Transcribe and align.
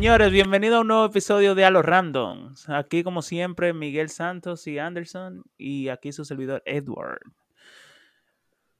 Señores, 0.00 0.32
bienvenido 0.32 0.78
a 0.78 0.80
un 0.80 0.86
nuevo 0.88 1.04
episodio 1.04 1.54
de 1.54 1.66
A 1.66 1.70
los 1.70 1.84
Random. 1.84 2.54
Aquí, 2.68 3.02
como 3.04 3.20
siempre, 3.20 3.74
Miguel 3.74 4.08
Santos 4.08 4.66
y 4.66 4.78
Anderson, 4.78 5.42
y 5.58 5.88
aquí 5.90 6.10
su 6.10 6.24
servidor 6.24 6.62
Edward. 6.64 7.20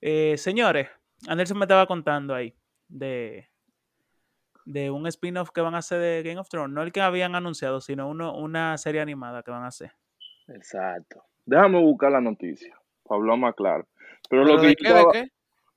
Eh, 0.00 0.38
señores, 0.38 0.88
Anderson 1.28 1.58
me 1.58 1.64
estaba 1.66 1.84
contando 1.86 2.34
ahí 2.34 2.54
de, 2.88 3.50
de 4.64 4.90
un 4.90 5.06
spin-off 5.08 5.50
que 5.50 5.60
van 5.60 5.74
a 5.74 5.78
hacer 5.78 6.00
de 6.00 6.22
Game 6.22 6.40
of 6.40 6.48
Thrones. 6.48 6.74
No 6.74 6.80
el 6.82 6.90
que 6.90 7.02
habían 7.02 7.34
anunciado, 7.34 7.82
sino 7.82 8.08
uno, 8.08 8.34
una 8.34 8.78
serie 8.78 9.02
animada 9.02 9.42
que 9.42 9.50
van 9.50 9.64
a 9.64 9.68
hacer. 9.68 9.92
Exacto. 10.48 11.22
Déjame 11.44 11.80
buscar 11.80 12.12
la 12.12 12.22
noticia 12.22 12.74
para 13.04 13.20
hablar 13.20 13.36
más 13.36 13.54
claro. 13.54 13.86
Pero, 14.30 14.44
lo 14.44 14.52
¿Pero 14.56 14.62
que 14.62 14.66
de 14.68 14.74
qué? 14.76 14.84
¿De 14.88 14.88
estaba- 14.94 15.12
qué? 15.12 15.28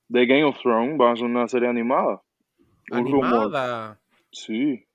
de 0.08 0.26
Game 0.26 0.44
of 0.44 0.56
Thrones 0.62 0.98
va 0.98 1.12
a 1.12 1.16
ser 1.16 1.26
una 1.26 1.46
serie 1.48 1.68
animada. 1.68 2.22
Un 2.90 3.04
rumor. 3.12 3.26
Animada. 3.42 4.00
Sí. 4.32 4.86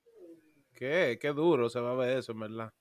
¿Qué? 0.79 1.19
Qué 1.21 1.33
duro 1.33 1.67
se 1.67 1.81
va 1.81 1.91
a 1.91 1.95
ver 1.95 2.17
eso, 2.19 2.31
en 2.31 2.39
verdad. 2.39 2.71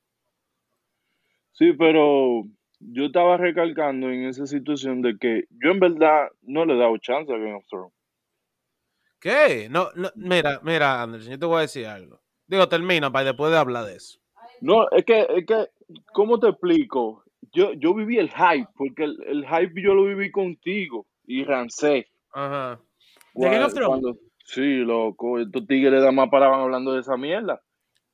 Sí, 1.50 1.72
pero 1.72 2.44
yo 2.78 3.06
estaba 3.06 3.36
recalcando 3.36 4.08
en 4.08 4.26
esa 4.26 4.46
situación 4.46 5.02
de 5.02 5.18
que 5.18 5.46
yo 5.50 5.72
en 5.72 5.80
verdad 5.80 6.28
no 6.42 6.64
le 6.64 6.74
he 6.74 6.78
dado 6.78 6.96
chance 6.98 7.32
a 7.32 7.36
Game 7.36 7.54
of 7.54 7.66
Thrones. 7.68 7.92
¿Qué? 9.18 9.66
No, 9.68 9.88
no, 9.96 10.10
mira, 10.14 10.60
mira, 10.62 11.02
Anderson, 11.02 11.32
yo 11.32 11.38
te 11.40 11.46
voy 11.46 11.58
a 11.58 11.62
decir 11.62 11.86
algo. 11.86 12.20
Digo, 12.46 12.68
termina 12.68 13.10
para 13.10 13.24
después 13.24 13.50
de 13.50 13.58
hablar 13.58 13.86
de 13.86 13.96
eso. 13.96 14.20
No, 14.60 14.88
es 14.90 15.04
que, 15.04 15.26
es 15.28 15.44
que, 15.44 15.66
¿cómo 16.12 16.38
te 16.38 16.50
explico? 16.50 17.24
Yo, 17.52 17.72
yo 17.72 17.94
viví 17.94 18.16
el 18.18 18.30
hype, 18.30 18.68
porque 18.76 19.02
el, 19.04 19.16
el 19.26 19.44
hype 19.44 19.82
yo 19.82 19.94
lo 19.94 20.04
viví 20.04 20.30
contigo 20.30 21.04
y 21.26 21.42
Rancé. 21.42 22.06
Ajá. 22.32 22.80
¿De 23.34 23.44
Game 23.50 23.64
of 23.64 23.74
Thrones? 23.74 23.88
cuando- 23.88 24.18
sí, 24.44 24.76
loco, 24.76 25.40
estos 25.40 25.66
tigres 25.66 26.00
de 26.00 26.12
más 26.12 26.28
paraban 26.30 26.60
hablando 26.60 26.92
de 26.92 27.00
esa 27.00 27.16
mierda. 27.16 27.60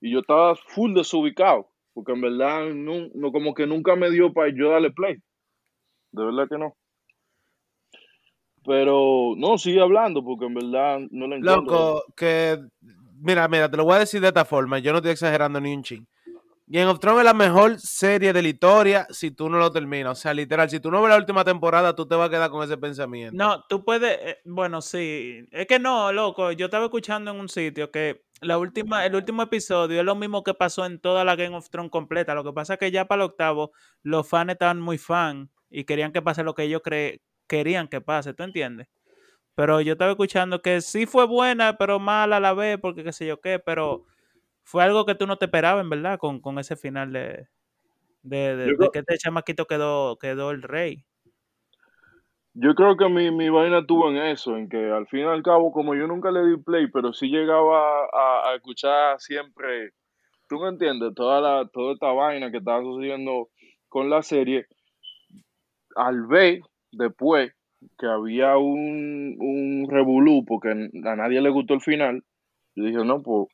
Y 0.04 0.10
yo 0.10 0.18
estaba 0.18 0.54
full 0.54 0.92
desubicado, 0.92 1.70
porque 1.94 2.12
en 2.12 2.20
verdad 2.20 2.74
no, 2.74 3.08
no 3.14 3.32
como 3.32 3.54
que 3.54 3.66
nunca 3.66 3.96
me 3.96 4.10
dio 4.10 4.34
para 4.34 4.52
yo 4.54 4.68
darle 4.68 4.90
play. 4.90 5.16
De 6.12 6.24
verdad 6.26 6.46
que 6.46 6.58
no. 6.58 6.76
Pero 8.66 9.32
no, 9.38 9.56
sigue 9.56 9.80
hablando, 9.80 10.22
porque 10.22 10.44
en 10.44 10.52
verdad 10.52 10.98
no 11.10 11.26
le 11.26 11.36
encuentro. 11.36 11.62
Loco, 11.62 12.04
que. 12.14 12.58
Mira, 13.18 13.48
mira, 13.48 13.70
te 13.70 13.78
lo 13.78 13.84
voy 13.84 13.94
a 13.94 14.00
decir 14.00 14.20
de 14.20 14.28
esta 14.28 14.44
forma. 14.44 14.78
Yo 14.78 14.92
no 14.92 14.98
estoy 14.98 15.12
exagerando 15.12 15.58
ni 15.58 15.72
un 15.72 15.82
ching. 15.82 16.06
Game 16.66 16.86
of 16.86 16.98
Thrones 16.98 17.18
es 17.20 17.24
la 17.26 17.34
mejor 17.34 17.78
serie 17.78 18.32
de 18.32 18.40
la 18.40 18.48
historia 18.48 19.06
si 19.10 19.30
tú 19.30 19.50
no 19.50 19.58
lo 19.58 19.70
terminas. 19.70 20.18
O 20.18 20.20
sea, 20.20 20.32
literal, 20.32 20.70
si 20.70 20.80
tú 20.80 20.90
no 20.90 21.02
ves 21.02 21.10
la 21.10 21.18
última 21.18 21.44
temporada, 21.44 21.94
tú 21.94 22.06
te 22.08 22.14
vas 22.14 22.28
a 22.28 22.30
quedar 22.30 22.50
con 22.50 22.64
ese 22.64 22.78
pensamiento. 22.78 23.36
No, 23.36 23.64
tú 23.68 23.84
puedes, 23.84 24.18
eh, 24.22 24.38
bueno, 24.46 24.80
sí, 24.80 25.46
es 25.50 25.66
que 25.66 25.78
no, 25.78 26.10
loco, 26.12 26.52
yo 26.52 26.66
estaba 26.66 26.86
escuchando 26.86 27.30
en 27.32 27.38
un 27.40 27.48
sitio 27.50 27.90
que 27.90 28.24
la 28.40 28.56
última, 28.56 29.04
el 29.04 29.14
último 29.14 29.42
episodio 29.42 29.98
es 30.00 30.06
lo 30.06 30.14
mismo 30.14 30.42
que 30.42 30.54
pasó 30.54 30.86
en 30.86 31.00
toda 31.00 31.24
la 31.24 31.36
Game 31.36 31.54
of 31.54 31.68
Thrones 31.68 31.90
completa, 31.90 32.34
lo 32.34 32.44
que 32.44 32.52
pasa 32.52 32.74
es 32.74 32.78
que 32.78 32.90
ya 32.90 33.04
para 33.06 33.22
el 33.24 33.30
octavo 33.30 33.72
los 34.02 34.26
fans 34.26 34.52
estaban 34.52 34.80
muy 34.80 34.96
fan 34.98 35.50
y 35.68 35.84
querían 35.84 36.12
que 36.12 36.22
pase 36.22 36.42
lo 36.44 36.54
que 36.54 36.62
ellos 36.64 36.82
cre- 36.82 37.20
querían 37.46 37.88
que 37.88 38.00
pase, 38.00 38.32
¿tú 38.32 38.42
entiendes? 38.42 38.88
Pero 39.54 39.80
yo 39.80 39.92
estaba 39.92 40.10
escuchando 40.12 40.62
que 40.62 40.80
sí 40.80 41.06
fue 41.06 41.26
buena, 41.26 41.76
pero 41.76 41.98
mala 42.00 42.38
a 42.38 42.40
la 42.40 42.54
vez, 42.54 42.78
porque 42.80 43.04
qué 43.04 43.12
sé 43.12 43.26
yo 43.26 43.40
qué, 43.40 43.58
pero 43.58 44.04
fue 44.64 44.82
algo 44.82 45.04
que 45.04 45.14
tú 45.14 45.26
no 45.26 45.36
te 45.36 45.44
esperabas, 45.44 45.84
en 45.84 45.90
verdad, 45.90 46.18
con, 46.18 46.40
con 46.40 46.58
ese 46.58 46.74
final 46.74 47.12
de, 47.12 47.46
de, 48.22 48.74
que 48.92 48.98
este 49.00 49.18
chamaquito 49.18 49.66
quedó, 49.66 50.16
quedó 50.16 50.50
el 50.50 50.62
rey. 50.62 51.04
Yo 52.54 52.74
creo 52.74 52.96
que 52.96 53.08
mi, 53.08 53.30
mi 53.30 53.48
vaina 53.50 53.80
estuvo 53.80 54.10
en 54.10 54.16
eso, 54.16 54.56
en 54.56 54.68
que 54.68 54.90
al 54.90 55.06
fin 55.08 55.20
y 55.20 55.24
al 55.24 55.42
cabo, 55.42 55.72
como 55.72 55.94
yo 55.94 56.06
nunca 56.06 56.30
le 56.30 56.46
di 56.46 56.56
play, 56.56 56.86
pero 56.88 57.12
sí 57.12 57.26
llegaba 57.26 58.04
a, 58.04 58.50
a 58.50 58.54
escuchar 58.54 59.20
siempre, 59.20 59.90
tú 60.48 60.60
me 60.60 60.68
entiendes, 60.68 61.14
toda, 61.14 61.40
la, 61.40 61.68
toda 61.68 61.94
esta 61.94 62.12
vaina 62.12 62.50
que 62.50 62.58
estaba 62.58 62.80
sucediendo 62.82 63.48
con 63.88 64.08
la 64.08 64.22
serie, 64.22 64.66
al 65.96 66.26
ver 66.26 66.60
después 66.92 67.52
que 67.98 68.06
había 68.06 68.56
un, 68.56 69.36
un 69.38 69.88
revolú, 69.90 70.44
porque 70.46 70.70
a 70.70 71.16
nadie 71.16 71.40
le 71.40 71.50
gustó 71.50 71.74
el 71.74 71.80
final, 71.80 72.22
yo 72.76 72.84
dije, 72.84 73.04
no, 73.04 73.22
pues, 73.22 73.48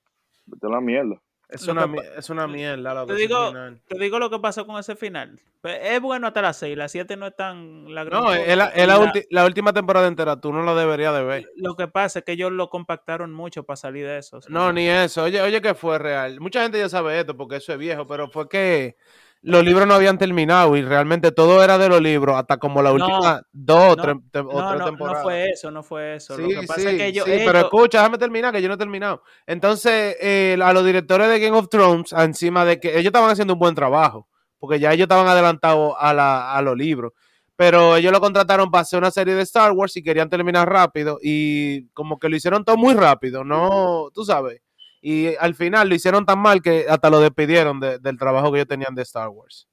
vete 0.50 0.66
a 0.66 0.70
la 0.70 0.80
mierda. 0.80 1.16
Es 1.48 1.66
una, 1.66 1.82
que 1.82 1.88
mi- 1.88 1.96
pa- 1.98 2.04
es 2.16 2.30
una 2.30 2.46
mierda, 2.46 2.94
loco. 2.94 3.06
Te 3.08 3.14
digo, 3.16 3.48
final. 3.48 3.80
te 3.88 3.98
digo 3.98 4.18
lo 4.20 4.30
que 4.30 4.38
pasó 4.38 4.64
con 4.66 4.78
ese 4.78 4.94
final. 4.94 5.40
Pues, 5.60 5.78
es 5.82 6.00
bueno 6.00 6.28
hasta 6.28 6.40
las 6.42 6.56
6, 6.58 6.76
las 6.76 6.92
7 6.92 7.16
no 7.16 7.26
es 7.26 7.34
tan 7.34 7.92
la 7.92 8.04
gran 8.04 8.20
No, 8.20 8.26
cosa. 8.28 8.40
es 8.40 8.56
la, 8.56 8.66
es 8.68 8.86
la 8.86 8.98
la- 8.98 9.12
la 9.30 9.44
última 9.46 9.72
temporada 9.72 10.06
entera, 10.06 10.40
tú 10.40 10.52
no 10.52 10.62
la 10.62 10.76
deberías 10.76 11.12
de 11.12 11.24
ver. 11.24 11.50
Lo 11.56 11.74
que 11.74 11.88
pasa 11.88 12.20
es 12.20 12.24
que 12.24 12.32
ellos 12.32 12.52
lo 12.52 12.70
compactaron 12.70 13.32
mucho 13.32 13.64
para 13.64 13.76
salir 13.76 14.06
de 14.06 14.18
eso. 14.18 14.38
No, 14.48 14.72
ni 14.72 14.88
eso. 14.88 15.24
Oye, 15.24 15.42
oye, 15.42 15.60
que 15.60 15.74
fue 15.74 15.98
real. 15.98 16.38
Mucha 16.40 16.62
gente 16.62 16.78
ya 16.78 16.88
sabe 16.88 17.18
esto 17.18 17.36
porque 17.36 17.56
eso 17.56 17.72
es 17.72 17.78
viejo, 17.80 18.06
pero 18.06 18.28
fue 18.30 18.48
que 18.48 18.96
los 19.42 19.64
libros 19.64 19.86
no 19.86 19.94
habían 19.94 20.18
terminado 20.18 20.76
y 20.76 20.82
realmente 20.82 21.32
todo 21.32 21.64
era 21.64 21.78
de 21.78 21.88
los 21.88 22.00
libros 22.00 22.36
hasta 22.36 22.58
como 22.58 22.82
la 22.82 22.90
No, 22.90 22.96
última 22.96 23.42
dos 23.52 23.92
o 23.94 23.96
no, 23.96 24.02
tres, 24.02 24.16
te- 24.30 24.38
o 24.40 24.42
no, 24.44 24.50
tres 24.52 24.60
no, 24.60 24.78
no 24.78 24.84
temporadas. 24.84 25.22
fue 25.22 25.50
eso, 25.50 25.70
no 25.70 25.82
fue 25.82 26.16
eso. 26.16 26.36
Sí, 26.36 26.42
lo 26.42 26.48
que 26.60 26.66
pasa 26.66 26.80
sí, 26.80 26.86
es 26.88 26.96
que 26.96 27.06
ellos, 27.06 27.24
sí, 27.24 27.32
pero 27.36 27.50
ellos- 27.60 27.64
escucha, 27.72 27.98
déjame 27.98 28.18
terminar, 28.18 28.52
que 28.52 28.60
yo 28.60 28.68
no 28.68 28.74
he 28.74 28.78
terminado. 28.78 29.22
Entonces, 29.46 30.16
eh, 30.20 30.58
a 30.62 30.72
los 30.72 30.84
directores 30.84 31.28
de 31.28 31.40
Game 31.40 31.56
of 31.56 31.68
Thrones, 31.70 32.12
encima 32.12 32.64
de 32.64 32.78
que 32.80 32.90
ellos 32.90 33.06
estaban 33.06 33.30
haciendo 33.30 33.54
un 33.54 33.60
buen 33.60 33.74
trabajo, 33.74 34.28
porque 34.58 34.78
ya 34.78 34.92
ellos 34.92 35.04
estaban 35.04 35.26
adelantados 35.26 35.94
a, 35.98 36.12
la, 36.12 36.54
a 36.54 36.60
los 36.60 36.76
libros, 36.76 37.12
pero 37.56 37.96
ellos 37.96 38.12
lo 38.12 38.20
contrataron 38.20 38.70
para 38.70 38.82
hacer 38.82 38.98
una 38.98 39.10
serie 39.10 39.34
de 39.34 39.42
Star 39.42 39.72
Wars 39.72 39.96
y 39.96 40.02
querían 40.02 40.28
terminar 40.28 40.68
rápido, 40.68 41.18
y 41.22 41.86
como 41.94 42.18
que 42.18 42.28
lo 42.28 42.36
hicieron 42.36 42.64
todo 42.64 42.76
muy 42.76 42.92
rápido, 42.94 43.42
no, 43.44 44.08
tú 44.14 44.24
sabes. 44.24 44.60
Y 45.00 45.34
al 45.36 45.54
final 45.54 45.88
lo 45.88 45.94
hicieron 45.94 46.26
tan 46.26 46.38
mal 46.38 46.60
que 46.60 46.86
hasta 46.88 47.08
lo 47.10 47.20
despidieron 47.20 47.80
de- 47.80 47.98
del 47.98 48.18
trabajo 48.18 48.50
que 48.52 48.58
ellos 48.58 48.68
tenían 48.68 48.94
de 48.94 49.02
Star 49.02 49.28
Wars. 49.28 49.66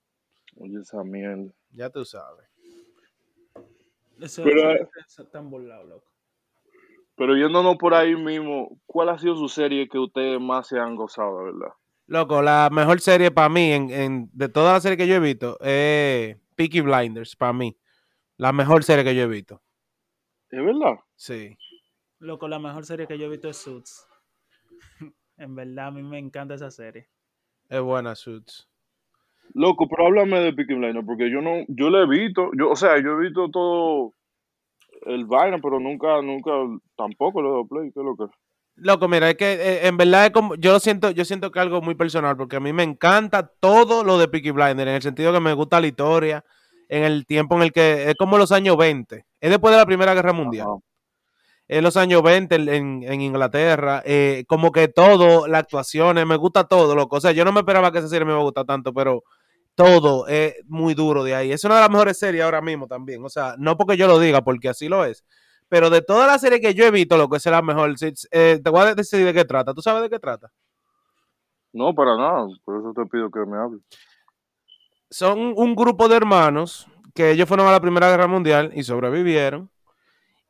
Oye, 0.55 0.79
esa 0.81 1.03
mierda. 1.03 1.51
Ya 1.71 1.89
tú 1.89 2.05
sabes. 2.05 2.47
eso- 4.19 4.43
Pero, 4.43 4.71
eso- 4.71 4.83
eh, 4.83 4.89
eso 5.07 5.23
están 5.23 5.49
burlados, 5.49 5.87
loco. 5.87 6.07
Pero 7.15 7.35
yéndonos 7.35 7.77
por 7.77 7.93
ahí 7.93 8.15
mismo, 8.15 8.79
¿cuál 8.85 9.09
ha 9.09 9.17
sido 9.17 9.35
su 9.35 9.47
serie 9.49 9.87
que 9.89 9.97
ustedes 9.99 10.39
más 10.39 10.67
se 10.67 10.79
han 10.79 10.95
gozado, 10.95 11.39
de 11.39 11.45
verdad? 11.45 11.73
Loco, 12.07 12.41
la 12.41 12.69
mejor 12.71 13.01
serie 13.01 13.31
para 13.31 13.49
mí, 13.49 13.71
en, 13.73 13.89
en- 13.91 14.29
de 14.33 14.49
todas 14.49 14.73
las 14.73 14.83
series 14.83 14.97
que 14.97 15.07
yo 15.07 15.15
he 15.15 15.19
visto, 15.19 15.57
es 15.61 16.37
Peaky 16.55 16.81
Blinders, 16.81 17.35
para 17.35 17.53
mí. 17.53 17.77
La 18.37 18.51
mejor 18.53 18.83
serie 18.83 19.03
que 19.03 19.15
yo 19.15 19.23
he 19.23 19.27
visto. 19.27 19.61
¿Es 20.49 20.63
verdad? 20.63 20.95
Sí. 21.15 21.57
Loco, 22.19 22.47
la 22.47 22.59
mejor 22.59 22.85
serie 22.85 23.05
que 23.07 23.17
yo 23.17 23.25
he 23.25 23.29
visto 23.29 23.49
es 23.49 23.57
Suits. 23.57 24.06
En 25.37 25.55
verdad, 25.55 25.87
a 25.87 25.91
mí 25.91 26.03
me 26.03 26.17
encanta 26.17 26.55
esa 26.55 26.71
serie. 26.71 27.07
Es 27.69 27.81
buena, 27.81 28.15
Suits. 28.15 28.67
Loco, 29.53 29.87
pero 29.87 30.07
háblame 30.07 30.39
de 30.39 30.53
Peaky 30.53 30.73
Blinders, 30.73 31.05
porque 31.05 31.31
yo 31.31 31.41
no, 31.41 31.63
yo 31.67 31.89
le 31.89 32.03
he 32.03 32.07
visto, 32.07 32.51
yo, 32.57 32.69
o 32.69 32.75
sea, 32.75 33.01
yo 33.01 33.13
he 33.13 33.23
visto 33.23 33.49
todo 33.49 34.13
el 35.05 35.25
vaina, 35.25 35.57
pero 35.61 35.79
nunca, 35.79 36.21
nunca, 36.21 36.51
tampoco 36.95 37.41
le 37.41 37.47
he 37.47 37.51
dado 37.51 37.67
play, 37.67 37.91
¿qué 37.93 37.99
es 37.99 38.05
lo 38.05 38.15
que? 38.15 38.25
Loco, 38.75 39.07
mira, 39.07 39.29
es 39.29 39.37
que 39.37 39.53
eh, 39.53 39.87
en 39.87 39.97
verdad 39.97 40.25
es 40.25 40.31
como, 40.31 40.55
yo 40.55 40.73
lo 40.73 40.79
siento, 40.79 41.11
yo 41.11 41.25
siento 41.25 41.49
que 41.49 41.59
es 41.59 41.63
algo 41.63 41.81
muy 41.81 41.95
personal, 41.95 42.37
porque 42.37 42.57
a 42.57 42.59
mí 42.59 42.73
me 42.73 42.83
encanta 42.83 43.47
todo 43.59 44.03
lo 44.03 44.17
de 44.17 44.27
Peaky 44.27 44.51
Blinders, 44.51 44.89
en 44.89 44.95
el 44.95 45.01
sentido 45.01 45.33
que 45.33 45.39
me 45.39 45.53
gusta 45.53 45.81
la 45.81 45.87
historia, 45.87 46.43
en 46.89 47.03
el 47.03 47.25
tiempo 47.25 47.55
en 47.55 47.63
el 47.63 47.71
que, 47.71 48.09
es 48.09 48.15
como 48.15 48.37
los 48.37 48.51
años 48.51 48.77
20, 48.77 49.25
es 49.39 49.49
después 49.49 49.71
de 49.71 49.77
la 49.77 49.85
Primera 49.85 50.13
Guerra 50.13 50.33
Mundial. 50.33 50.67
Ajá. 50.67 50.86
En 51.67 51.83
los 51.83 51.97
años 51.97 52.23
20 52.23 52.55
en, 52.55 53.21
Inglaterra, 53.21 54.01
eh, 54.05 54.45
como 54.47 54.71
que 54.71 54.87
todo, 54.87 55.47
las 55.47 55.63
actuaciones, 55.63 56.25
me 56.25 56.37
gusta 56.37 56.63
todo, 56.65 56.95
loco. 56.95 57.17
O 57.17 57.21
sea, 57.21 57.31
yo 57.33 57.43
no 57.43 57.51
me 57.51 57.59
esperaba 57.59 57.91
que 57.91 57.99
esa 57.99 58.07
serie 58.07 58.25
me 58.25 58.31
iba 58.31 58.39
a 58.39 58.43
gustar 58.43 58.65
tanto, 58.65 58.93
pero 58.93 59.23
todo 59.75 60.27
es 60.27 60.55
muy 60.65 60.93
duro 60.93 61.23
de 61.23 61.35
ahí. 61.35 61.51
Es 61.51 61.63
una 61.65 61.75
de 61.75 61.81
las 61.81 61.89
mejores 61.89 62.17
series 62.17 62.43
ahora 62.43 62.61
mismo 62.61 62.87
también. 62.87 63.23
O 63.23 63.29
sea, 63.29 63.55
no 63.57 63.77
porque 63.77 63.97
yo 63.97 64.07
lo 64.07 64.17
diga, 64.19 64.43
porque 64.43 64.69
así 64.69 64.87
lo 64.87 65.03
es. 65.03 65.25
Pero 65.69 65.89
de 65.89 66.01
todas 66.01 66.27
las 66.27 66.39
series 66.39 66.61
que 66.61 66.73
yo 66.73 66.85
he 66.85 66.91
visto, 66.91 67.17
lo 67.17 67.29
que 67.29 67.37
es 67.37 67.45
la 67.45 67.61
mejor. 67.61 67.93
Eh, 68.31 68.59
te 68.63 68.69
voy 68.69 68.81
a 68.81 68.95
decir 68.95 69.25
de 69.25 69.33
qué 69.33 69.43
trata. 69.43 69.73
¿Tú 69.73 69.81
sabes 69.81 70.01
de 70.01 70.09
qué 70.09 70.19
trata? 70.19 70.51
No, 71.73 71.93
para 71.93 72.15
nada, 72.15 72.47
por 72.63 72.79
eso 72.79 72.93
te 72.95 73.05
pido 73.05 73.29
que 73.29 73.41
me 73.45 73.57
hables. 73.57 73.81
Son 75.09 75.53
un 75.55 75.75
grupo 75.75 76.07
de 76.07 76.15
hermanos 76.15 76.87
que 77.13 77.31
ellos 77.31 77.47
fueron 77.47 77.67
a 77.67 77.71
la 77.71 77.81
Primera 77.81 78.09
Guerra 78.09 78.27
Mundial 78.27 78.71
y 78.73 78.83
sobrevivieron. 78.83 79.69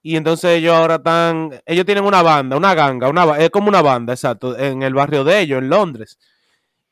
Y 0.07 0.15
entonces 0.15 0.51
ellos 0.51 0.73
ahora 0.73 0.95
están, 0.95 1.51
ellos 1.65 1.85
tienen 1.85 2.05
una 2.05 2.21
banda, 2.21 2.55
una 2.55 2.73
ganga, 2.73 3.09
una, 3.09 3.37
es 3.39 3.49
como 3.49 3.67
una 3.67 3.81
banda, 3.81 4.13
exacto, 4.13 4.57
en 4.57 4.81
el 4.81 4.93
barrio 4.93 5.25
de 5.25 5.41
ellos, 5.41 5.61
en 5.61 5.67
Londres. 5.67 6.17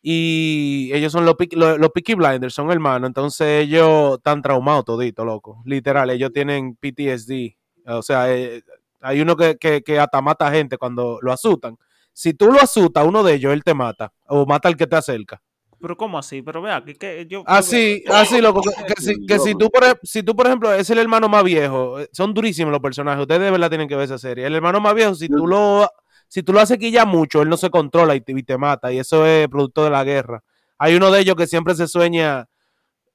Y 0.02 0.90
ellos 0.92 1.14
son 1.14 1.26
los, 1.26 1.36
los, 1.52 1.80
los 1.80 1.92
Blinders, 1.94 2.54
son 2.54 2.72
hermanos. 2.72 3.08
Entonces 3.08 3.64
ellos 3.64 4.18
están 4.18 4.42
traumados 4.42 4.84
todito, 4.84 5.24
loco. 5.24 5.62
Literal, 5.64 6.10
ellos 6.10 6.34
tienen 6.34 6.76
PTSD. 6.76 7.56
O 7.86 8.02
sea, 8.02 8.36
eh, 8.36 8.64
hay 9.00 9.22
uno 9.22 9.38
que, 9.38 9.56
que, 9.56 9.82
que 9.82 9.98
hasta 9.98 10.22
mata 10.22 10.52
gente 10.52 10.78
cuando 10.78 11.20
lo 11.22 11.32
asustan. 11.32 11.78
Si 12.12 12.34
tú 12.34 12.52
lo 12.52 12.60
asustas 12.60 13.08
uno 13.08 13.24
de 13.24 13.36
ellos, 13.36 13.54
él 13.54 13.64
te 13.64 13.74
mata. 13.74 14.12
O 14.28 14.46
mata 14.46 14.68
al 14.68 14.76
que 14.76 14.88
te 14.88 14.98
acerca. 14.98 15.42
Pero 15.80 15.98
¿cómo 15.98 16.18
así? 16.18 16.42
Pero 16.42 16.62
vea, 16.62 16.84
que, 16.84 16.96
que 16.96 17.26
yo... 17.28 17.44
Así, 17.46 18.04
así, 18.10 18.42
loco. 18.42 18.62
Que, 18.62 18.94
que 18.94 19.02
si, 19.02 19.26
que 19.26 19.40
si 19.40 19.54
tú, 19.56 19.70
por, 19.70 19.84
si 20.04 20.24
tú, 20.24 20.36
por 20.36 20.48
ejemplo, 20.48 20.74
es 20.74 20.90
el 20.90 20.98
hermano 21.00 21.30
más 21.30 21.44
viejo, 21.44 22.00
eh, 22.00 22.10
son 22.12 22.34
durísimos 22.34 22.72
los 22.72 22.82
personajes. 22.82 23.22
Ustedes 23.22 23.42
de 23.42 23.52
verdad 23.52 23.70
tienen 23.70 23.88
que 23.88 23.96
ver 23.96 24.06
esa 24.06 24.18
serie. 24.18 24.46
El 24.46 24.56
hermano 24.56 24.80
más 24.80 24.94
viejo, 24.96 25.14
si 25.16 25.28
tú 25.28 25.46
lo, 25.48 25.90
si 26.28 26.42
tú 26.44 26.54
lo 26.54 26.60
haces 26.60 26.78
quilla 26.78 27.06
mucho, 27.06 27.42
él 27.42 27.50
no 27.50 27.58
se 27.58 27.70
controla 27.70 28.16
y 28.16 28.22
te, 28.22 28.32
y 28.32 28.44
te 28.44 28.58
mata. 28.58 28.92
Y 28.92 29.00
eso 29.00 29.26
es 29.26 29.48
producto 29.48 29.84
de 29.84 29.90
la 29.92 30.04
guerra. 30.04 30.44
Hay 30.78 30.96
uno 30.96 31.12
de 31.12 31.20
ellos 31.22 31.36
que 31.36 31.48
siempre 31.48 31.76
se 31.76 31.88
sueña, 31.88 32.48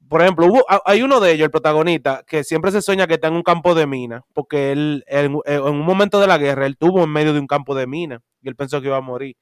por 0.08 0.22
ejemplo, 0.22 0.46
hubo- 0.46 0.64
ha- 0.68 0.82
hay 0.86 1.02
uno 1.02 1.20
de 1.20 1.32
ellos, 1.32 1.44
el 1.46 1.50
protagonista, 1.50 2.24
que 2.26 2.42
siempre 2.44 2.70
se 2.72 2.82
sueña 2.82 3.06
que 3.06 3.14
está 3.14 3.28
en 3.28 3.34
un 3.34 3.42
campo 3.42 3.74
de 3.74 3.86
mina, 3.86 4.24
porque 4.32 4.72
él, 4.72 5.04
en, 5.06 5.38
en 5.44 5.62
un 5.62 5.80
momento 5.80 6.20
de 6.20 6.26
la 6.26 6.38
guerra, 6.38 6.66
él 6.66 6.76
tuvo 6.76 7.04
en 7.04 7.10
medio 7.10 7.32
de 7.32 7.40
un 7.40 7.46
campo 7.46 7.74
de 7.74 7.86
mina 7.86 8.20
y 8.42 8.48
él 8.48 8.56
pensó 8.56 8.80
que 8.80 8.88
iba 8.88 8.96
a 8.96 9.00
morir. 9.02 9.36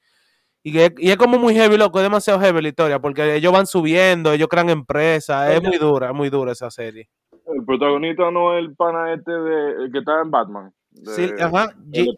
Y, 0.62 0.78
es 0.78 1.16
como 1.16 1.38
muy 1.38 1.54
heavy, 1.54 1.76
loco, 1.78 1.98
es 1.98 2.02
demasiado 2.02 2.40
heavy 2.40 2.60
la 2.62 2.68
historia, 2.68 2.98
porque 2.98 3.34
ellos 3.36 3.52
van 3.52 3.66
subiendo, 3.66 4.32
ellos 4.32 4.48
crean 4.48 4.68
empresas, 4.70 5.50
es 5.52 5.62
muy 5.62 5.78
dura, 5.78 6.08
es 6.08 6.14
muy 6.14 6.28
dura 6.30 6.52
esa 6.52 6.70
serie. 6.70 7.08
El 7.46 7.64
protagonista 7.64 8.30
no 8.30 8.56
es 8.56 8.64
el 8.64 8.74
pana 8.74 9.14
este 9.14 9.32
de, 9.32 9.84
el 9.84 9.92
que 9.92 9.98
está 10.00 10.20
en 10.20 10.30
Batman. 10.30 10.72
de- 10.90 11.12
Sí, 11.14 11.32
ajá, 11.40 11.68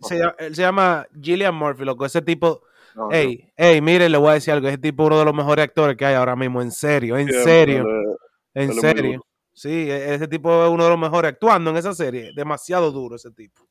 se, 0.02 0.20
él 0.38 0.54
se 0.56 0.62
llama 0.62 1.06
Gillian 1.20 1.54
Murphy, 1.54 1.84
loco, 1.84 2.04
ese 2.06 2.22
tipo, 2.22 2.62
no, 2.96 3.04
no. 3.08 3.12
Ey, 3.12 3.52
ey, 3.56 3.81
mire, 3.81 4.08
le 4.08 4.19
voy 4.19 4.31
a 4.31 4.34
decir 4.34 4.52
algo. 4.52 4.66
Ese 4.66 4.78
tipo 4.78 5.04
es 5.04 5.06
uno 5.08 5.19
de 5.20 5.25
los 5.25 5.34
mejores 5.34 5.64
actores 5.64 5.96
que 5.96 6.04
hay 6.06 6.14
ahora 6.14 6.34
mismo. 6.34 6.60
En 6.60 6.72
serio, 6.72 7.16
en 7.16 7.28
serio, 7.44 7.84
le- 7.84 8.62
en 8.64 8.69
serio. 8.81 9.25
Sí, 9.52 9.69
e- 9.90 10.14
ese 10.14 10.26
tipo 10.26 10.64
es 10.64 10.70
uno 10.70 10.84
de 10.84 10.90
los 10.90 10.98
mejores 10.98 11.31
actuando 11.32 11.70
en 11.70 11.76
esa 11.76 11.94
serie. 11.94 12.32
Demasiado 12.34 12.90
duro 12.90 13.14
ese 13.14 13.31
tipo. 13.31 13.62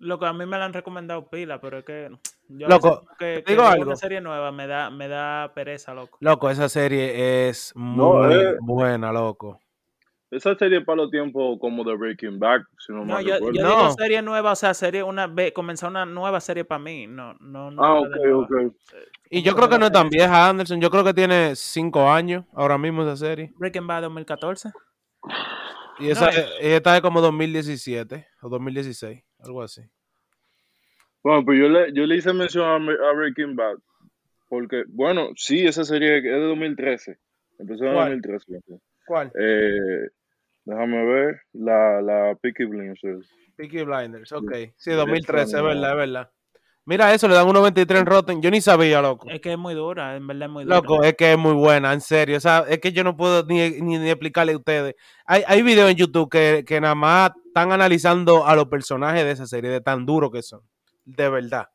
Loco, 0.00 0.24
a 0.26 0.32
mí 0.32 0.46
me 0.46 0.58
la 0.58 0.64
han 0.64 0.72
recomendado 0.72 1.28
pila, 1.28 1.60
pero 1.60 1.78
es 1.78 1.84
que 1.84 2.10
yo 2.48 2.68
Loco, 2.68 3.06
que, 3.18 3.44
digo 3.46 3.62
algo. 3.62 3.84
una 3.84 3.96
serie 3.96 4.20
nueva 4.20 4.50
me 4.50 4.66
da, 4.66 4.90
me 4.90 5.08
da 5.08 5.52
pereza, 5.54 5.92
loco. 5.94 6.16
Loco, 6.20 6.50
esa 6.50 6.68
serie 6.68 7.48
es 7.48 7.72
No, 7.76 8.14
muy 8.14 8.34
eh. 8.34 8.56
buena, 8.60 9.12
loco. 9.12 9.60
Esa 10.30 10.54
serie 10.54 10.80
para 10.82 10.96
los 11.02 11.10
tiempos 11.10 11.58
como 11.60 11.82
de 11.84 11.96
Breaking 11.96 12.38
Bad, 12.38 12.60
si 12.78 12.92
no, 12.92 13.00
No, 13.00 13.14
mal 13.14 13.24
yo, 13.24 13.34
recuerdo. 13.34 13.58
yo 13.58 13.62
No. 13.64 13.76
digo 13.76 13.90
serie 13.92 14.22
nueva, 14.22 14.52
o 14.52 14.56
sea, 14.56 14.74
serie 14.74 15.02
una 15.02 15.28
comenzar 15.52 15.90
una 15.90 16.06
nueva 16.06 16.40
serie 16.40 16.64
para 16.64 16.78
mí, 16.78 17.06
no, 17.08 17.34
no, 17.40 17.70
no. 17.70 17.84
Ah, 17.84 18.00
ok, 18.00 18.16
ok. 18.34 18.52
Y 19.28 19.42
yo 19.42 19.54
creo 19.54 19.68
que 19.68 19.78
no 19.78 19.86
es 19.86 19.92
tan 19.92 20.08
vieja, 20.08 20.48
Anderson. 20.48 20.80
Yo 20.80 20.88
creo 20.90 21.02
que 21.04 21.12
tiene 21.14 21.54
cinco 21.56 22.08
años 22.10 22.44
ahora 22.54 22.78
mismo 22.78 23.02
esa 23.02 23.16
serie. 23.16 23.52
Breaking 23.56 23.86
Bad 23.86 24.02
2014. 24.02 24.70
Y 25.98 26.10
esa, 26.10 26.26
No, 26.30 26.30
eh, 26.38 26.46
esta 26.76 26.96
es 26.96 27.02
como 27.02 27.20
2017 27.20 28.26
o 28.40 28.48
2016, 28.48 29.22
algo 29.42 29.62
así. 29.62 29.82
Bueno, 31.22 31.44
pues 31.44 31.58
yo 31.58 31.68
le, 31.68 31.92
yo 31.92 32.06
le 32.06 32.16
hice 32.16 32.32
mención 32.32 32.64
a, 32.66 32.74
a 32.76 33.12
Breaking 33.12 33.56
Bad. 33.56 33.78
Porque, 34.48 34.84
bueno, 34.88 35.30
sí, 35.36 35.66
esa 35.66 35.84
serie 35.84 36.18
es 36.18 36.24
de 36.24 36.40
2013. 36.40 37.18
Empezó 37.58 37.84
en 37.84 37.92
¿Cuál? 37.92 38.20
2013. 38.22 38.52
loco. 38.52 38.82
¿Cuál? 39.06 39.32
Eh, 39.38 40.08
déjame 40.64 41.04
ver. 41.04 41.42
La, 41.52 42.00
la 42.02 42.34
Peaky 42.40 42.64
Blinders. 42.64 43.30
Peaky 43.56 43.84
Blinders, 43.84 44.32
ok. 44.32 44.52
Sí, 44.54 44.72
Sí, 44.76 44.90
2013, 44.92 45.56
es 45.56 45.62
verdad, 45.62 45.90
es 45.90 45.96
verdad. 45.96 46.30
Mira 46.86 47.12
eso, 47.14 47.28
le 47.28 47.34
dan 47.34 47.46
unos 47.46 47.62
23 47.62 48.00
en 48.00 48.06
Rotten. 48.06 48.42
Yo 48.42 48.50
ni 48.50 48.60
sabía, 48.60 49.00
loco. 49.02 49.28
Es 49.30 49.40
que 49.40 49.52
es 49.52 49.58
muy 49.58 49.74
dura, 49.74 50.16
en 50.16 50.26
verdad 50.26 50.48
es 50.48 50.52
muy 50.52 50.64
dura. 50.64 50.76
Loco, 50.76 51.02
es 51.02 51.14
que 51.14 51.32
es 51.32 51.38
muy 51.38 51.52
buena, 51.52 51.92
en 51.92 52.00
serio. 52.00 52.36
O 52.36 52.40
sea, 52.40 52.64
es 52.68 52.78
que 52.80 52.92
yo 52.92 53.04
no 53.04 53.16
puedo 53.16 53.44
ni, 53.44 53.70
ni, 53.80 53.98
ni 53.98 54.08
explicarle 54.08 54.52
a 54.52 54.56
ustedes. 54.56 54.94
Hay, 55.26 55.42
hay 55.46 55.62
videos 55.62 55.90
en 55.90 55.96
YouTube 55.96 56.30
que, 56.30 56.64
que 56.66 56.80
nada 56.80 56.94
más 56.94 57.32
están 57.46 57.70
analizando 57.72 58.46
a 58.46 58.56
los 58.56 58.66
personajes 58.66 59.24
de 59.24 59.30
esa 59.30 59.46
serie, 59.46 59.70
de 59.70 59.80
tan 59.80 60.06
duros 60.06 60.30
que 60.30 60.42
son. 60.42 60.62
De 61.04 61.28
verdad. 61.28 61.68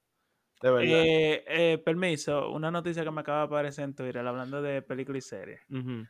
De 0.62 0.72
verdad. 0.72 1.04
Eh, 1.04 1.44
eh, 1.48 1.78
permiso, 1.84 2.50
una 2.52 2.72
noticia 2.72 3.04
que 3.04 3.12
me 3.12 3.22
acaba 3.22 3.40
de 3.40 3.46
aparecer 3.46 3.86
en 3.86 3.94
Twitter 3.96 4.26
hablando 4.26 4.62
de 4.62 4.82
películas 4.82 5.26
y 5.26 5.30
series. 5.30 5.62
Ujú. 5.70 6.06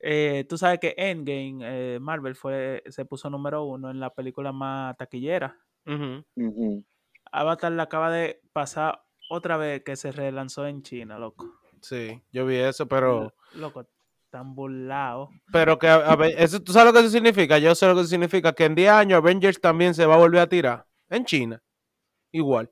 Eh, 0.00 0.46
tú 0.48 0.56
sabes 0.56 0.78
que 0.78 0.94
Endgame, 0.96 1.58
eh, 1.62 1.98
Marvel 2.00 2.34
fue, 2.34 2.82
se 2.88 3.04
puso 3.04 3.28
número 3.28 3.64
uno 3.64 3.90
en 3.90 4.00
la 4.00 4.10
película 4.10 4.52
más 4.52 4.96
taquillera. 4.96 5.56
Ujú. 5.86 6.24
Ujú. 6.36 6.84
Avatar 7.32 7.72
le 7.72 7.82
acaba 7.82 8.10
de 8.10 8.40
pasar 8.52 9.02
otra 9.30 9.56
vez 9.56 9.82
que 9.84 9.96
se 9.96 10.12
relanzó 10.12 10.66
en 10.66 10.82
China, 10.82 11.18
loco. 11.18 11.46
Sí, 11.80 12.22
yo 12.32 12.46
vi 12.46 12.56
eso, 12.56 12.86
pero. 12.88 13.34
Loco, 13.54 13.86
tan 14.30 14.54
burlado. 14.54 15.30
Pero 15.52 15.78
que, 15.78 15.88
a, 15.88 15.96
a 15.96 16.16
ver, 16.16 16.34
eso, 16.38 16.60
¿tú 16.62 16.72
sabes 16.72 16.92
lo 16.92 16.92
que 16.92 17.06
eso 17.06 17.10
significa? 17.14 17.58
Yo 17.58 17.74
sé 17.74 17.86
lo 17.86 17.94
que 17.94 18.00
eso 18.00 18.10
significa. 18.10 18.52
Que 18.52 18.64
en 18.64 18.74
10 18.74 18.90
años 18.90 19.18
Avengers 19.18 19.60
también 19.60 19.94
se 19.94 20.06
va 20.06 20.14
a 20.14 20.18
volver 20.18 20.40
a 20.40 20.48
tirar. 20.48 20.86
En 21.08 21.24
China. 21.24 21.62
Igual. 22.32 22.70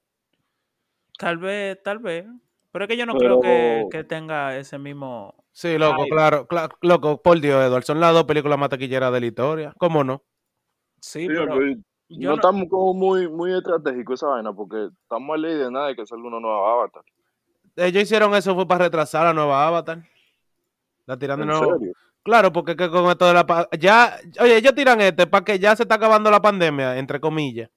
Tal 1.19 1.39
vez, 1.39 1.83
tal 1.83 1.99
vez. 1.99 2.27
Pero 2.73 2.85
es 2.85 2.89
que 2.91 2.97
yo 2.97 3.07
no 3.07 3.15
creo 3.15 3.41
que, 3.41 3.87
que 3.91 4.05
tenga 4.05 4.57
ese 4.59 4.77
mismo. 4.79 5.35
Sí, 5.53 5.79
loco, 5.79 6.03
Ay. 6.03 6.11
claro, 6.11 6.47
cla- 6.47 6.69
Loco, 6.83 7.23
por 7.23 7.41
Dios, 7.41 7.65
Edward. 7.65 7.85
Son 7.85 7.99
las 8.01 8.13
dos 8.13 8.25
películas 8.25 8.59
más 8.59 8.69
taquilleras 8.69 9.11
de 9.13 9.21
la 9.21 9.27
historia. 9.27 9.75
¿Cómo 9.79 10.05
no? 10.05 10.23
Sí, 11.01 11.21
Sí, 11.21 11.27
pero 11.29 11.47
pero 11.47 11.75
yo 12.09 12.31
no, 12.31 12.31
no- 12.31 12.35
estamos 12.37 12.69
como 12.69 12.95
muy, 12.95 13.29
muy 13.29 13.53
estratégicos 13.57 14.21
esa 14.21 14.29
vaina, 14.29 14.53
porque 14.53 14.89
estamos 15.03 15.35
a 15.35 15.39
ley 15.39 15.55
de 15.55 15.71
nada 15.71 15.89
de 15.89 15.97
que 15.97 16.07
salga 16.07 16.27
una 16.29 16.41
nueva 16.41 16.73
avatar. 16.73 17.03
Ellos 17.77 18.03
hicieron 18.05 18.35
eso 18.35 18.55
fue 18.55 18.67
para 18.67 18.85
retrasar 18.87 19.25
la 19.25 19.35
nueva 19.35 19.67
Avatar. 19.67 20.03
La 21.05 21.19
tiran 21.19 21.39
de 21.39 21.43
¿En 21.45 21.49
nuevo. 21.51 21.77
serio? 21.79 21.93
Claro, 22.23 22.51
porque 22.53 22.75
que 22.75 22.89
con 22.91 23.05
esto 23.11 23.27
de 23.27 23.35
la 23.35 23.47
pa- 23.47 23.69
ya, 23.79 24.17
oye, 24.41 24.57
ellos 24.57 24.75
tiran 24.75 25.01
este 25.03 25.27
para 25.27 25.45
que 25.45 25.59
ya 25.59 25.77
se 25.77 25.83
está 25.83 25.97
acabando 25.97 26.31
la 26.31 26.41
pandemia, 26.41 26.97
entre 26.99 27.21
comillas. 27.21 27.69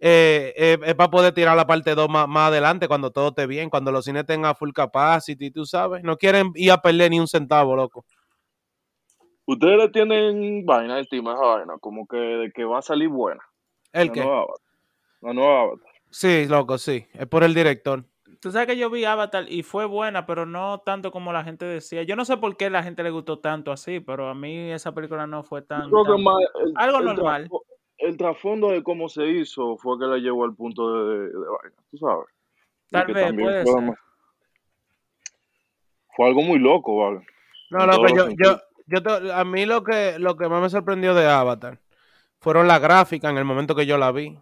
Eh, 0.00 0.54
eh, 0.56 0.78
es 0.84 0.94
para 0.94 1.10
poder 1.10 1.34
tirar 1.34 1.56
la 1.56 1.66
parte 1.66 1.94
2 1.96 2.08
más, 2.08 2.28
más 2.28 2.48
adelante 2.48 2.86
cuando 2.86 3.10
todo 3.10 3.28
esté 3.30 3.46
bien, 3.48 3.68
cuando 3.68 3.90
los 3.90 4.04
cines 4.04 4.24
tengan 4.24 4.54
full 4.54 4.70
capacity, 4.72 5.50
tú 5.50 5.66
sabes. 5.66 6.04
No 6.04 6.16
quieren 6.16 6.52
ir 6.54 6.70
a 6.70 6.80
perder 6.80 7.10
ni 7.10 7.18
un 7.18 7.26
centavo, 7.26 7.74
loco. 7.74 8.04
Ustedes 9.50 9.78
le 9.78 9.88
tienen 9.88 10.66
vaina, 10.66 11.00
estima 11.00 11.32
esa 11.32 11.40
vaina, 11.42 11.78
como 11.80 12.06
que 12.06 12.18
de 12.18 12.52
que 12.52 12.64
va 12.64 12.80
a 12.80 12.82
salir 12.82 13.08
buena. 13.08 13.40
¿El 13.94 14.08
la 14.08 14.12
qué? 14.12 14.20
nueva 14.20 14.40
avatar. 14.42 14.56
La 15.22 15.32
nueva 15.32 15.60
avatar. 15.62 15.92
Sí, 16.10 16.46
loco, 16.46 16.76
sí. 16.76 17.06
Es 17.14 17.26
por 17.26 17.42
el 17.44 17.54
director. 17.54 18.04
Tú 18.40 18.50
sabes 18.52 18.68
que 18.68 18.76
yo 18.76 18.90
vi 18.90 19.06
Avatar 19.06 19.46
y 19.50 19.62
fue 19.62 19.86
buena, 19.86 20.26
pero 20.26 20.44
no 20.44 20.80
tanto 20.80 21.10
como 21.10 21.32
la 21.32 21.44
gente 21.44 21.64
decía. 21.64 22.02
Yo 22.02 22.14
no 22.14 22.26
sé 22.26 22.36
por 22.36 22.58
qué 22.58 22.68
la 22.68 22.82
gente 22.82 23.02
le 23.02 23.10
gustó 23.10 23.38
tanto 23.38 23.72
así, 23.72 24.00
pero 24.00 24.28
a 24.28 24.34
mí 24.34 24.70
esa 24.70 24.92
película 24.92 25.26
no 25.26 25.42
fue 25.42 25.62
tan. 25.62 25.84
Yo 25.84 25.90
creo 25.90 26.04
que 26.04 26.10
tan- 26.12 26.22
más 26.24 26.36
el, 26.64 26.72
algo 26.76 26.98
el 26.98 27.04
normal. 27.06 27.48
El 27.96 28.16
trasfondo 28.18 28.68
de 28.68 28.82
cómo 28.82 29.08
se 29.08 29.26
hizo 29.26 29.76
fue 29.78 29.98
que 29.98 30.04
la 30.04 30.18
llevó 30.18 30.44
al 30.44 30.54
punto 30.54 30.92
de, 30.92 31.18
de- 31.20 31.26
de 31.30 31.32
vaina, 31.38 31.76
tú 31.90 31.96
sabes. 31.96 32.26
Tal 32.90 33.06
vez, 33.06 33.26
también 33.26 33.48
puede 33.48 33.62
fue, 33.64 33.72
ser. 33.72 33.94
fue 36.16 36.26
algo 36.28 36.42
muy 36.42 36.58
loco, 36.58 36.96
¿vale? 36.98 37.26
No, 37.70 37.80
En 37.80 37.86
loco, 37.86 38.06
todos 38.06 38.16
yo, 38.36 38.44
yo. 38.52 38.60
Yo 38.88 39.02
te- 39.02 39.32
a 39.32 39.44
mí 39.44 39.66
lo 39.66 39.82
que, 39.84 40.18
lo 40.18 40.36
que 40.36 40.48
más 40.48 40.60
me 40.62 40.70
sorprendió 40.70 41.14
de 41.14 41.26
Avatar 41.28 41.80
fueron 42.40 42.66
las 42.68 42.80
gráficas 42.80 43.30
en 43.30 43.38
el 43.38 43.44
momento 43.44 43.74
que 43.74 43.86
yo 43.86 43.98
la 43.98 44.12
vi. 44.12 44.38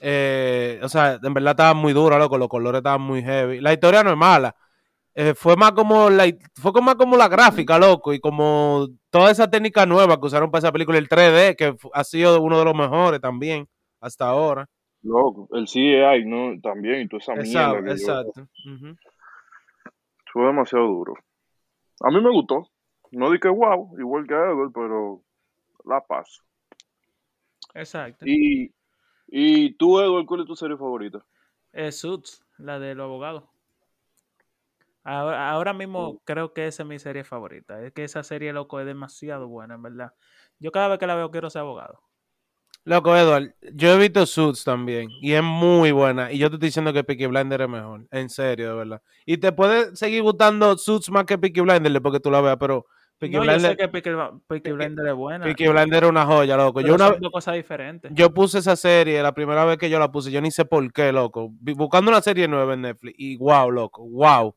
Eh, 0.00 0.78
o 0.82 0.88
sea, 0.88 1.18
en 1.22 1.34
verdad 1.34 1.52
estaba 1.52 1.74
muy 1.74 1.92
dura, 1.92 2.18
loco, 2.18 2.36
los 2.38 2.48
colores 2.48 2.80
estaban 2.80 3.00
muy 3.00 3.22
heavy. 3.22 3.60
La 3.60 3.72
historia 3.72 4.02
no 4.02 4.10
es 4.10 4.16
mala. 4.16 4.54
Eh, 5.14 5.32
fue 5.34 5.56
más 5.56 5.72
como 5.72 6.10
la 6.10 6.26
fue 6.60 6.72
como 6.74 6.86
más 6.86 6.96
como 6.96 7.16
la 7.16 7.28
gráfica, 7.28 7.78
loco, 7.78 8.12
y 8.12 8.20
como 8.20 8.86
toda 9.08 9.30
esa 9.30 9.48
técnica 9.48 9.86
nueva 9.86 10.20
que 10.20 10.26
usaron 10.26 10.50
para 10.50 10.58
esa 10.58 10.72
película, 10.72 10.98
el 10.98 11.08
3D, 11.08 11.56
que 11.56 11.74
ha 11.94 12.04
sido 12.04 12.42
uno 12.42 12.58
de 12.58 12.66
los 12.66 12.74
mejores 12.74 13.20
también 13.20 13.66
hasta 14.00 14.28
ahora. 14.28 14.66
Loco, 15.02 15.48
el 15.52 15.66
CGI, 15.66 16.26
¿no? 16.26 16.60
También, 16.60 17.00
y 17.02 17.08
toda 17.08 17.20
esa 17.20 17.32
mierda 17.32 17.48
Exacto, 17.48 17.84
que 17.84 17.88
yo- 17.88 17.92
exacto. 17.94 18.48
Fue 20.32 20.46
demasiado 20.46 20.86
duro. 20.86 21.14
A 22.02 22.10
mí 22.10 22.20
me 22.20 22.30
gustó. 22.30 22.68
No 23.12 23.30
di 23.30 23.38
que 23.38 23.48
wow, 23.48 23.96
igual 23.98 24.26
que 24.26 24.34
a 24.34 24.50
Edward, 24.50 24.72
pero 24.72 25.22
la 25.84 26.00
paso. 26.00 26.42
Exacto. 27.74 28.24
Y, 28.26 28.72
y 29.28 29.74
tú, 29.74 30.00
Edward, 30.00 30.26
¿cuál 30.26 30.40
es 30.40 30.46
tu 30.46 30.56
serie 30.56 30.76
favorita? 30.76 31.24
Eh, 31.72 31.92
Suits, 31.92 32.44
la 32.58 32.78
de 32.78 32.94
los 32.94 33.04
abogados. 33.04 33.44
Ahora, 35.04 35.50
ahora 35.50 35.72
mismo 35.72 36.14
Mm. 36.14 36.16
creo 36.24 36.52
que 36.52 36.66
esa 36.66 36.82
es 36.82 36.88
mi 36.88 36.98
serie 36.98 37.22
favorita. 37.22 37.80
Es 37.82 37.92
que 37.92 38.02
esa 38.04 38.22
serie, 38.24 38.52
loco, 38.52 38.80
es 38.80 38.86
demasiado 38.86 39.46
buena, 39.46 39.74
en 39.74 39.82
verdad. 39.82 40.12
Yo 40.58 40.72
cada 40.72 40.88
vez 40.88 40.98
que 40.98 41.06
la 41.06 41.14
veo 41.14 41.30
quiero 41.30 41.48
ser 41.50 41.60
abogado. 41.60 42.00
Loco, 42.84 43.16
Edward, 43.16 43.52
yo 43.74 43.92
he 43.94 43.98
visto 43.98 44.24
Suits 44.26 44.62
también 44.62 45.08
y 45.20 45.32
es 45.32 45.42
muy 45.42 45.90
buena. 45.90 46.30
Y 46.32 46.38
yo 46.38 46.48
te 46.48 46.54
estoy 46.54 46.68
diciendo 46.68 46.92
que 46.92 47.02
Peaky 47.02 47.26
Blinder 47.26 47.60
es 47.62 47.68
mejor. 47.68 48.06
En 48.12 48.28
serio, 48.30 48.70
de 48.70 48.74
verdad. 48.76 49.02
Y 49.24 49.38
te 49.38 49.50
puede 49.50 49.94
seguir 49.96 50.22
gustando 50.22 50.76
Suits 50.78 51.10
más 51.10 51.24
que 51.24 51.36
Peaky 51.36 51.62
Blinder 51.62 52.00
porque 52.00 52.20
tú 52.20 52.30
la 52.30 52.40
veas, 52.40 52.56
pero 52.58 52.86
Peaky 53.18 53.34
No, 53.36 53.44
yo 53.44 53.50
sé 53.52 53.56
Blinder, 53.56 53.76
que 53.76 53.88
Peaky, 53.88 54.10
Peaky 54.10 54.40
Peaky- 54.46 54.72
Blinders 54.72 55.08
es 55.08 55.14
buena. 55.14 55.44
Peaky 55.46 55.68
Blinder 55.68 56.04
es 56.04 56.10
una 56.10 56.26
joya, 56.26 56.56
loco. 56.56 56.74
pero 56.74 56.88
Yo, 56.88 56.94
una, 56.96 57.08
son 57.08 57.20
dos 57.20 57.32
cosas 57.32 57.54
diferentes. 57.54 58.12
yo 58.14 58.32
puse 58.34 58.58
esa 58.58 58.76
serie 58.76 59.22
la 59.22 59.32
primera 59.32 59.64
vez 59.64 59.78
que 59.78 59.88
yo 59.88 59.98
la 59.98 60.12
puse. 60.12 60.30
Yo 60.30 60.40
ni 60.42 60.50
sé 60.50 60.64
por 60.66 60.92
qué, 60.92 61.12
loco. 61.12 61.48
Buscando 61.60 62.10
una 62.10 62.20
serie 62.20 62.46
nueva 62.46 62.74
en 62.74 62.82
Netflix. 62.82 63.14
Y 63.18 63.36
wow, 63.38 63.70
loco. 63.70 64.06
Wow. 64.06 64.54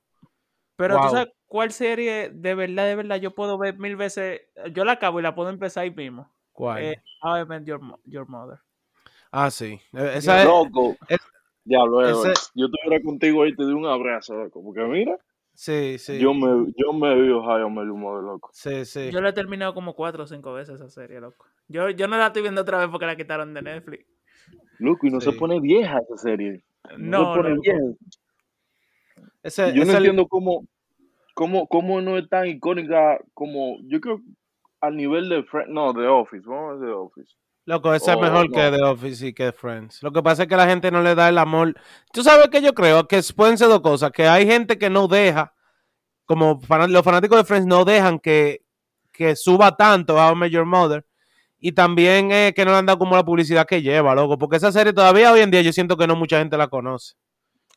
Pero 0.76 0.96
wow. 0.98 1.04
tú 1.06 1.12
sabes 1.12 1.30
cuál 1.48 1.72
serie 1.72 2.30
de 2.34 2.56
verdad, 2.56 2.86
de 2.86 2.96
verdad, 2.96 3.16
yo 3.18 3.32
puedo 3.36 3.58
ver 3.58 3.78
mil 3.78 3.96
veces. 3.96 4.42
Yo 4.74 4.84
la 4.86 4.94
acabo 4.94 5.20
y 5.20 5.24
la 5.24 5.36
puedo 5.36 5.50
empezar 5.50 5.84
ahí 5.84 5.92
mismo. 5.92 6.30
¿Cuál? 6.52 6.84
Eh, 6.84 7.02
How 7.22 7.38
I 7.42 7.46
Met 7.46 7.64
Your, 7.66 7.80
Mo- 7.80 8.00
Your 8.06 8.28
Mother. 8.28 8.60
ah, 9.32 9.50
sí. 9.52 9.80
Eh, 9.94 10.12
Esa 10.16 10.40
es, 10.42 10.46
Loco. 10.46 10.98
es- 11.08 11.18
Diablo, 11.64 12.02
Edward. 12.06 12.32
ese- 12.32 12.50
Yo 12.56 12.66
estuviera 12.66 13.02
contigo 13.04 13.44
ahí 13.44 13.56
te 13.56 13.64
doy 13.64 13.74
un 13.74 13.86
abrazo, 13.86 14.36
loco. 14.36 14.62
Porque 14.64 14.82
mira, 14.82 15.18
sí, 15.60 15.98
sí. 15.98 16.18
yo 16.20 16.34
me 16.34 16.72
yo 16.78 16.94
me 16.94 17.14
veo 17.16 17.44
High 17.44 17.64
on 17.64 17.78
el 17.78 17.92
humo 17.92 18.18
de 18.18 18.24
loco. 18.24 18.50
Sí, 18.54 18.86
sí. 18.86 19.12
Yo 19.12 19.20
la 19.22 19.30
he 19.30 19.34
terminado 19.34 19.74
como 19.74 19.94
cuatro 19.94 20.24
o 20.24 20.28
cinco 20.28 20.54
veces 20.54 20.76
esa 20.76 20.90
serie, 20.90 21.20
loco. 21.20 21.46
Yo, 21.68 21.90
yo 21.90 22.08
no 22.08 22.18
la 22.18 22.28
estoy 22.28 22.42
viendo 22.42 22.62
otra 22.62 22.78
vez 22.80 22.88
porque 22.90 23.06
la 23.06 23.16
quitaron 23.18 23.54
de 23.54 23.62
Netflix. 23.62 24.06
Loco, 24.80 25.06
y 25.08 25.10
no 25.12 25.20
se 25.20 25.34
pone 25.34 25.60
vieja 25.60 26.00
esa 26.00 26.18
serie. 26.18 26.64
No, 26.98 27.34
se 27.34 27.42
pone. 27.42 27.58
Ese, 29.44 29.74
Yo 29.76 29.84
ese- 29.84 29.92
no 29.92 29.98
entiendo 29.98 30.28
cómo, 30.28 30.66
cómo, 31.34 31.68
cómo 31.68 32.02
no 32.02 32.18
es 32.18 32.28
tan 32.30 32.48
icónica 32.48 33.20
como, 33.34 33.78
yo 33.84 34.00
creo, 34.00 34.22
al 34.82 34.96
nivel 34.96 35.28
de 35.30 35.44
Friends, 35.44 35.70
no, 35.74 35.92
de 35.94 36.08
Office, 36.08 36.48
vamos 36.48 36.72
a 36.72 36.76
ver 36.76 36.88
de 36.90 36.94
Office. 36.94 37.36
Loco, 37.70 37.94
ese 37.94 38.10
es 38.10 38.18
Oh, 38.18 38.22
mejor 38.22 38.50
no. 38.50 38.56
que 38.56 38.72
The 38.78 38.84
Office 38.84 39.28
y 39.28 39.32
que 39.34 39.52
Friends. 39.52 40.02
Lo 40.02 40.12
que 40.12 40.24
pasa 40.24 40.42
es 40.44 40.50
que 40.50 40.56
la 40.58 40.66
gente 40.66 40.90
no 40.90 41.04
le 41.04 41.14
da 41.14 41.30
el 41.30 41.38
amor. 41.38 41.76
Tú 42.12 42.24
sabes 42.24 42.48
que 42.48 42.64
yo 42.64 42.74
creo 42.74 43.08
que 43.08 43.22
pueden 43.36 43.60
ser 43.60 43.68
dos 43.68 43.82
cosas. 43.82 44.10
Que 44.12 44.28
hay 44.28 44.48
gente 44.48 44.80
que 44.80 44.90
no 44.90 45.08
deja, 45.08 45.54
como 46.26 46.60
los 46.88 47.04
fanáticos 47.04 47.38
de 47.38 47.44
Friends 47.44 47.68
no 47.68 47.86
dejan 47.86 48.18
que, 48.18 48.64
que 49.12 49.36
suba 49.36 49.78
tanto 49.78 50.20
a 50.20 50.48
Your 50.48 50.66
Mother. 50.66 51.06
Y 51.60 51.74
también 51.74 52.32
es 52.32 52.54
que 52.56 52.66
no 52.66 52.72
le 52.72 52.78
han 52.78 52.88
dado 52.88 52.98
como 52.98 53.16
la 53.16 53.24
publicidad 53.24 53.68
que 53.68 53.84
lleva, 53.84 54.16
loco. 54.16 54.40
Porque 54.40 54.58
esa 54.58 54.72
serie 54.72 54.92
todavía 54.92 55.32
hoy 55.32 55.42
en 55.42 55.52
día 55.52 55.62
yo 55.62 55.72
siento 55.72 55.96
que 55.96 56.08
no 56.08 56.16
mucha 56.16 56.40
gente 56.40 56.58
la 56.58 56.70
conoce. 56.70 57.14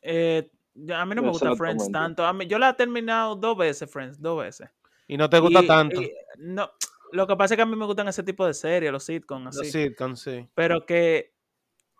Eh, 0.01 0.49
a 0.91 1.05
mí 1.05 1.13
no 1.13 1.21
me 1.21 1.29
gusta 1.29 1.55
Friends 1.55 1.91
tanto. 1.91 2.25
A 2.25 2.33
mí, 2.33 2.47
yo 2.47 2.57
la 2.57 2.69
he 2.71 2.73
terminado 2.73 3.35
dos 3.35 3.55
veces, 3.55 3.91
Friends, 3.91 4.19
dos 4.19 4.39
veces. 4.41 4.69
Y 5.07 5.17
no 5.17 5.29
te 5.29 5.37
gusta 5.37 5.61
Y- 5.61 5.67
tanto. 5.67 6.01
y 6.01 6.11
no, 6.37 6.67
lo 7.13 7.27
que 7.27 7.35
pasa 7.35 7.53
es 7.53 7.57
que 7.57 7.61
a 7.61 7.65
mí 7.65 7.75
me 7.75 7.85
gustan 7.85 8.07
ese 8.07 8.23
tipo 8.23 8.45
de 8.45 8.53
series, 8.53 8.91
los 8.91 9.03
sitcoms, 9.03 9.45
Los 9.55 9.59
así. 9.61 9.71
sitcoms, 9.71 10.19
sí. 10.19 10.47
Pero 10.55 10.85
que 10.85 11.31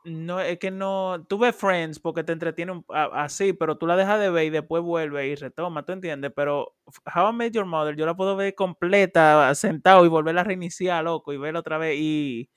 no 0.05 0.41
es 0.41 0.59
que 0.59 0.69
no. 0.69 1.25
Tú 1.29 1.37
ves 1.37 1.55
Friends 1.55 1.97
porque 1.99 2.23
te 2.25 2.33
entretiene 2.33 2.73
un- 2.73 2.85
a- 2.89 3.23
así, 3.23 3.53
pero 3.53 3.77
tú 3.77 3.87
la 3.87 3.95
dejas 3.95 4.19
de 4.19 4.29
ver 4.29 4.45
y 4.45 4.49
después 4.49 4.83
vuelve 4.83 5.27
y 5.27 5.35
retoma, 5.35 5.85
¿tú 5.85 5.93
entiendes? 5.93 6.33
Pero 6.35 6.75
How 7.15 7.29
I 7.31 7.33
Met 7.33 7.53
Your 7.53 7.65
Mother, 7.65 7.95
yo 7.95 8.05
la 8.05 8.15
puedo 8.15 8.35
ver 8.35 8.53
completa, 8.53 9.53
sentado 9.55 10.05
y 10.05 10.09
volverla 10.09 10.41
a 10.41 10.43
reiniciar, 10.43 11.03
loco, 11.05 11.31
y 11.31 11.37
verla 11.37 11.59
otra 11.61 11.77
vez. 11.77 11.95
Y, 11.97 12.49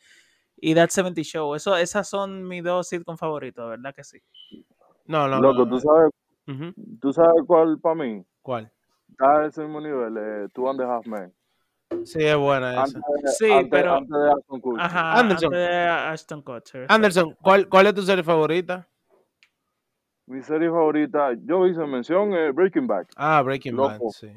y 0.57 0.75
That 0.75 0.89
70 0.89 1.23
Show. 1.23 1.55
Eso, 1.55 1.77
esas 1.77 2.09
son 2.09 2.43
mis 2.49 2.65
dos 2.65 2.89
sitcoms 2.89 3.21
favoritos, 3.21 3.69
¿verdad 3.71 3.95
que 3.95 4.03
sí? 4.03 4.19
No, 5.05 5.29
no, 5.29 5.41
Loco, 5.41 5.65
no, 5.65 5.69
¿tú 5.69 5.75
no. 5.77 5.81
sabes, 5.81 6.11
Ujú. 6.49 6.75
tú 7.01 7.13
sabes 7.13 7.43
cuál 7.47 7.79
para 7.79 7.95
mí? 7.95 8.25
¿Cuál? 8.43 8.73
Está 9.11 9.41
a 9.43 9.47
ese 9.47 9.63
mismo 9.63 9.81
nivel, 9.81 10.17
eh, 10.19 10.49
Two 10.53 10.69
and 10.69 10.81
a 10.81 10.97
Half 10.97 11.07
Men. 11.07 11.33
Sí, 12.05 12.19
es 12.25 12.37
buena 12.37 12.73
esa. 12.73 12.83
Antes, 12.83 13.03
de- 13.23 13.29
Sí, 13.31 13.53
antes- 13.53 13.69
pero- 13.71 13.95
antes 13.95 14.11
de 14.11 14.29
Ashton 14.31 14.61
Kutcher. 14.61 14.85
Ajá, 14.85 15.19
Anderson. 15.19 15.55
antes 15.55 15.69
de 15.69 15.77
Ashton 15.87 16.43
Kutcher. 16.43 16.87
Anderson, 16.89 17.37
¿cuál, 17.43 17.69
¿cuál 17.69 17.87
es 17.87 17.95
tu 17.95 18.03
serie 18.03 18.25
favorita? 18.25 18.89
Mi 20.27 20.43
serie 20.43 20.69
favorita, 20.69 21.31
yo 21.45 21.67
hice 21.67 21.87
mención, 21.87 22.33
eh, 22.35 22.51
Breaking 22.51 22.87
Bad. 22.89 23.07
Ah, 23.17 23.41
Breaking 23.43 23.77
Bad, 23.77 23.99
Loco. 23.99 24.11
sí. 24.11 24.29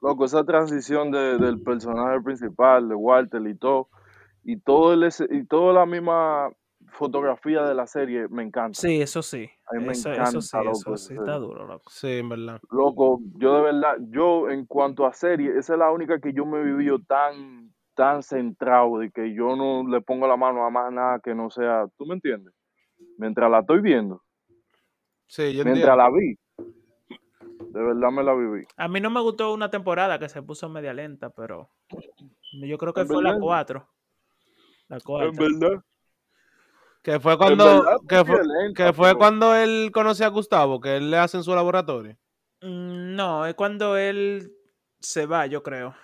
Loco, 0.00 0.24
esa 0.24 0.44
transición 0.44 1.10
de- 1.10 1.36
del 1.38 1.62
personaje 1.62 2.20
principal, 2.22 2.88
de 2.88 2.94
Walter 2.94 3.42
y 3.46 3.54
todo, 3.56 3.88
y 4.44 4.56
todo 4.58 4.94
el, 4.94 5.08
y 5.30 5.44
toda 5.44 5.74
la 5.74 5.84
misma 5.86 6.50
fotografía 6.92 7.62
de 7.64 7.74
la 7.74 7.86
serie, 7.86 8.28
me 8.28 8.42
encanta. 8.44 8.78
Sí, 8.80 9.00
eso 9.02 9.22
sí. 9.22 9.50
A 9.70 9.74
mí 9.78 9.84
me 9.86 9.92
Eso, 9.92 10.10
encanta, 10.10 10.38
eso 10.38 10.40
sí, 10.40 10.56
loco, 10.56 10.78
eso 10.78 10.96
sí, 10.96 11.14
está 11.14 11.38
duro, 11.38 11.66
loco. 11.66 11.90
Sí, 11.90 12.08
en 12.08 12.28
verdad. 12.28 12.60
Loco, 12.70 13.20
yo 13.36 13.54
de 13.56 13.62
verdad, 13.62 13.96
yo 14.10 14.50
en 14.50 14.66
cuanto 14.66 15.06
a 15.06 15.12
serie, 15.12 15.50
esa 15.58 15.74
es 15.74 15.78
la 15.78 15.90
única 15.90 16.20
que 16.20 16.32
yo 16.32 16.46
me 16.46 16.60
he 16.60 16.64
vivido 16.64 16.98
tan, 17.00 17.72
tan 17.94 18.22
centrado 18.22 18.98
de 18.98 19.10
que 19.10 19.34
yo 19.34 19.56
no 19.56 19.86
le 19.88 20.00
pongo 20.00 20.26
la 20.26 20.36
mano 20.36 20.64
a 20.64 20.70
más 20.70 20.92
nada 20.92 21.20
que 21.20 21.34
no 21.34 21.50
sea, 21.50 21.86
¿tú 21.96 22.06
me 22.06 22.14
entiendes? 22.14 22.54
Mientras 23.16 23.50
la 23.50 23.60
estoy 23.60 23.80
viendo, 23.80 24.22
Sí, 25.26 25.54
yo 25.54 25.64
mientras 25.64 25.94
entiendo. 25.94 25.96
la 25.96 26.10
vi, 26.10 26.34
de 27.70 27.82
verdad 27.82 28.10
me 28.10 28.22
la 28.22 28.34
viví. 28.34 28.64
A 28.76 28.88
mí 28.88 29.00
no 29.00 29.10
me 29.10 29.20
gustó 29.20 29.52
una 29.52 29.70
temporada 29.70 30.18
que 30.18 30.28
se 30.28 30.42
puso 30.42 30.68
media 30.68 30.94
lenta, 30.94 31.30
pero 31.30 31.70
yo 32.52 32.78
creo 32.78 32.94
que 32.94 33.02
¿En 33.02 33.06
fue 33.06 33.22
la 33.22 33.30
verdad? 33.30 33.42
4. 33.42 33.88
La 34.88 34.96
En 34.96 35.02
4. 35.04 35.32
verdad. 35.60 35.84
Que 37.12 37.20
fue 37.20 37.38
cuando, 37.38 37.64
verdad, 37.64 37.96
que 38.08 38.24
fue, 38.24 38.38
que 38.74 38.92
fue 38.92 39.08
pero- 39.08 39.18
cuando 39.18 39.54
él 39.54 39.90
conoce 39.92 40.24
a 40.24 40.28
Gustavo, 40.28 40.80
que 40.80 40.96
él 40.96 41.10
le 41.10 41.16
hace 41.16 41.36
en 41.38 41.42
su 41.42 41.54
laboratorio. 41.54 42.16
Mm, 42.60 43.14
No, 43.16 43.46
es 43.46 43.54
cuando 43.54 43.96
él 43.96 44.52
se 45.00 45.26
va, 45.26 45.46
yo 45.46 45.62
creo. 45.62 45.94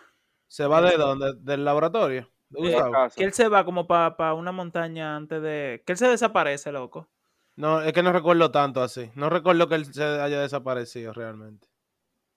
¿Se 0.49 0.67
va 0.67 0.81
de 0.81 0.97
dónde? 0.97 1.35
¿Del 1.41 1.65
laboratorio? 1.65 2.31
de 2.49 2.71
Eh. 2.73 2.83
Que 3.17 3.25
él 3.25 3.33
se 3.33 3.49
va 3.49 3.65
como 3.65 3.87
para 3.87 4.33
una 4.35 4.53
montaña 4.53 5.17
antes 5.17 5.43
de... 5.43 5.83
Que 5.85 5.93
él 5.93 5.99
se 5.99 6.09
desaparece, 6.09 6.71
loco. 6.73 7.09
No, 7.57 7.81
es 7.83 7.93
que 7.93 8.03
no 8.03 8.13
recuerdo 8.13 8.51
tanto 8.51 8.83
así. 8.83 9.11
No 9.15 9.29
recuerdo 9.29 9.69
que 9.69 9.75
él 9.75 9.93
se 9.93 10.03
haya 10.05 10.41
desaparecido 10.41 11.13
realmente. 11.13 11.67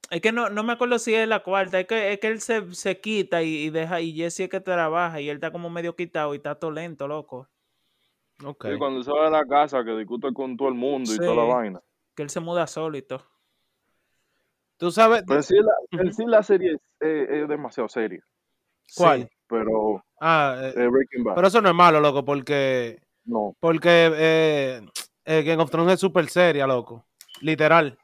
Es 0.09 0.21
que 0.21 0.31
no, 0.31 0.49
no 0.49 0.63
me 0.63 0.73
acuerdo 0.73 0.99
si 0.99 1.13
es 1.13 1.27
la 1.27 1.41
cuarta, 1.43 1.79
es 1.79 1.87
que, 1.87 2.13
es 2.13 2.19
que 2.19 2.27
él 2.27 2.39
se, 2.41 2.73
se 2.73 2.99
quita 2.99 3.43
y, 3.43 3.65
y 3.65 3.69
deja, 3.69 3.99
y 4.01 4.13
Jesse 4.13 4.41
es 4.41 4.49
que 4.49 4.59
trabaja 4.61 5.21
y 5.21 5.29
él 5.29 5.35
está 5.37 5.51
como 5.51 5.69
medio 5.69 5.95
quitado 5.95 6.33
y 6.33 6.37
está 6.37 6.55
todo 6.55 6.71
lento, 6.71 7.07
loco. 7.07 7.47
Ok. 8.43 8.67
Sí, 8.67 8.77
cuando 8.77 9.03
se 9.03 9.11
va 9.11 9.25
de 9.25 9.31
la 9.31 9.45
casa, 9.45 9.83
que 9.83 9.91
discute 9.97 10.31
con 10.33 10.55
todo 10.57 10.67
el 10.67 10.75
mundo 10.75 11.13
y 11.13 11.17
toda 11.17 11.35
la 11.35 11.43
vaina. 11.43 11.81
Que 12.15 12.23
él 12.23 12.29
se 12.29 12.39
muda 12.39 12.67
solo 12.67 12.97
y 12.97 13.01
todo. 13.01 13.23
Tú 14.77 14.91
sabes. 14.91 15.23
Pero 15.25 15.39
en 15.39 15.43
sí 15.43 15.55
la, 15.55 16.01
en 16.01 16.13
sí 16.13 16.25
la 16.25 16.43
serie 16.43 16.73
es, 16.73 16.81
eh, 16.99 17.41
es 17.41 17.47
demasiado 17.49 17.89
seria, 17.89 18.21
¿Cuál? 18.95 19.23
Sí. 19.23 19.29
pero 19.47 20.03
Ah, 20.19 20.57
eh, 20.61 20.73
eh, 20.75 20.87
Breaking 20.87 21.23
Bad, 21.23 21.35
pero 21.35 21.47
eso 21.47 21.61
no 21.61 21.69
es 21.69 21.75
malo, 21.75 21.99
loco, 21.99 22.23
porque. 22.23 22.99
no. 23.25 23.55
Porque 23.59 24.11
eh, 24.13 24.81
eh, 25.25 25.43
Game 25.43 25.61
of 25.61 25.69
Thrones 25.69 25.95
es 25.95 25.99
súper 25.99 26.27
seria, 26.29 26.65
loco. 26.65 27.05
Literal. 27.41 27.97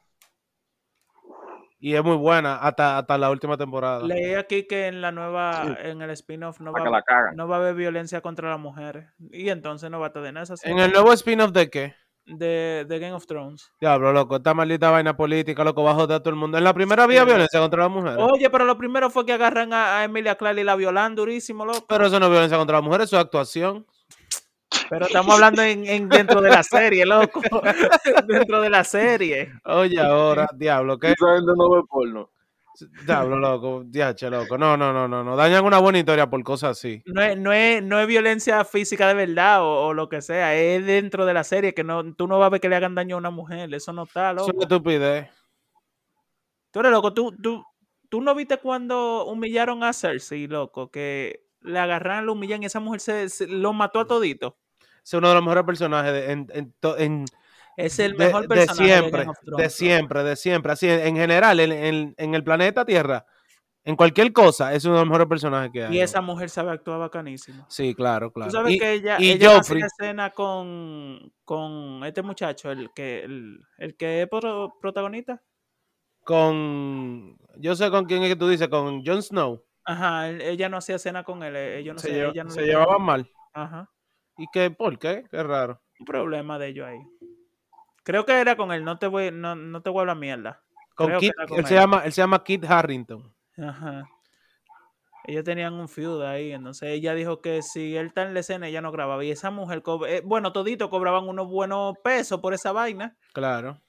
Y 1.86 1.94
es 1.96 2.02
muy 2.02 2.16
buena 2.16 2.56
hasta, 2.56 2.96
hasta 2.96 3.18
la 3.18 3.30
última 3.30 3.58
temporada. 3.58 4.02
Leí 4.06 4.32
aquí 4.32 4.66
que 4.66 4.86
en 4.86 5.02
la 5.02 5.12
nueva, 5.12 5.76
en 5.82 6.00
el 6.00 6.08
spin-off 6.12 6.58
no, 6.60 6.72
va, 6.72 6.80
no 7.34 7.46
va 7.46 7.56
a 7.56 7.58
haber 7.58 7.74
violencia 7.74 8.22
contra 8.22 8.48
las 8.48 8.58
mujeres. 8.58 9.06
Y 9.30 9.50
entonces 9.50 9.90
no 9.90 10.00
va 10.00 10.06
a 10.06 10.12
tener 10.12 10.34
esa 10.42 10.54
En 10.62 10.78
el 10.78 10.90
nuevo 10.92 11.12
spin-off 11.12 11.52
de 11.52 11.68
qué? 11.68 11.94
de, 12.24 12.86
de 12.88 12.98
Game 12.98 13.12
of 13.12 13.26
Thrones. 13.26 13.70
Diablo, 13.82 14.14
loco, 14.14 14.36
esta 14.36 14.54
maldita 14.54 14.90
vaina 14.90 15.14
política, 15.14 15.62
loco, 15.62 15.82
bajo 15.84 16.06
de 16.06 16.18
todo 16.20 16.30
el 16.30 16.36
mundo. 16.36 16.56
En 16.56 16.64
la 16.64 16.72
primera 16.72 17.04
había 17.04 17.20
Sí. 17.20 17.26
violencia 17.26 17.60
contra 17.60 17.82
las 17.82 17.90
mujeres. 17.90 18.16
Oye, 18.18 18.48
pero 18.48 18.64
lo 18.64 18.78
primero 18.78 19.10
fue 19.10 19.26
que 19.26 19.34
agarran 19.34 19.74
a, 19.74 19.98
a 19.98 20.04
Emilia 20.04 20.36
Clarke 20.36 20.62
y 20.62 20.64
la 20.64 20.76
violan 20.76 21.14
durísimo, 21.14 21.66
loco. 21.66 21.84
Pero 21.86 22.06
eso 22.06 22.18
no 22.18 22.24
es 22.24 22.30
violencia 22.32 22.56
contra 22.56 22.78
las 22.78 22.84
mujeres, 22.84 23.08
eso 23.08 23.16
es 23.18 23.24
actuación. 23.24 23.86
Pero 24.90 25.06
estamos 25.06 25.34
hablando 25.34 25.62
en, 25.62 25.86
en 25.86 26.08
dentro 26.08 26.40
de 26.40 26.50
la 26.50 26.62
serie, 26.62 27.04
loco. 27.06 27.40
dentro 28.26 28.60
de 28.60 28.70
la 28.70 28.84
serie. 28.84 29.52
Oye, 29.64 30.00
ahora, 30.00 30.48
diablo, 30.54 30.98
¿qué? 30.98 31.08
Esa 31.12 31.34
gente 31.36 31.52
no 31.56 31.70
ve 31.70 31.82
porno. 31.88 32.30
Diablo, 33.06 33.36
loco, 33.38 33.84
diache, 33.86 34.28
loco. 34.28 34.58
No, 34.58 34.76
no, 34.76 34.92
no, 34.92 35.06
no, 35.06 35.22
no. 35.22 35.36
Dañan 35.36 35.64
una 35.64 35.78
buena 35.78 36.00
historia 36.00 36.28
por 36.28 36.42
cosas 36.42 36.72
así. 36.76 37.02
No 37.06 37.22
es, 37.22 37.38
no 37.38 37.52
es, 37.52 37.80
no 37.82 38.00
es 38.00 38.06
violencia 38.08 38.64
física 38.64 39.06
de 39.06 39.14
verdad 39.14 39.62
o, 39.62 39.86
o 39.86 39.94
lo 39.94 40.08
que 40.08 40.20
sea. 40.20 40.56
Es 40.56 40.84
dentro 40.84 41.24
de 41.24 41.34
la 41.34 41.44
serie 41.44 41.72
que 41.72 41.84
no, 41.84 42.14
tú 42.16 42.26
no 42.26 42.38
vas 42.40 42.48
a 42.48 42.50
ver 42.50 42.60
que 42.60 42.68
le 42.68 42.74
hagan 42.74 42.96
daño 42.96 43.14
a 43.14 43.18
una 43.20 43.30
mujer. 43.30 43.72
Eso 43.72 43.92
no 43.92 44.02
está, 44.02 44.32
Eso 44.32 44.46
loco. 44.48 44.52
es 44.58 44.62
estupidez. 44.62 45.28
Tú 46.72 46.80
eres 46.80 46.90
loco. 46.90 47.14
Tú, 47.14 47.32
tú, 47.40 47.64
tú 48.10 48.20
no 48.20 48.34
viste 48.34 48.56
cuando 48.58 49.24
humillaron 49.26 49.84
a 49.84 49.92
Cersei, 49.92 50.48
loco. 50.48 50.90
Que 50.90 51.44
le 51.60 51.78
agarran, 51.78 52.26
lo 52.26 52.32
humillan 52.32 52.64
y 52.64 52.66
esa 52.66 52.80
mujer 52.80 52.98
se, 53.00 53.28
se- 53.28 53.46
lo 53.46 53.72
mató 53.72 54.00
a 54.00 54.06
todito. 54.08 54.58
Es 55.04 55.12
uno 55.14 55.28
de 55.28 55.34
los 55.34 55.42
mejores 55.42 55.64
personajes 55.64 56.12
de, 56.12 56.32
en, 56.32 56.46
en 56.52 56.72
to- 56.80 56.96
en- 56.98 57.26
Es 57.76 57.98
el 57.98 58.14
mejor 58.16 58.42
de 58.42 58.48
personaje 58.48 58.82
de 58.84 58.98
siempre. 59.00 59.24
Thrones, 59.44 59.56
De 59.64 59.70
siempre, 59.70 60.22
de 60.24 60.36
siempre. 60.36 60.72
Así, 60.72 60.88
en, 60.88 61.00
en 61.00 61.16
general, 61.16 61.60
en, 61.60 61.72
en- 61.72 62.14
en 62.16 62.34
el 62.34 62.42
planeta 62.42 62.84
Tierra, 62.84 63.26
en 63.84 63.96
cualquier 63.96 64.32
cosa, 64.32 64.72
es 64.72 64.84
uno 64.86 64.94
de 64.94 65.00
los 65.00 65.08
mejores 65.08 65.28
personajes 65.28 65.70
que 65.70 65.84
hay. 65.84 65.94
Y 65.94 66.00
esa 66.00 66.22
mujer 66.22 66.48
sabe 66.48 66.70
actuar 66.70 66.98
bacanísimo. 67.00 67.66
Sí, 67.68 67.94
claro, 67.94 68.32
claro. 68.32 68.50
Tú 68.50 68.56
sabes 68.56 68.72
y, 68.74 68.78
que 68.78 68.92
ella, 68.94 69.16
y 69.20 69.30
ella 69.32 69.58
hace 69.58 69.74
una 69.74 69.86
escena 69.86 70.30
con, 70.30 71.32
con 71.44 72.02
este 72.04 72.22
muchacho, 72.22 72.70
el 72.70 72.90
que, 72.94 73.24
el, 73.24 73.60
el 73.76 73.94
que 73.96 74.22
es 74.22 74.28
pro- 74.28 74.74
protagonista. 74.80 75.42
con. 76.22 77.36
Yo 77.56 77.76
sé 77.76 77.90
con 77.90 78.06
quién 78.06 78.22
es 78.22 78.30
que 78.30 78.36
tú 78.36 78.48
dices, 78.48 78.68
con 78.68 79.04
Jon 79.04 79.22
Snow. 79.22 79.62
Ajá, 79.84 80.30
él- 80.30 80.40
ella 80.40 80.68
no 80.70 80.78
hacía 80.78 80.98
cena 80.98 81.22
con 81.24 81.42
él. 81.42 81.54
eh, 81.54 81.78
Ellos 81.78 81.94
no 81.94 82.00
se 82.00 82.08
sé, 82.08 82.14
lleva- 82.14 82.30
ella 82.32 82.44
no 82.44 82.50
se 82.50 82.60
le 82.62 82.66
llevaban 82.68 83.02
mal. 83.02 83.30
Ajá. 83.52 83.90
¿Y 84.38 84.46
qué? 84.52 84.70
¿Por 84.70 84.98
qué? 84.98 85.24
Qué 85.30 85.42
raro. 85.42 85.80
Un 85.98 86.06
problema 86.06 86.58
de 86.58 86.68
ellos 86.68 86.86
ahí. 86.86 86.98
Creo 88.02 88.26
que 88.26 88.32
era 88.40 88.56
con 88.56 88.72
él, 88.72 88.84
no 88.84 88.98
te 88.98 89.06
voy, 89.06 89.30
no, 89.32 89.54
no 89.54 89.80
te 89.82 89.90
voy 89.90 89.98
a 89.98 90.02
hablar 90.02 90.16
mierda. 90.16 90.62
Con 90.94 91.06
Creo 91.08 91.20
Kit, 91.20 91.32
con 91.48 91.58
él, 91.58 91.66
se 91.66 91.74
llama, 91.74 92.02
él 92.04 92.12
se 92.12 92.20
llama 92.20 92.44
Kit 92.44 92.64
Harrington. 92.64 93.32
Ajá. 93.56 94.04
Ellos 95.26 95.42
tenían 95.42 95.72
un 95.72 95.88
feud 95.88 96.20
ahí, 96.22 96.52
entonces 96.52 96.90
ella 96.90 97.14
dijo 97.14 97.40
que 97.40 97.62
si 97.62 97.96
él 97.96 98.08
está 98.08 98.22
en 98.24 98.34
la 98.34 98.40
escena, 98.40 98.68
ella 98.68 98.82
no 98.82 98.92
grababa. 98.92 99.24
Y 99.24 99.30
esa 99.30 99.50
mujer, 99.50 99.82
eh, 100.06 100.20
bueno, 100.22 100.52
todito 100.52 100.90
cobraban 100.90 101.26
unos 101.26 101.48
buenos 101.48 101.94
pesos 102.04 102.40
por 102.40 102.52
esa 102.52 102.72
vaina. 102.72 103.16
Claro. 103.32 103.80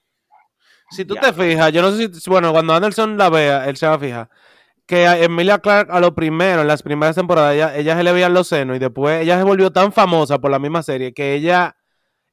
Si 0.90 1.04
tú 1.04 1.14
Ya. 1.14 1.20
te 1.20 1.32
fijas, 1.34 1.72
yo 1.72 1.82
no 1.82 1.90
sé 1.90 2.12
si, 2.14 2.30
bueno, 2.30 2.52
cuando 2.52 2.72
Anderson 2.72 3.18
la 3.18 3.28
vea, 3.28 3.68
él 3.68 3.76
se 3.76 3.86
va 3.86 3.94
a 3.94 3.98
fijar, 3.98 4.30
que 4.86 5.06
a 5.06 5.18
Emilia 5.18 5.58
Clark 5.58 5.90
a 5.90 6.00
lo 6.00 6.14
primero, 6.14 6.62
en 6.62 6.68
las 6.68 6.82
primeras 6.82 7.16
temporadas, 7.16 7.54
ella, 7.54 7.76
ella 7.76 7.96
se 7.96 8.02
le 8.04 8.12
veían 8.12 8.32
los 8.34 8.46
senos 8.48 8.76
y 8.76 8.78
después 8.78 9.20
ella 9.22 9.36
se 9.38 9.44
volvió 9.44 9.70
tan 9.72 9.92
famosa 9.92 10.38
por 10.38 10.50
la 10.50 10.58
misma 10.58 10.82
serie 10.82 11.12
que 11.12 11.34
ella 11.34 11.76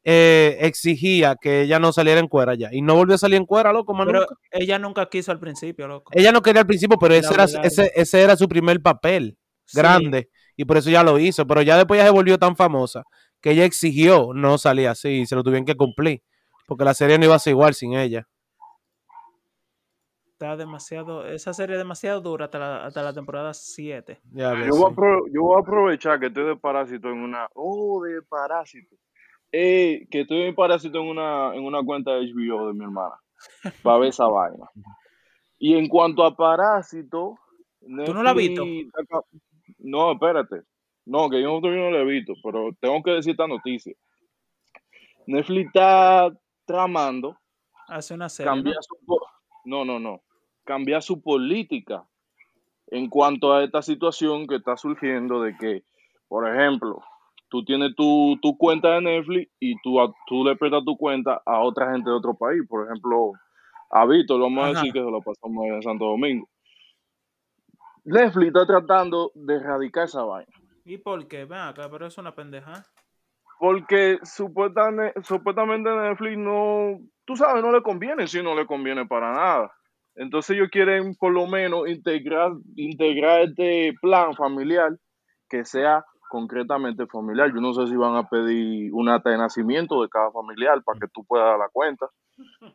eh, 0.05 0.57
exigía 0.61 1.35
que 1.39 1.61
ella 1.61 1.79
no 1.79 1.93
saliera 1.93 2.19
en 2.19 2.27
cuera 2.27 2.55
ya. 2.55 2.69
Y 2.71 2.81
no 2.81 2.95
volvió 2.95 3.15
a 3.15 3.17
salir 3.17 3.37
en 3.37 3.45
cuera, 3.45 3.71
loco, 3.71 3.93
más 3.93 4.05
Pero 4.05 4.19
nunca. 4.21 4.35
ella 4.51 4.77
nunca 4.79 5.07
quiso 5.09 5.31
al 5.31 5.39
principio, 5.39 5.87
loco. 5.87 6.11
Ella 6.13 6.31
no 6.31 6.41
quería 6.41 6.61
al 6.61 6.67
principio, 6.67 6.97
pero 6.99 7.13
ese 7.13 7.33
era, 7.33 7.45
ese, 7.45 7.91
ese 7.95 8.21
era 8.21 8.35
su 8.35 8.47
primer 8.47 8.81
papel 8.81 9.37
Sí. 9.65 9.77
grande. 9.77 10.29
Y 10.57 10.65
por 10.65 10.77
eso 10.77 10.89
ya 10.89 11.03
lo 11.03 11.17
hizo. 11.19 11.47
Pero 11.47 11.61
ya 11.61 11.77
después 11.77 11.97
ya 11.99 12.05
se 12.05 12.11
volvió 12.11 12.37
tan 12.37 12.55
famosa 12.57 13.03
que 13.41 13.51
ella 13.51 13.63
exigió 13.63 14.31
no 14.35 14.57
salir 14.57 14.89
así 14.89 15.09
y 15.21 15.25
se 15.25 15.35
lo 15.35 15.43
tuvieron 15.43 15.65
que 15.65 15.75
cumplir. 15.75 16.21
Porque 16.67 16.83
la 16.83 16.93
serie 16.93 17.17
no 17.17 17.25
iba 17.25 17.35
a 17.35 17.39
ser 17.39 17.51
igual 17.51 17.73
sin 17.73 17.93
ella. 17.93 18.27
Está 20.43 20.57
demasiado, 20.57 21.25
esa 21.25 21.53
serie 21.53 21.75
es 21.77 21.79
demasiado 21.79 22.19
dura 22.19 22.45
hasta 22.45 22.59
la, 22.59 22.85
hasta 22.85 23.01
la 23.01 23.13
temporada 23.13 23.53
7. 23.53 24.19
Ya 24.33 24.51
ves, 24.51 24.67
Yo 24.67 24.73
voy, 24.75 24.83
a 24.83 24.89
sí. 24.89 24.95
apro- 24.95 25.23
yo 25.33 25.41
voy 25.41 25.55
a 25.55 25.61
aprovechar 25.61 26.19
que 26.19 26.25
estoy 26.25 26.43
de 26.43 26.57
parásito 26.57 27.07
en 27.09 27.19
una. 27.19 27.47
Oh, 27.55 28.03
de 28.03 28.21
parásito. 28.23 28.93
Eh, 29.53 30.05
que 30.11 30.21
estoy 30.21 30.43
de 30.43 30.51
parásito 30.53 30.99
en 30.99 31.07
una, 31.07 31.55
en 31.55 31.63
una 31.63 31.81
cuenta 31.81 32.11
de 32.11 32.25
HBO 32.29 32.67
de 32.67 32.73
mi 32.73 32.83
hermana. 32.83 33.15
Para 33.81 33.99
ver 33.99 34.09
esa 34.09 34.25
vaina. 34.27 34.65
Y 35.59 35.75
en 35.77 35.87
cuanto 35.87 36.25
a 36.25 36.35
parásito. 36.35 37.35
¿Tú 37.79 38.13
no 38.13 38.21
la 38.21 38.31
has 38.31 38.35
visto? 38.35 38.65
No, 39.77 40.11
espérate. 40.11 40.63
No, 41.05 41.29
que 41.29 41.41
yo 41.41 41.57
todavía 41.61 41.83
no 41.83 41.91
la 41.91 41.99
he 41.99 42.05
visto, 42.05 42.33
pero 42.43 42.71
tengo 42.81 43.01
que 43.01 43.11
decir 43.11 43.31
esta 43.31 43.47
noticia. 43.47 43.93
Netflix 45.25 45.67
está 45.67 46.37
tramando 46.65 47.37
Hace 47.87 48.13
una 48.13 48.27
serie. 48.27 48.49
¿no? 48.51 48.55
cambiar 48.57 48.75
su 48.81 48.97
po- 49.05 49.25
no, 49.65 49.85
no, 49.85 49.99
no. 49.99 50.21
Cambiar 50.63 51.01
su 51.01 51.21
política 51.21 52.05
en 52.87 53.09
cuanto 53.09 53.53
a 53.53 53.63
esta 53.63 53.81
situación 53.81 54.47
que 54.47 54.55
está 54.55 54.77
surgiendo 54.77 55.41
de 55.41 55.57
que, 55.57 55.83
por 56.27 56.47
ejemplo, 56.47 57.01
tú 57.49 57.63
tienes 57.65 57.95
tu, 57.95 58.37
tu 58.41 58.57
cuenta 58.57 58.91
de 58.95 59.01
Netflix 59.01 59.51
y 59.59 59.75
tú, 59.81 59.99
a- 60.01 60.13
tú 60.27 60.43
le 60.43 60.55
prestas 60.55 60.83
tu 60.85 60.97
cuenta 60.97 61.41
a 61.45 61.59
otra 61.59 61.91
gente 61.91 62.09
de 62.09 62.15
otro 62.15 62.33
país. 62.35 62.61
Por 62.67 62.85
ejemplo, 62.85 63.33
a 63.89 64.05
Víctor, 64.05 64.39
vamos 64.41 64.65
a 64.65 64.69
decir 64.69 64.91
que 64.93 64.99
se 64.99 65.11
lo 65.11 65.21
pasamos 65.21 65.65
en 65.67 65.81
Santo 65.83 66.05
Domingo. 66.05 66.47
Netflix 68.05 68.47
está 68.47 68.65
tratando 68.65 69.31
de 69.33 69.55
erradicar 69.55 70.05
esa 70.05 70.23
vaina. 70.23 70.51
¿Y 70.85 70.97
por 70.97 71.27
qué? 71.27 71.45
Ven 71.45 71.59
acá, 71.59 71.89
pero 71.89 72.05
es 72.07 72.17
una 72.17 72.35
pendeja. 72.35 72.83
Porque 73.59 74.19
supuestamente, 74.23 75.21
supuestamente 75.23 75.89
Netflix 75.89 76.37
no, 76.37 76.99
tú 77.23 77.35
sabes, 77.37 77.63
no 77.63 77.71
le 77.71 77.81
conviene, 77.81 78.27
si 78.27 78.43
no 78.43 78.55
le 78.55 78.65
conviene 78.65 79.05
para 79.05 79.31
nada. 79.31 79.71
Entonces 80.15 80.55
ellos 80.55 80.69
quieren 80.71 81.15
por 81.15 81.33
lo 81.33 81.47
menos 81.47 81.87
integrar, 81.87 82.51
integrar 82.75 83.41
este 83.41 83.93
plan 84.01 84.33
familiar 84.35 84.97
que 85.49 85.65
sea 85.65 86.05
concretamente 86.29 87.05
familiar. 87.07 87.53
Yo 87.53 87.61
no 87.61 87.73
sé 87.73 87.87
si 87.87 87.95
van 87.95 88.15
a 88.15 88.27
pedir 88.27 88.91
un 88.93 89.09
acta 89.09 89.29
de 89.29 89.37
nacimiento 89.37 90.01
de 90.01 90.09
cada 90.09 90.31
familiar 90.31 90.83
para 90.83 90.99
que 90.99 91.07
tú 91.13 91.23
puedas 91.25 91.45
dar 91.45 91.59
la 91.59 91.69
cuenta, 91.71 92.07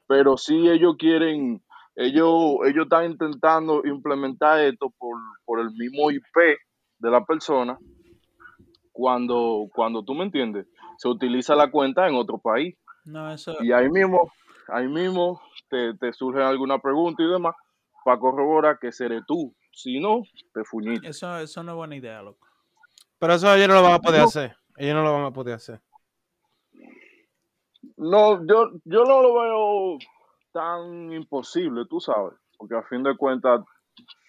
pero 0.07 0.37
sí 0.37 0.68
ellos 0.68 0.95
quieren, 0.97 1.62
ellos, 1.97 2.59
ellos 2.66 2.85
están 2.85 3.11
intentando 3.11 3.85
implementar 3.85 4.61
esto 4.61 4.92
por, 4.97 5.16
por 5.45 5.61
el 5.61 5.71
mismo 5.73 6.11
IP 6.11 6.23
de 6.99 7.11
la 7.11 7.25
persona 7.25 7.78
cuando, 8.92 9.68
cuando 9.73 10.04
tú 10.04 10.14
me 10.14 10.25
entiendes, 10.25 10.66
se 10.97 11.09
utiliza 11.09 11.54
la 11.54 11.71
cuenta 11.71 12.09
en 12.09 12.14
otro 12.14 12.38
país. 12.38 12.76
No, 13.04 13.33
eso. 13.33 13.57
Y 13.61 13.73
ahí 13.73 13.88
mismo, 13.88 14.30
ahí 14.68 14.88
mismo 14.88 15.40
te, 15.69 15.95
te 15.95 16.13
surge 16.13 16.43
alguna 16.43 16.79
pregunta 16.79 17.23
y 17.23 17.31
demás 17.31 17.55
para 18.05 18.19
corroborar 18.19 18.79
que 18.79 18.93
seré 18.93 19.21
tú. 19.27 19.55
Si 19.73 20.01
no, 20.01 20.23
te 20.55 20.65
fuñiste. 20.65 21.09
Eso, 21.09 21.39
eso 21.39 21.63
no 21.63 21.73
es 21.73 21.77
buena 21.77 21.97
idea, 21.97 22.21
loco. 22.23 22.47
Pero 23.19 23.35
eso 23.35 23.55
ellos 23.55 23.69
no 23.69 23.75
lo 23.75 23.83
van 23.83 23.95
a 23.95 23.99
poder 24.01 24.21
No. 24.21 24.27
hacer. 24.27 24.57
Ellos 24.77 24.95
no 24.95 25.03
lo 25.03 25.13
van 25.13 25.25
a 25.25 25.33
poder 25.33 25.55
hacer. 25.55 25.81
No, 27.97 28.45
yo, 28.47 28.71
yo 28.85 29.05
no 29.05 29.23
lo 29.23 29.35
veo 29.41 29.99
tan 30.53 31.13
imposible, 31.13 31.85
tú 31.89 32.01
sabes, 32.01 32.35
porque 32.57 32.75
a 32.77 32.83
fin 32.83 33.03
de 33.03 33.17
cuentas 33.17 33.61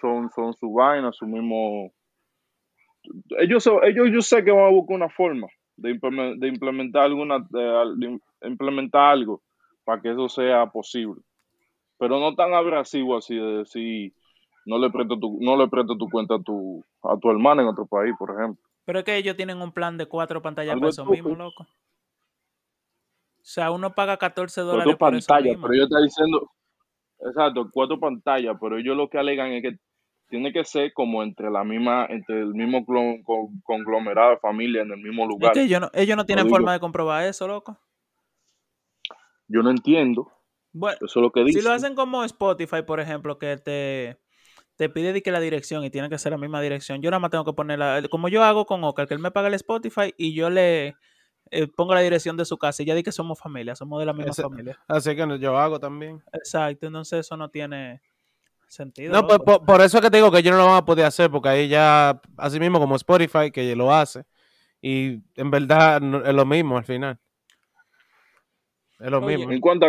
son, 0.01 0.29
son 0.31 0.53
su 0.53 0.71
vaina, 0.73 1.11
su 1.11 1.25
mismo... 1.25 1.91
Ellos, 3.39 3.67
ellos 3.83 4.07
yo 4.11 4.21
sé 4.21 4.43
que 4.43 4.51
van 4.51 4.65
a 4.65 4.71
buscar 4.71 4.95
una 4.97 5.09
forma 5.09 5.47
de, 5.77 5.91
implemen- 5.95 6.37
de 6.39 6.47
implementar 6.47 7.03
alguna 7.03 7.39
de 7.49 8.19
implementar 8.43 9.11
algo 9.13 9.41
para 9.83 10.01
que 10.01 10.11
eso 10.11 10.27
sea 10.29 10.65
posible. 10.67 11.21
Pero 11.99 12.19
no 12.19 12.33
tan 12.33 12.53
abrasivo 12.53 13.17
así 13.17 13.35
de 13.35 13.57
decir 13.57 14.13
no 14.65 14.77
le 14.77 14.89
presto 14.89 15.19
tu, 15.19 15.37
no 15.41 15.57
le 15.57 15.67
presto 15.67 15.97
tu 15.97 16.09
cuenta 16.09 16.35
a 16.35 16.41
tu, 16.41 16.83
a 17.03 17.17
tu 17.17 17.29
hermana 17.29 17.61
en 17.63 17.69
otro 17.69 17.85
país, 17.85 18.13
por 18.17 18.31
ejemplo. 18.31 18.63
Pero 18.85 18.99
es 18.99 19.05
que 19.05 19.17
ellos 19.17 19.35
tienen 19.35 19.61
un 19.61 19.71
plan 19.71 19.97
de 19.97 20.05
cuatro 20.05 20.41
pantallas 20.41 20.75
para 20.77 20.89
eso 20.89 21.05
mismo, 21.05 21.35
loco. 21.35 21.63
O 21.63 21.67
sea, 23.51 23.71
uno 23.71 23.93
paga 23.93 24.17
14 24.17 24.61
Cuatro 24.61 24.71
dólares 24.71 24.95
por 24.97 25.15
eso 25.15 25.27
pantallas, 25.27 25.57
pero 25.61 25.73
ellos 25.73 25.87
están 25.87 26.03
diciendo, 26.03 26.51
exacto, 27.19 27.69
cuatro 27.71 27.99
pantallas, 27.99 28.57
pero 28.59 28.77
ellos 28.77 28.95
lo 28.95 29.09
que 29.09 29.17
alegan 29.17 29.51
es 29.53 29.63
que 29.63 29.79
tiene 30.29 30.53
que 30.53 30.63
ser 30.63 30.93
como 30.93 31.23
entre 31.23 31.49
la 31.49 31.63
misma, 31.63 32.05
entre 32.07 32.41
el 32.41 32.53
mismo 32.53 32.85
conglomerado 33.63 34.31
de 34.31 34.37
familia 34.37 34.83
en 34.83 34.91
el 34.91 34.97
mismo 34.97 35.23
Es 35.23 35.29
lugar. 35.29 35.53
que 35.53 35.63
ellos 35.63 35.81
no, 35.81 35.89
ellos 35.93 36.15
no 36.15 36.25
tienen 36.25 36.47
forma 36.47 36.73
de 36.73 36.79
comprobar 36.79 37.23
eso, 37.25 37.47
loco. 37.47 37.77
Yo 39.47 39.63
no 39.63 39.71
entiendo, 39.71 40.31
Bueno, 40.71 40.97
eso 41.01 41.19
es 41.19 41.23
lo 41.23 41.31
que 41.31 41.41
si 41.41 41.45
dicen. 41.47 41.63
lo 41.63 41.71
hacen 41.71 41.95
como 41.95 42.23
Spotify, 42.23 42.83
por 42.85 42.99
ejemplo, 42.99 43.37
que 43.39 43.57
te, 43.57 44.17
te 44.75 44.89
pide 44.89 45.13
de 45.13 45.21
que 45.23 45.31
la 45.31 45.39
dirección 45.39 45.83
y 45.83 45.89
tiene 45.89 46.09
que 46.09 46.17
ser 46.17 46.31
la 46.31 46.37
misma 46.37 46.61
dirección, 46.61 47.01
yo 47.01 47.09
nada 47.09 47.19
más 47.19 47.31
tengo 47.31 47.45
que 47.45 47.53
ponerla, 47.53 48.01
como 48.09 48.29
yo 48.29 48.43
hago 48.43 48.65
con 48.65 48.83
Ocar, 48.83 49.07
que 49.07 49.13
él 49.15 49.19
me 49.19 49.31
paga 49.31 49.47
el 49.47 49.55
Spotify 49.55 50.13
y 50.17 50.33
yo 50.33 50.49
le 50.49 50.95
eh, 51.51 51.67
pongo 51.67 51.95
la 51.95 52.01
dirección 52.01 52.37
de 52.37 52.45
su 52.45 52.57
casa 52.57 52.83
y 52.83 52.85
ya 52.85 52.93
di 52.95 53.01
que 53.03 53.11
somos 53.11 53.39
familia, 53.39 53.75
somos 53.75 53.99
de 53.99 54.05
la 54.05 54.13
misma 54.13 54.31
Ese- 54.31 54.43
familia. 54.43 54.79
Así 54.87 55.15
que 55.15 55.25
no- 55.25 55.35
yo 55.35 55.57
hago 55.57 55.79
también. 55.79 56.21
Exacto, 56.31 56.85
entonces 56.87 57.21
eso 57.25 57.35
no 57.35 57.49
tiene 57.49 58.01
sentido. 58.67 59.13
No, 59.13 59.25
pues, 59.25 59.39
loco. 59.39 59.45
por, 59.59 59.65
por 59.65 59.81
eso 59.81 59.97
es 59.97 60.03
que 60.03 60.11
te 60.11 60.17
digo 60.17 60.31
que 60.31 60.37
ellos 60.39 60.51
no 60.51 60.59
lo 60.59 60.67
van 60.67 60.75
a 60.77 60.85
poder 60.85 61.05
hacer, 61.05 61.31
porque 61.31 61.49
ahí 61.49 61.67
ya, 61.67 62.21
así 62.37 62.59
mismo 62.59 62.79
como 62.79 62.95
Spotify, 62.95 63.49
que 63.51 63.75
lo 63.75 63.91
hace, 63.91 64.25
y 64.81 65.19
en 65.35 65.49
verdad 65.51 65.99
no- 65.99 66.23
es 66.23 66.33
lo 66.35 66.45
mismo 66.45 66.77
al 66.77 66.85
final. 66.85 67.19
Es 68.99 69.09
lo 69.09 69.19
Oye. 69.19 69.37
mismo. 69.37 69.51
¿En 69.53 69.61
cuánto, 69.61 69.85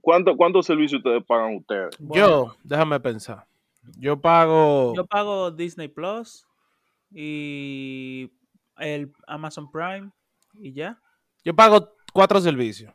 cuánto, 0.00 0.36
cuántos 0.36 0.66
servicios 0.66 0.98
ustedes 0.98 1.24
pagan 1.24 1.56
ustedes? 1.56 1.96
Bueno, 1.98 2.26
Yo, 2.26 2.56
déjame 2.62 3.00
pensar. 3.00 3.46
Yo 3.98 4.20
pago. 4.20 4.94
Yo 4.94 5.06
pago 5.06 5.50
Disney 5.50 5.88
Plus 5.88 6.46
y 7.10 8.30
el 8.78 9.12
Amazon 9.26 9.70
Prime 9.70 10.10
y 10.60 10.72
ya. 10.72 11.00
Yo 11.44 11.54
pago 11.54 11.88
cuatro 12.12 12.40
servicios. 12.40 12.92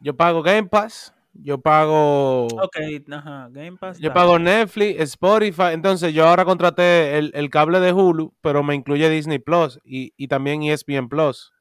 Yo 0.00 0.16
pago 0.16 0.42
Game 0.42 0.68
Pass. 0.68 1.14
Yo 1.32 1.58
pago. 1.58 2.46
Ok, 2.46 2.76
ajá, 3.10 3.48
Game 3.50 3.76
Pass. 3.76 3.98
Yo 3.98 4.12
pago 4.12 4.38
Netflix, 4.38 5.00
Spotify. 5.00 5.72
Entonces, 5.72 6.12
yo 6.12 6.26
ahora 6.26 6.44
contraté 6.44 7.18
el, 7.18 7.30
el 7.34 7.50
cable 7.50 7.80
de 7.80 7.92
Hulu, 7.92 8.34
pero 8.40 8.62
me 8.62 8.74
incluye 8.74 9.08
Disney 9.08 9.38
Plus 9.38 9.80
y, 9.84 10.12
y 10.16 10.28
también 10.28 10.62
ESPN 10.62 11.08
Plus. 11.08 11.52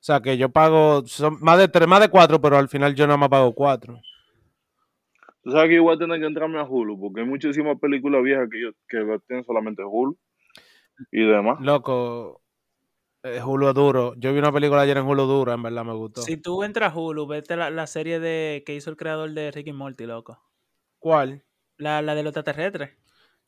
O 0.00 0.04
sea 0.08 0.20
que 0.20 0.38
yo 0.38 0.48
pago 0.48 1.04
son 1.06 1.38
más 1.40 1.58
de 1.58 1.68
tres, 1.68 1.88
más 1.88 2.00
de 2.00 2.08
cuatro, 2.08 2.40
pero 2.40 2.56
al 2.56 2.68
final 2.68 2.94
yo 2.94 3.06
nada 3.06 3.16
más 3.16 3.28
pago 3.28 3.52
cuatro. 3.52 4.00
Tú 5.42 5.50
sabes 5.50 5.68
que 5.68 5.76
yo 5.76 5.82
voy 5.82 5.96
a 5.96 5.98
tener 5.98 6.20
que 6.20 6.26
entrarme 6.26 6.60
a 6.60 6.64
Hulu, 6.64 7.00
porque 7.00 7.20
hay 7.22 7.26
muchísimas 7.26 7.78
películas 7.80 8.22
viejas 8.22 8.48
que, 8.50 8.60
yo, 8.60 8.70
que 8.88 9.20
tienen 9.26 9.44
solamente 9.44 9.82
Hulu 9.84 10.16
y 11.10 11.24
demás. 11.24 11.58
Loco, 11.60 12.42
eh, 13.22 13.40
Hulu 13.42 13.68
es 13.68 13.74
duro. 13.74 14.14
Yo 14.16 14.32
vi 14.32 14.38
una 14.38 14.52
película 14.52 14.82
ayer 14.82 14.98
en 14.98 15.06
Hulu 15.06 15.24
dura, 15.24 15.54
en 15.54 15.62
verdad 15.62 15.84
me 15.84 15.94
gustó. 15.94 16.22
Si 16.22 16.36
tú 16.36 16.62
entras 16.62 16.92
a 16.92 16.98
Hulu, 16.98 17.26
vete 17.26 17.56
la, 17.56 17.70
la 17.70 17.86
serie 17.86 18.20
de 18.20 18.62
que 18.64 18.74
hizo 18.74 18.90
el 18.90 18.96
creador 18.96 19.30
de 19.30 19.50
Ricky 19.50 19.72
Morty, 19.72 20.06
loco. 20.06 20.40
¿Cuál? 20.98 21.44
La, 21.76 22.02
la 22.02 22.14
de 22.14 22.22
los 22.22 22.30
extraterrestres. 22.30 22.90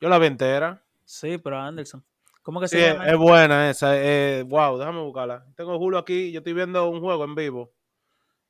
Yo 0.00 0.08
la 0.08 0.18
vi 0.18 0.26
entera. 0.26 0.84
Sí, 1.04 1.38
pero 1.38 1.58
Anderson. 1.58 2.04
¿Cómo 2.42 2.61
que 2.61 2.68
Sí, 2.68 2.76
se 2.79 2.87
es, 2.88 2.92
llama? 2.94 3.07
es 3.11 3.18
buena 3.18 3.70
esa. 3.70 3.92
eh, 3.96 4.44
wow, 4.48 4.79
déjame 4.79 5.00
buscarla. 5.03 5.44
Tengo 5.57 5.76
Hulu 5.76 5.98
aquí, 5.98 6.33
yo 6.33 6.38
estoy 6.38 6.53
viendo 6.55 6.88
un 6.88 7.00
juego 7.00 7.24
en 7.24 7.35
vivo. 7.35 7.72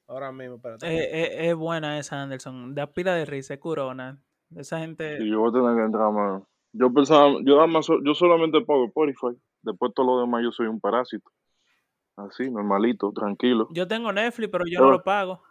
Ahora 0.07 0.33
mismo, 0.33 0.57
espérate. 0.57 0.87
Eh, 0.87 1.09
eh, 1.45 1.51
es 1.51 1.55
buena 1.57 1.99
esa 1.99 2.23
Anderson. 2.23 2.75
Da 2.75 2.87
pila 2.93 3.15
de 3.15 3.25
risa, 3.25 3.55
es 3.55 3.61
curona. 3.61 4.23
Esa 4.57 4.79
gente. 4.81 5.19
Y 5.23 5.31
yo 5.31 5.41
voy 5.41 5.51
a 5.51 5.53
tener 5.53 5.77
que 5.77 5.85
entrarme. 5.85 6.43
Yo 6.73 6.93
pensaba, 6.93 7.29
yo, 7.45 7.55
nada 7.57 7.67
más 7.67 7.87
so- 7.87 8.01
yo 8.05 8.15
solamente 8.15 8.61
pago 8.63 8.87
Spotify, 8.87 9.37
después 9.63 9.93
todo 9.95 10.07
lo 10.07 10.21
demás 10.21 10.43
yo 10.43 10.51
soy 10.53 10.67
un 10.69 10.81
parásito. 10.81 11.31
Así, 12.17 12.51
normalito, 12.51 13.13
tranquilo. 13.13 13.69
Yo 13.73 13.87
tengo 13.89 14.13
Netflix, 14.13 14.51
pero 14.51 14.65
yo 14.67 14.79
Pero- 14.79 14.85
no 14.87 14.91
lo 14.93 15.03
pago. 15.03 15.43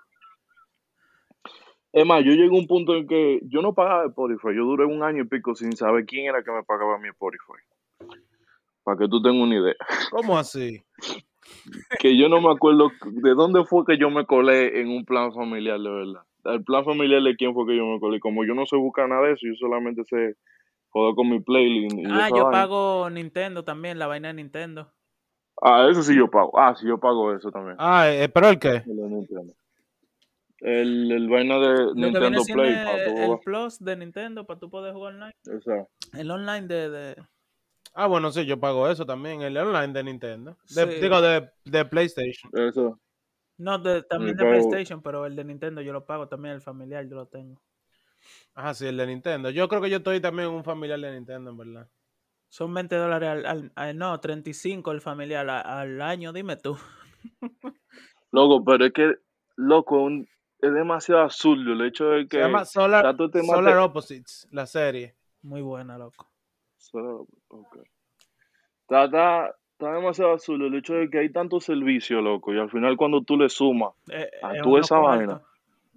Es 1.91 2.06
más, 2.06 2.23
yo 2.23 2.32
llegué 2.34 2.56
a 2.56 2.60
un 2.60 2.67
punto 2.67 2.93
en 2.95 3.08
que 3.08 3.39
yo 3.43 3.62
no 3.62 3.73
pagaba 3.73 4.06
Spotify. 4.06 4.49
Yo 4.56 4.63
duré 4.63 4.86
un 4.86 5.02
año 5.04 5.23
y 5.23 5.28
pico 5.28 5.56
sin 5.56 5.75
saber 5.75 6.06
quién 6.06 6.28
era 6.28 6.43
que 6.43 6.52
me 6.52 6.63
pagaba 6.63 6.99
mi 6.99 7.08
Spotify. 7.10 7.54
Para 8.89 8.97
que 8.97 9.08
tú 9.08 9.21
tengas 9.21 9.39
una 9.43 9.56
idea. 9.56 9.75
¿Cómo 10.10 10.36
así? 10.38 10.82
Que 11.99 12.17
yo 12.17 12.28
no 12.30 12.41
me 12.41 12.52
acuerdo 12.52 12.91
de 13.06 13.34
dónde 13.36 13.63
fue 13.65 13.84
que 13.86 13.97
yo 13.99 14.10
me 14.10 14.25
colé 14.25 14.82
en 14.82 14.88
un 14.89 15.06
plan 15.06 15.32
familiar, 15.34 15.80
de 15.80 15.89
verdad. 15.89 16.21
El 16.45 16.63
plan 16.63 16.84
familiar 16.86 17.21
de 17.21 17.36
quién 17.36 17.54
fue 17.54 17.65
que 17.67 17.75
yo 17.78 17.86
me 17.86 17.99
colé. 17.99 18.19
Como 18.19 18.45
yo 18.45 18.54
no 18.56 18.65
sé 18.65 18.75
buscar 18.78 19.08
nada 19.10 19.28
de 19.28 19.34
eso, 19.34 19.41
yo 19.45 19.54
solamente 19.60 20.04
sé 20.06 20.36
joder 20.89 21.13
con 21.15 21.30
mi 21.30 21.39
playlist. 21.39 21.97
Y 21.97 22.06
Ah, 22.08 22.30
yo 22.30 22.45
vaina. 22.45 22.52
pago 22.52 23.10
Nintendo 23.12 23.63
también, 23.63 23.99
la 23.99 24.08
vaina 24.08 24.30
de 24.30 24.36
Nintendo. 24.36 24.91
Ah, 25.62 25.88
eso 25.91 26.02
sí 26.04 26.15
yo 26.15 26.30
pago. 26.30 26.52
Ah, 26.58 26.75
sí, 26.75 26.88
yo 26.88 26.99
pago 26.99 27.34
eso 27.36 27.52
también. 27.52 27.75
Ah, 27.80 28.10
eh, 28.10 28.30
pero 28.30 28.49
el 28.49 28.58
qué? 28.60 28.78
El 28.88 28.95
de 28.97 29.10
Nintendo. 29.10 29.54
El, 30.62 31.12
el 31.12 31.30
vaina 31.30 31.60
de 31.60 31.73
Lo 31.86 31.93
Nintendo 31.95 32.41
Play. 32.54 32.73
el, 32.73 33.17
el. 33.32 33.39
Plus 33.43 33.80
de 33.80 33.95
Nintendo 33.97 34.45
para 34.45 34.60
tú 34.60 34.69
poder 34.69 34.93
jugar 34.93 35.13
online. 35.13 35.34
Esa. 35.45 35.88
El 36.19 36.32
online 36.32 36.67
de, 36.67 36.89
de- 36.89 37.15
Ah, 38.01 38.07
bueno, 38.07 38.31
sí, 38.31 38.45
yo 38.45 38.57
pago 38.59 38.88
eso 38.89 39.05
también, 39.05 39.41
el 39.41 39.57
online 39.57 39.91
de 39.91 40.03
Nintendo. 40.05 40.57
De- 40.73 40.89
Sí. 40.93 41.01
Digo, 41.01 41.19
de, 41.21 41.49
de 41.65 41.83
PlayStation. 41.85 42.49
Eso. 42.53 42.97
No, 43.57 43.77
de- 43.77 44.03
también 44.03 44.38
de 44.38 44.43
pero- 44.45 44.51
PlayStation, 44.57 45.01
pero 45.01 45.25
el 45.25 45.35
de 45.35 45.43
Nintendo 45.43 45.81
yo 45.81 45.91
lo 45.91 46.05
pago 46.05 46.27
también, 46.29 46.55
el 46.55 46.62
familiar 46.62 47.05
yo 47.09 47.15
lo 47.15 47.25
tengo. 47.27 47.62
Ajá, 48.53 48.73
sí, 48.73 48.85
el 48.88 48.95
de 48.97 49.05
Nintendo. 49.07 49.49
Yo 49.49 49.67
creo 49.67 49.81
que 49.81 49.89
yo 49.89 49.97
estoy 49.97 50.21
también 50.21 50.47
un 50.49 50.63
familiar 50.63 50.97
de 50.99 51.12
Nintendo, 51.12 51.51
en 51.51 51.57
verdad. 51.57 51.89
Son 52.47 52.73
20 52.73 52.95
dólares 52.95 53.29
al, 53.29 53.45
al- 53.45 53.71
al- 53.75 53.97
no, 53.97 54.17
35 54.19 54.91
el 54.91 55.01
familiar 55.01 55.49
al 55.49 56.01
año, 56.01 56.31
dime 56.31 56.55
tú. 56.55 56.77
Loco, 58.31 58.63
pero 58.63 58.85
es 58.85 58.93
que, 58.93 59.15
loco, 59.57 59.97
un- 60.03 60.27
es 60.59 60.73
demasiado 60.73 61.21
absurdo 61.21 61.73
el 61.73 61.81
hecho 61.81 62.05
de 62.09 62.21
Se 62.23 62.27
que... 62.29 62.39
llama 62.39 62.63
Solar, 62.65 63.15
Solar 63.45 63.77
Opposites, 63.79 64.47
la 64.51 64.65
serie. 64.65 65.15
Muy 65.41 65.62
buena, 65.62 65.97
loco. 65.97 66.27
Solo- 66.77 67.27
ok. 67.49 67.77
Está, 68.81 69.05
está, 69.05 69.55
está 69.73 69.93
demasiado 69.93 70.31
absurdo 70.31 70.65
el 70.67 70.75
hecho 70.75 70.93
de 70.95 71.09
que 71.09 71.19
hay 71.19 71.31
tanto 71.31 71.59
servicio, 71.59 72.21
loco, 72.21 72.53
y 72.53 72.59
al 72.59 72.69
final 72.69 72.97
cuando 72.97 73.21
tú 73.21 73.38
le 73.38 73.49
sumas, 73.49 73.93
Eh, 74.12 74.29
Ah, 74.41 74.55
es 74.55 74.62
tú 74.63 74.77
esa 74.77 74.97
vaina. 74.99 75.41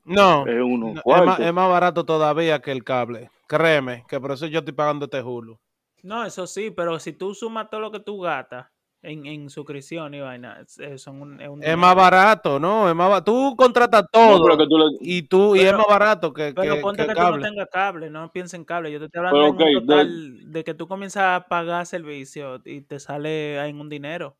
No, 0.04 0.46
es 0.46 0.60
uno 0.60 0.88
no, 0.88 0.92
es, 0.94 1.02
cuarto. 1.02 1.26
más, 1.26 1.40
es 1.40 1.52
más 1.52 1.68
barato 1.68 2.04
todavía 2.04 2.60
que 2.60 2.72
el 2.72 2.82
cable. 2.82 3.30
Créeme, 3.46 4.04
que 4.08 4.18
por 4.20 4.32
eso 4.32 4.46
yo 4.46 4.58
estoy 4.58 4.74
pagando 4.74 5.04
este 5.04 5.22
Hulu. 5.22 5.58
No, 6.02 6.24
eso 6.24 6.46
sí, 6.48 6.72
pero 6.72 6.98
si 6.98 7.12
tú 7.12 7.34
sumas 7.34 7.70
todo 7.70 7.80
lo 7.80 7.92
que 7.92 8.00
tú 8.00 8.18
gastas 8.20 8.66
en, 9.02 9.26
en 9.26 9.50
suscripción 9.50 10.14
y 10.14 10.20
vaina, 10.20 10.60
es, 10.60 10.78
es- 10.78 11.02
son 11.02 11.20
un, 11.20 11.40
es 11.40 11.48
un 11.48 11.62
Es 11.62 11.76
más 11.76 11.94
barato, 11.94 12.60
¿no? 12.60 12.88
Es 12.88 12.94
más 12.94 13.10
ba- 13.10 13.24
Tú 13.24 13.54
contratas 13.56 14.04
todo 14.12 14.38
tú 14.68 14.76
y 15.00 15.22
tú 15.22 15.56
y 15.56 15.60
es 15.60 15.72
más 15.72 15.86
barato 15.88 16.32
que, 16.32 16.52
Pero 16.54 16.76
que- 16.76 16.80
ponte 16.80 17.02
que 17.02 17.08
que, 17.08 17.14
tú 17.20 17.20
no 17.36 17.40
tengas 17.40 17.68
cable, 17.70 18.10
no 18.10 18.30
pienses 18.32 18.54
en 18.54 18.64
cable. 18.64 18.92
Yo 18.92 18.98
te 19.00 19.06
estoy 19.06 19.18
hablando 19.18 19.56
Pero, 19.56 19.70
en 19.70 19.76
un 19.76 19.86
de- 19.86 19.86
total 19.86 20.52
de... 20.52 20.64
que 20.64 20.74
tú 20.74 20.86
comienzas 20.86 21.24
a 21.42 21.48
pagar 21.48 21.84
servicio 21.86 22.60
y 22.64 22.82
te 22.82 23.00
sale 23.00 23.58
en 23.68 23.80
un 23.80 23.88
dinero. 23.88 24.36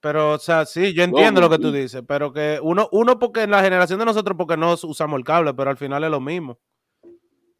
Pero, 0.00 0.32
o 0.32 0.38
sea, 0.38 0.66
sí, 0.66 0.92
yo 0.94 1.04
entiendo 1.04 1.40
lo 1.40 1.48
que 1.48 1.58
tú 1.60 1.70
dices, 1.70 2.02
pero 2.08 2.32
que 2.32 2.58
uno, 2.60 2.88
uno 2.90 3.20
porque 3.20 3.42
en 3.42 3.52
la 3.52 3.62
generación 3.62 4.00
de 4.00 4.04
nosotros, 4.04 4.36
porque 4.36 4.56
no 4.56 4.72
usamos 4.72 5.16
el 5.16 5.24
cable, 5.24 5.54
pero 5.54 5.70
al 5.70 5.76
final 5.76 6.02
es 6.02 6.10
lo 6.10 6.20
mismo. 6.20 6.58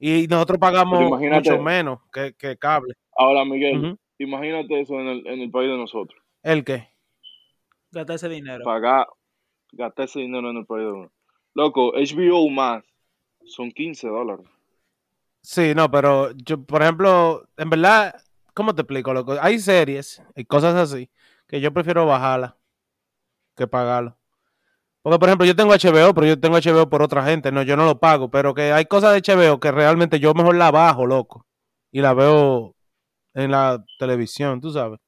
Y 0.00 0.26
nosotros 0.26 0.58
pagamos 0.58 1.08
mucho 1.20 1.58
menos 1.62 2.00
que, 2.12 2.34
que 2.34 2.56
cable. 2.56 2.94
Ahora, 3.16 3.44
Miguel. 3.44 3.96
Imagínate 4.22 4.80
eso 4.80 5.00
en 5.00 5.08
el, 5.08 5.26
en 5.26 5.40
el 5.40 5.50
país 5.50 5.70
de 5.70 5.76
nosotros. 5.76 6.20
¿El 6.42 6.64
qué? 6.64 6.88
Gasta 7.90 8.14
ese 8.14 8.28
dinero. 8.28 8.64
Pagar, 8.64 9.06
gastar 9.72 10.06
ese 10.06 10.20
dinero 10.20 10.50
en 10.50 10.58
el 10.58 10.66
país 10.66 10.84
de 10.84 10.92
uno. 10.92 11.12
Loco, 11.54 11.92
HBO 11.94 12.48
más 12.48 12.82
son 13.44 13.70
15 13.70 14.08
dólares. 14.08 14.46
Sí, 15.42 15.74
no, 15.74 15.90
pero 15.90 16.30
yo, 16.32 16.62
por 16.62 16.82
ejemplo, 16.82 17.48
en 17.56 17.68
verdad, 17.68 18.14
¿cómo 18.54 18.74
te 18.74 18.82
explico, 18.82 19.12
loco? 19.12 19.36
Hay 19.40 19.58
series 19.58 20.22
y 20.36 20.44
cosas 20.44 20.74
así 20.74 21.10
que 21.48 21.60
yo 21.60 21.72
prefiero 21.72 22.06
bajarlas 22.06 22.54
que 23.56 23.66
pagarlo. 23.66 24.16
Porque, 25.02 25.18
por 25.18 25.28
ejemplo, 25.28 25.44
yo 25.44 25.56
tengo 25.56 25.72
HBO, 25.72 26.14
pero 26.14 26.26
yo 26.26 26.38
tengo 26.38 26.56
HBO 26.56 26.88
por 26.88 27.02
otra 27.02 27.24
gente, 27.24 27.50
no, 27.50 27.62
yo 27.62 27.76
no 27.76 27.84
lo 27.84 27.98
pago, 27.98 28.30
pero 28.30 28.54
que 28.54 28.72
hay 28.72 28.86
cosas 28.86 29.12
de 29.12 29.20
HBO 29.20 29.58
que 29.58 29.72
realmente 29.72 30.20
yo 30.20 30.32
mejor 30.32 30.56
la 30.56 30.70
bajo, 30.70 31.06
loco, 31.06 31.44
y 31.90 32.00
la 32.00 32.14
veo 32.14 32.76
en 33.34 33.50
la 33.50 33.82
televisión, 33.98 34.60
tú 34.60 34.70
sabes. 34.70 34.98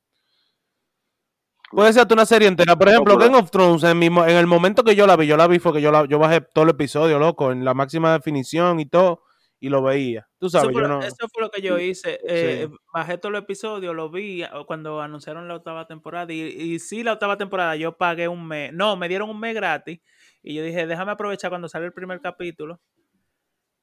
Puede 1.70 1.92
ser 1.92 2.06
una 2.12 2.24
serie 2.24 2.46
entera. 2.46 2.76
Por 2.76 2.88
ejemplo, 2.88 3.16
Game 3.16 3.36
of 3.36 3.50
Thrones, 3.50 3.82
en, 3.82 3.98
mi 3.98 4.06
en 4.06 4.36
el 4.36 4.46
momento 4.46 4.84
que 4.84 4.94
yo 4.94 5.06
la 5.06 5.16
vi, 5.16 5.26
yo 5.26 5.36
la 5.36 5.48
vi 5.48 5.58
fue 5.58 5.72
que 5.72 5.80
yo, 5.80 5.90
la, 5.90 6.04
yo 6.04 6.18
bajé 6.18 6.40
todo 6.40 6.64
el 6.64 6.70
episodio, 6.70 7.18
loco, 7.18 7.50
en 7.50 7.64
la 7.64 7.74
máxima 7.74 8.12
definición 8.12 8.78
y 8.78 8.86
todo, 8.86 9.22
y 9.58 9.70
lo 9.70 9.82
veía. 9.82 10.28
Tú 10.38 10.46
Eso 10.46 10.58
sabes, 10.60 10.72
fue, 10.72 10.82
yo 10.82 10.88
no... 10.88 11.00
eso 11.00 11.26
fue 11.32 11.42
lo 11.42 11.50
que 11.50 11.62
yo 11.62 11.78
hice. 11.78 12.20
eh, 12.28 12.68
Sí. 12.70 12.76
Bajé 12.92 13.18
todos 13.18 13.32
los 13.32 13.42
episodios, 13.42 13.94
lo 13.94 14.08
vi 14.08 14.44
cuando 14.66 15.00
anunciaron 15.00 15.48
la 15.48 15.56
octava 15.56 15.86
temporada. 15.86 16.32
Y, 16.32 16.42
y 16.42 16.78
sí, 16.78 17.02
la 17.02 17.14
octava 17.14 17.36
temporada 17.36 17.74
yo 17.74 17.96
pagué 17.96 18.28
un 18.28 18.46
mes. 18.46 18.72
No, 18.72 18.94
me 18.96 19.08
dieron 19.08 19.28
un 19.30 19.40
mes 19.40 19.54
gratis. 19.54 20.00
Y 20.42 20.54
yo 20.54 20.62
dije, 20.62 20.86
déjame 20.86 21.12
aprovechar 21.12 21.50
cuando 21.50 21.68
sale 21.68 21.86
el 21.86 21.92
primer 21.92 22.20
capítulo. 22.20 22.80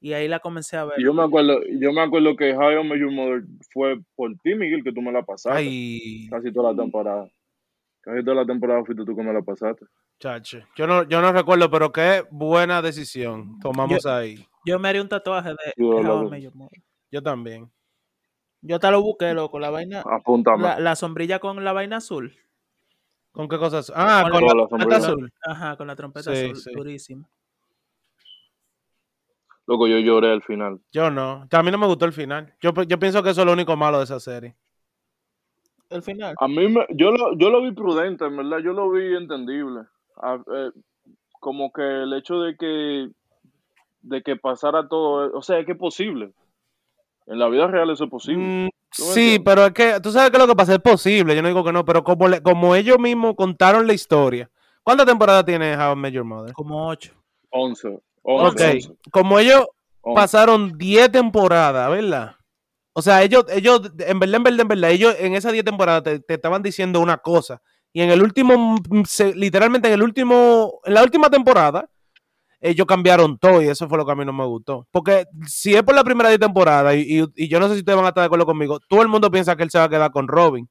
Y 0.04 0.14
ahí 0.14 0.28
la 0.28 0.40
comencé 0.40 0.76
a 0.78 0.86
ver. 0.86 0.96
Yo 1.00 1.14
me 1.14 1.22
acuerdo, 1.24 1.60
yo 1.80 1.94
me 1.94 2.02
acuerdo 2.02 2.36
que 2.36 2.54
How 2.56 2.72
I 2.82 2.84
Met 2.84 3.00
Your 3.00 3.12
Mother 3.12 3.44
fue 3.72 4.00
por 4.16 4.32
ti, 4.44 4.56
Miguel, 4.56 4.84
que 4.84 4.92
tú 4.92 5.02
me 5.02 5.12
la 5.12 5.22
pasaste. 5.24 5.60
Ay, 5.60 6.28
Casi 6.30 6.52
toda 6.52 6.72
la 6.74 6.82
temporada. 6.82 7.30
Casi 8.02 8.24
toda 8.26 8.38
la 8.38 8.46
temporada 8.48 8.84
fuiste 8.84 9.06
tú 9.06 9.16
que 9.16 9.22
me 9.24 9.32
la 9.32 9.42
pasaste. 9.44 9.86
chacho. 10.20 10.60
Yo 10.76 10.88
no, 10.88 11.04
yo 11.08 11.22
no 11.22 11.32
recuerdo, 11.32 11.70
pero 11.70 11.92
qué 11.92 12.24
buena 12.32 12.82
decisión 12.82 13.60
tomamos 13.60 14.06
ahí. 14.08 14.44
Yo 14.66 14.80
me 14.80 14.90
haría 14.90 15.02
un 15.04 15.10
tatuaje 15.10 15.50
de 15.50 15.74
Yo 15.78 15.98
de 15.98 16.04
lo- 16.04 16.20
How 16.22 16.28
I 16.28 16.30
Met 16.32 16.42
Your 16.44 16.56
Mother. 16.56 16.82
Yo 17.12 17.22
también. 17.22 17.72
Yo 18.62 18.80
te 18.80 18.90
lo 18.92 19.02
busqué, 19.04 19.34
loco. 19.34 19.60
La 19.60 19.70
vaina. 19.70 20.02
Apúntame. 20.06 20.64
La, 20.64 20.80
la 20.80 20.96
sombrilla 20.96 21.38
con 21.40 21.64
la 21.64 21.74
vaina 21.74 21.98
azul. 21.98 22.36
¿Con 23.32 23.48
qué 23.48 23.58
cosas? 23.60 23.92
Ah, 23.96 24.22
Con 24.24 24.32
con 24.32 24.42
la- 24.48 24.54
la 24.64 24.68
trompeta 24.68 25.00
sombrilla. 25.02 25.08
azul. 25.08 25.32
Ajá, 25.46 25.76
con 25.78 25.88
la 25.88 25.96
trompeta 25.96 26.36
Sí, 26.36 26.46
azul. 26.46 26.56
sí. 26.56 26.72
Durísimo. 26.74 27.30
Loco, 29.68 29.88
yo 29.88 29.98
lloré 30.00 30.32
al 30.32 30.42
final. 30.42 30.80
Yo 30.92 31.10
no. 31.12 31.48
A 31.52 31.64
mí 31.64 31.72
no 31.72 31.78
me 31.78 31.88
gustó 31.88 32.06
el 32.06 32.14
final. 32.14 32.54
Yo, 32.62 32.72
yo 32.88 33.00
pienso 33.00 33.22
que 33.24 33.30
eso 33.30 33.42
es 33.42 33.46
lo 33.48 33.54
único 33.54 33.76
malo 33.78 34.00
de 34.00 34.04
esa 34.06 34.20
serie. 34.20 34.56
El 35.90 36.02
final. 36.02 36.36
A 36.40 36.48
mí, 36.48 36.68
me, 36.68 36.86
yo, 36.90 37.12
lo, 37.12 37.38
yo 37.38 37.50
lo 37.50 37.62
vi 37.62 37.72
prudente, 37.72 38.26
en 38.26 38.38
verdad. 38.38 38.60
Yo 38.60 38.74
lo 38.74 38.90
vi 38.92 39.16
entendible. 39.16 39.82
A- 40.22 40.36
eh, 40.54 40.72
como 41.40 41.72
que 41.72 41.82
el 41.82 42.14
hecho 42.14 42.40
de 42.42 42.56
que 42.56 43.10
de 44.04 44.22
que 44.24 44.36
pasara 44.36 44.88
todo, 44.88 45.32
o 45.38 45.42
sea, 45.44 45.60
es 45.60 45.66
que 45.66 45.74
es 45.74 45.78
posible. 45.78 46.32
En 47.28 47.38
la 47.40 47.48
vida 47.50 47.68
real 47.68 47.90
eso 47.92 48.06
es 48.06 48.10
posible. 48.10 48.44
Mm, 48.44 48.70
¿Tú 48.96 49.04
me 49.06 49.12
sí, 49.14 49.20
entiendes? 49.36 49.42
pero 49.46 49.66
es 49.68 49.72
que 49.74 50.00
tú 50.02 50.12
sabes 50.12 50.32
que 50.32 50.38
lo 50.40 50.48
que 50.48 50.56
pasa 50.56 50.74
es 50.74 50.80
posible. 50.80 51.36
Yo 51.36 51.42
no 51.42 51.48
digo 51.50 51.64
que 51.64 51.72
no, 51.72 51.86
pero 51.86 52.04
como, 52.04 52.28
le- 52.28 52.42
como 52.42 52.76
ellos 52.76 52.98
mismos 53.00 53.36
contaron 53.36 53.86
la 53.86 53.94
historia. 53.94 54.50
¿Cuántas 54.84 55.06
temporadas 55.06 55.46
tiene 55.46 55.76
How 55.78 55.94
I 55.94 55.96
Met 55.96 56.14
Your 56.14 56.24
Mother? 56.26 56.54
Como 56.54 56.88
ocho. 56.88 57.14
11. 58.24 58.48
Ok, 58.48 58.62
11. 58.62 58.88
11, 58.90 58.90
como 59.12 59.40
ellos 59.40 59.66
11. 60.02 60.16
pasaron 60.16 60.78
10 60.78 61.12
temporadas, 61.12 61.90
¿verdad? 61.90 62.36
O 62.94 63.02
sea, 63.02 63.24
ellos, 63.24 63.46
ellos, 63.50 63.82
en 64.00 64.20
verdad, 64.20 64.36
en 64.36 64.44
verdad, 64.44 64.60
en 64.62 64.68
verdad, 64.68 64.92
ellos 64.92 65.16
en 65.20 65.34
esas 65.36 65.54
10 65.54 65.64
temporadas 65.64 66.04
te, 66.04 66.20
te 66.20 66.34
estaban 66.34 66.62
diciendo 66.62 67.00
una 67.00 67.18
cosa. 67.18 67.62
Y 67.94 68.02
en 68.02 68.10
el 68.12 68.22
último, 68.22 68.78
mm, 68.90 69.04
se- 69.06 69.34
literalmente 69.36 69.88
en 69.88 69.94
el 69.96 70.04
último, 70.04 70.80
en 70.86 70.94
la 70.94 71.04
última 71.04 71.30
temporada, 71.30 71.90
ellos 72.60 72.86
cambiaron 72.86 73.38
todo 73.40 73.62
y 73.62 73.68
eso 73.70 73.88
fue 73.90 73.98
lo 73.98 74.06
que 74.06 74.12
a 74.12 74.16
mí 74.16 74.24
no 74.26 74.34
me 74.34 74.46
gustó. 74.46 74.88
Porque 74.92 75.26
si 75.48 75.74
es 75.74 75.82
por 75.84 75.96
la 75.96 76.04
primera 76.04 76.30
10 76.30 76.40
temporadas, 76.40 76.96
y, 76.96 77.22
y- 77.22 77.26
y 77.36 77.48
yo 77.48 77.60
no 77.60 77.68
sé 77.68 77.74
si 77.76 77.80
ustedes 77.80 77.96
van 77.96 78.06
a 78.06 78.10
estar 78.10 78.22
de 78.22 78.26
acuerdo 78.28 78.46
conmigo, 78.46 78.80
todo 78.88 79.02
el 79.02 79.08
mundo 79.08 79.32
piensa 79.32 79.56
que 79.56 79.64
él 79.64 79.72
se 79.72 79.78
va 79.80 79.86
a 79.86 79.90
quedar 79.90 80.12
con 80.12 80.28
Robin. 80.28 80.70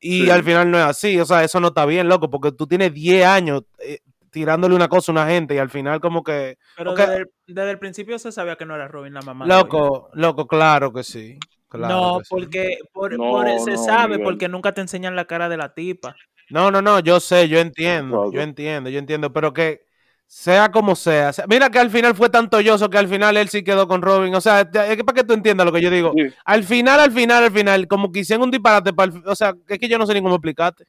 Y 0.00 0.24
Sí. 0.24 0.30
al 0.30 0.42
final 0.44 0.70
no 0.70 0.78
es 0.78 0.84
así, 0.84 1.18
o 1.18 1.24
sea, 1.24 1.42
eso 1.44 1.58
no 1.60 1.68
está 1.68 1.86
bien, 1.86 2.08
loco, 2.08 2.28
porque 2.30 2.52
tú 2.52 2.66
tienes 2.66 2.92
10 2.92 3.24
años 3.26 3.62
eh, 3.78 4.00
tirándole 4.36 4.74
una 4.74 4.86
cosa 4.88 5.10
a 5.10 5.14
una 5.14 5.26
gente 5.26 5.54
y 5.54 5.58
al 5.58 5.70
final 5.70 5.98
como 5.98 6.22
que... 6.22 6.58
Pero 6.76 6.94
desde, 6.94 7.16
el, 7.16 7.30
desde 7.46 7.70
el 7.70 7.78
principio 7.78 8.18
se 8.18 8.30
sabía 8.30 8.56
que 8.56 8.66
no 8.66 8.74
era 8.74 8.86
Robin 8.86 9.14
la 9.14 9.22
mamá. 9.22 9.46
Loco, 9.46 10.10
loco, 10.12 10.46
claro 10.46 10.92
que 10.92 11.02
sí. 11.04 11.38
Claro 11.70 11.94
no, 11.94 12.18
que 12.18 12.24
sí. 12.24 12.28
porque 12.28 12.78
por, 12.92 13.12
No, 13.16 13.30
por- 13.30 13.48
se 13.60 13.70
no, 13.70 13.76
sabe 13.82 14.18
Miguel. 14.18 14.24
porque 14.24 14.48
nunca 14.48 14.74
te 14.74 14.82
enseñan 14.82 15.16
la 15.16 15.24
cara 15.24 15.48
de 15.48 15.56
la 15.56 15.72
tipa. 15.72 16.14
No, 16.50 16.70
no, 16.70 16.82
no, 16.82 17.00
yo 17.00 17.18
sé, 17.18 17.48
yo 17.48 17.58
entiendo, 17.60 18.24
Claro. 18.24 18.32
yo 18.32 18.42
entiendo, 18.42 18.90
yo 18.90 18.98
entiendo, 18.98 19.32
pero 19.32 19.54
que 19.54 19.86
sea 20.26 20.70
como 20.70 20.94
sea, 20.96 21.32
sea- 21.32 21.46
mira 21.48 21.70
que 21.70 21.78
al 21.78 21.88
final 21.88 22.14
fue 22.14 22.28
tan 22.28 22.50
tolloso 22.50 22.90
que 22.90 22.98
al 22.98 23.08
final 23.08 23.38
él 23.38 23.48
sí 23.48 23.64
quedó 23.64 23.88
con 23.88 24.02
Robin, 24.02 24.34
o 24.34 24.40
sea, 24.42 24.60
es 24.60 24.96
que 24.98 25.02
para 25.04 25.16
que 25.16 25.24
tú 25.24 25.32
entiendas 25.32 25.64
lo 25.64 25.72
que 25.72 25.80
yo 25.80 25.88
digo, 25.88 26.12
Sí. 26.14 26.26
al 26.44 26.62
final, 26.62 27.00
al 27.00 27.10
final, 27.12 27.42
al 27.44 27.52
final, 27.52 27.88
como 27.88 28.12
que 28.12 28.20
hicieron 28.20 28.42
un 28.44 28.50
disparate, 28.50 28.92
para 28.92 29.12
el- 29.14 29.22
o 29.26 29.34
sea, 29.34 29.54
es 29.66 29.78
que 29.78 29.88
yo 29.88 29.96
no 29.96 30.04
sé 30.06 30.12
ni 30.12 30.20
cómo 30.20 30.34
explicarte. 30.34 30.84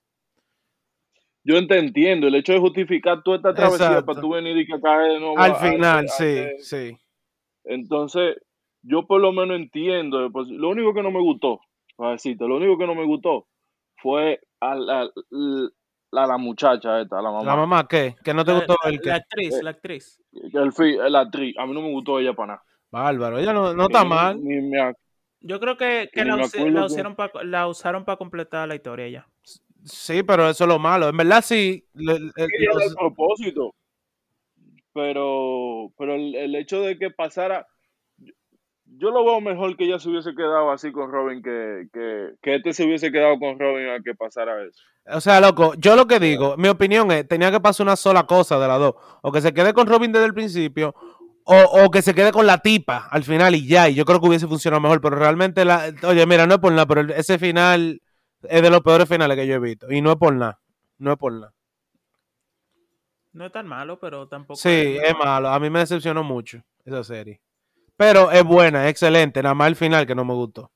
Yo 1.47 1.65
te 1.65 1.79
entiendo, 1.79 2.27
el 2.27 2.35
hecho 2.35 2.51
de 2.51 2.59
justificar 2.59 3.23
toda 3.23 3.37
esta 3.37 3.53
travesía 3.53 3.85
Exacto. 3.87 4.05
para 4.05 4.19
tú 4.21 4.29
venir 4.31 4.57
y 4.57 4.65
que 4.67 4.81
cae 4.81 5.13
de 5.13 5.19
nuevo. 5.21 5.39
Al 5.39 5.51
a- 5.51 5.55
final, 5.55 6.05
a- 6.05 6.07
sí, 6.09 6.39
a- 6.39 6.49
sí. 6.59 6.97
Entonces, 7.63 8.35
yo 8.81 9.05
por 9.07 9.21
lo 9.21 9.31
menos 9.31 9.55
entiendo. 9.57 10.29
pues, 10.31 10.47
lo 10.49 10.69
único 10.69 10.93
que 10.93 11.03
no 11.03 11.09
me 11.11 11.21
gustó, 11.21 11.61
para 11.95 12.11
decirte, 12.11 12.45
lo 12.45 12.57
único 12.57 12.77
que 12.77 12.85
no 12.85 12.95
me 12.95 13.05
gustó 13.05 13.47
fue 14.01 14.41
a 14.59 14.75
la, 14.75 15.09
la, 16.11 16.27
la 16.27 16.37
muchacha 16.37 16.99
esta, 17.01 17.19
a 17.19 17.21
la 17.21 17.31
mamá. 17.31 17.45
La 17.45 17.55
mamá, 17.55 17.87
¿qué? 17.87 18.15
Que 18.23 18.33
no 18.33 18.43
te 18.43 18.51
La, 18.51 18.57
gustó 18.57 18.75
la- 18.83 18.89
el 18.89 18.99
que... 19.01 19.09
la 19.09 19.15
actriz, 19.15 19.53
Eh, 19.55 19.63
la 19.63 19.69
actriz. 19.69 20.21
El 20.53 20.71
fi- 20.73 20.97
la 21.09 21.19
actriz, 21.21 21.55
a 21.57 21.65
mí 21.65 21.73
no 21.73 21.81
me 21.81 21.91
gustó 21.91 22.19
ella 22.19 22.33
para 22.33 22.47
nada. 22.55 22.63
Bárbaro, 22.91 23.37
ella 23.39 23.53
no, 23.53 23.73
no 23.73 23.83
está 23.83 24.03
Ni- 24.03 24.09
mal. 24.09 24.43
Ni, 24.43 24.61
me 24.69 24.77
ac- 24.79 24.95
Yo 25.39 25.59
creo 25.61 25.77
que, 25.77 26.09
la, 26.13 26.47
que- 26.49 27.15
pa- 27.15 27.43
la 27.43 27.67
usaron 27.67 28.03
para 28.05 28.17
completar 28.17 28.67
la 28.67 28.75
historia 28.75 29.07
ya. 29.07 29.27
Sí, 29.83 30.23
pero 30.23 30.49
eso 30.49 30.63
es 30.63 30.67
lo 30.67 30.79
malo. 30.79 31.09
En 31.09 31.17
verdad 31.17 31.43
sí. 31.43 31.85
le- 31.93 32.19
le- 32.19 32.31
los- 32.73 32.83
el 32.83 32.95
propósito. 32.95 33.73
Pero, 34.93 35.91
pero 35.97 36.15
el, 36.15 36.33
el 36.35 36.55
hecho 36.55 36.81
de 36.81 36.97
que 36.97 37.11
pasara, 37.11 37.67
yo, 38.85 39.11
lo 39.11 39.23
veo 39.23 39.41
mejor 39.41 39.77
que 39.77 39.85
ella 39.85 39.99
se 39.99 40.09
hubiese 40.09 40.33
quedado 40.33 40.71
así 40.71 40.91
con 40.91 41.11
Robin, 41.11 41.43
que, 41.43 41.87
que, 41.93 42.29
que 42.41 42.55
este 42.55 42.73
se 42.73 42.83
hubiese 42.85 43.11
quedado 43.11 43.37
con 43.37 43.59
Robin 43.59 43.89
a 43.89 43.99
que 44.01 44.15
pasara 44.15 44.63
eso. 44.63 44.81
O 45.13 45.21
sea, 45.21 45.39
loco, 45.39 45.73
yo 45.77 45.95
lo 45.95 46.07
que 46.07 46.19
digo, 46.19 46.57
mi 46.57 46.67
opinión 46.67 47.11
es, 47.11 47.27
tenía 47.27 47.51
que 47.51 47.59
pasar 47.59 47.85
una 47.85 47.95
sola 47.95 48.25
cosa 48.25 48.57
de 48.59 48.67
las 48.67 48.79
dos. 48.79 48.95
O 49.21 49.31
que 49.31 49.41
se 49.41 49.53
quede 49.53 49.73
con 49.73 49.85
Robin 49.87 50.11
desde 50.11 50.25
el 50.25 50.33
principio, 50.33 50.95
o, 51.43 51.55
o 51.85 51.91
que 51.91 52.01
se 52.01 52.15
quede 52.15 52.31
con 52.31 52.47
la 52.47 52.57
tipa 52.57 53.07
al 53.11 53.23
final 53.23 53.53
y 53.55 53.67
ya. 53.67 53.87
Y 53.89 53.93
yo 53.93 54.03
creo 54.03 54.19
que 54.19 54.27
hubiese 54.27 54.47
funcionado 54.47 54.81
mejor, 54.81 54.99
pero 54.99 55.15
realmente, 55.15 55.63
la, 55.63 55.93
oye, 56.03 56.25
mira, 56.25 56.47
no 56.47 56.55
es 56.55 56.59
por 56.59 56.71
nada, 56.71 56.87
pero 56.87 57.01
ese 57.13 57.37
final 57.37 58.01
es 58.49 58.61
de 58.61 58.69
los 58.69 58.81
peores 58.81 59.07
finales 59.07 59.37
que 59.37 59.47
yo 59.47 59.55
he 59.55 59.59
visto. 59.59 59.91
Y 59.91 60.01
no 60.01 60.11
es 60.11 60.17
por 60.17 60.33
nada, 60.33 60.59
no 60.97 61.11
es 61.11 61.17
por 61.17 61.33
nada. 61.33 61.53
No 63.33 63.45
es 63.45 63.51
tan 63.51 63.67
malo, 63.67 63.99
pero 63.99 64.27
tampoco. 64.27 64.55
Sí, 64.59 64.97
es 65.03 65.15
malo. 65.17 65.49
A 65.49 65.59
mí 65.59 65.69
me 65.69 65.79
decepcionó 65.79 66.23
mucho 66.23 66.61
esa 66.85 67.03
serie. 67.03 67.39
Pero 67.95 68.31
es 68.31 68.43
buena, 68.43 68.85
es 68.85 68.91
excelente. 68.91 69.41
Nada 69.43 69.55
más 69.55 69.67
el 69.67 69.75
final 69.75 70.05
que 70.07 70.15
no 70.15 70.25
me 70.25 70.33
gustó. 70.33 70.71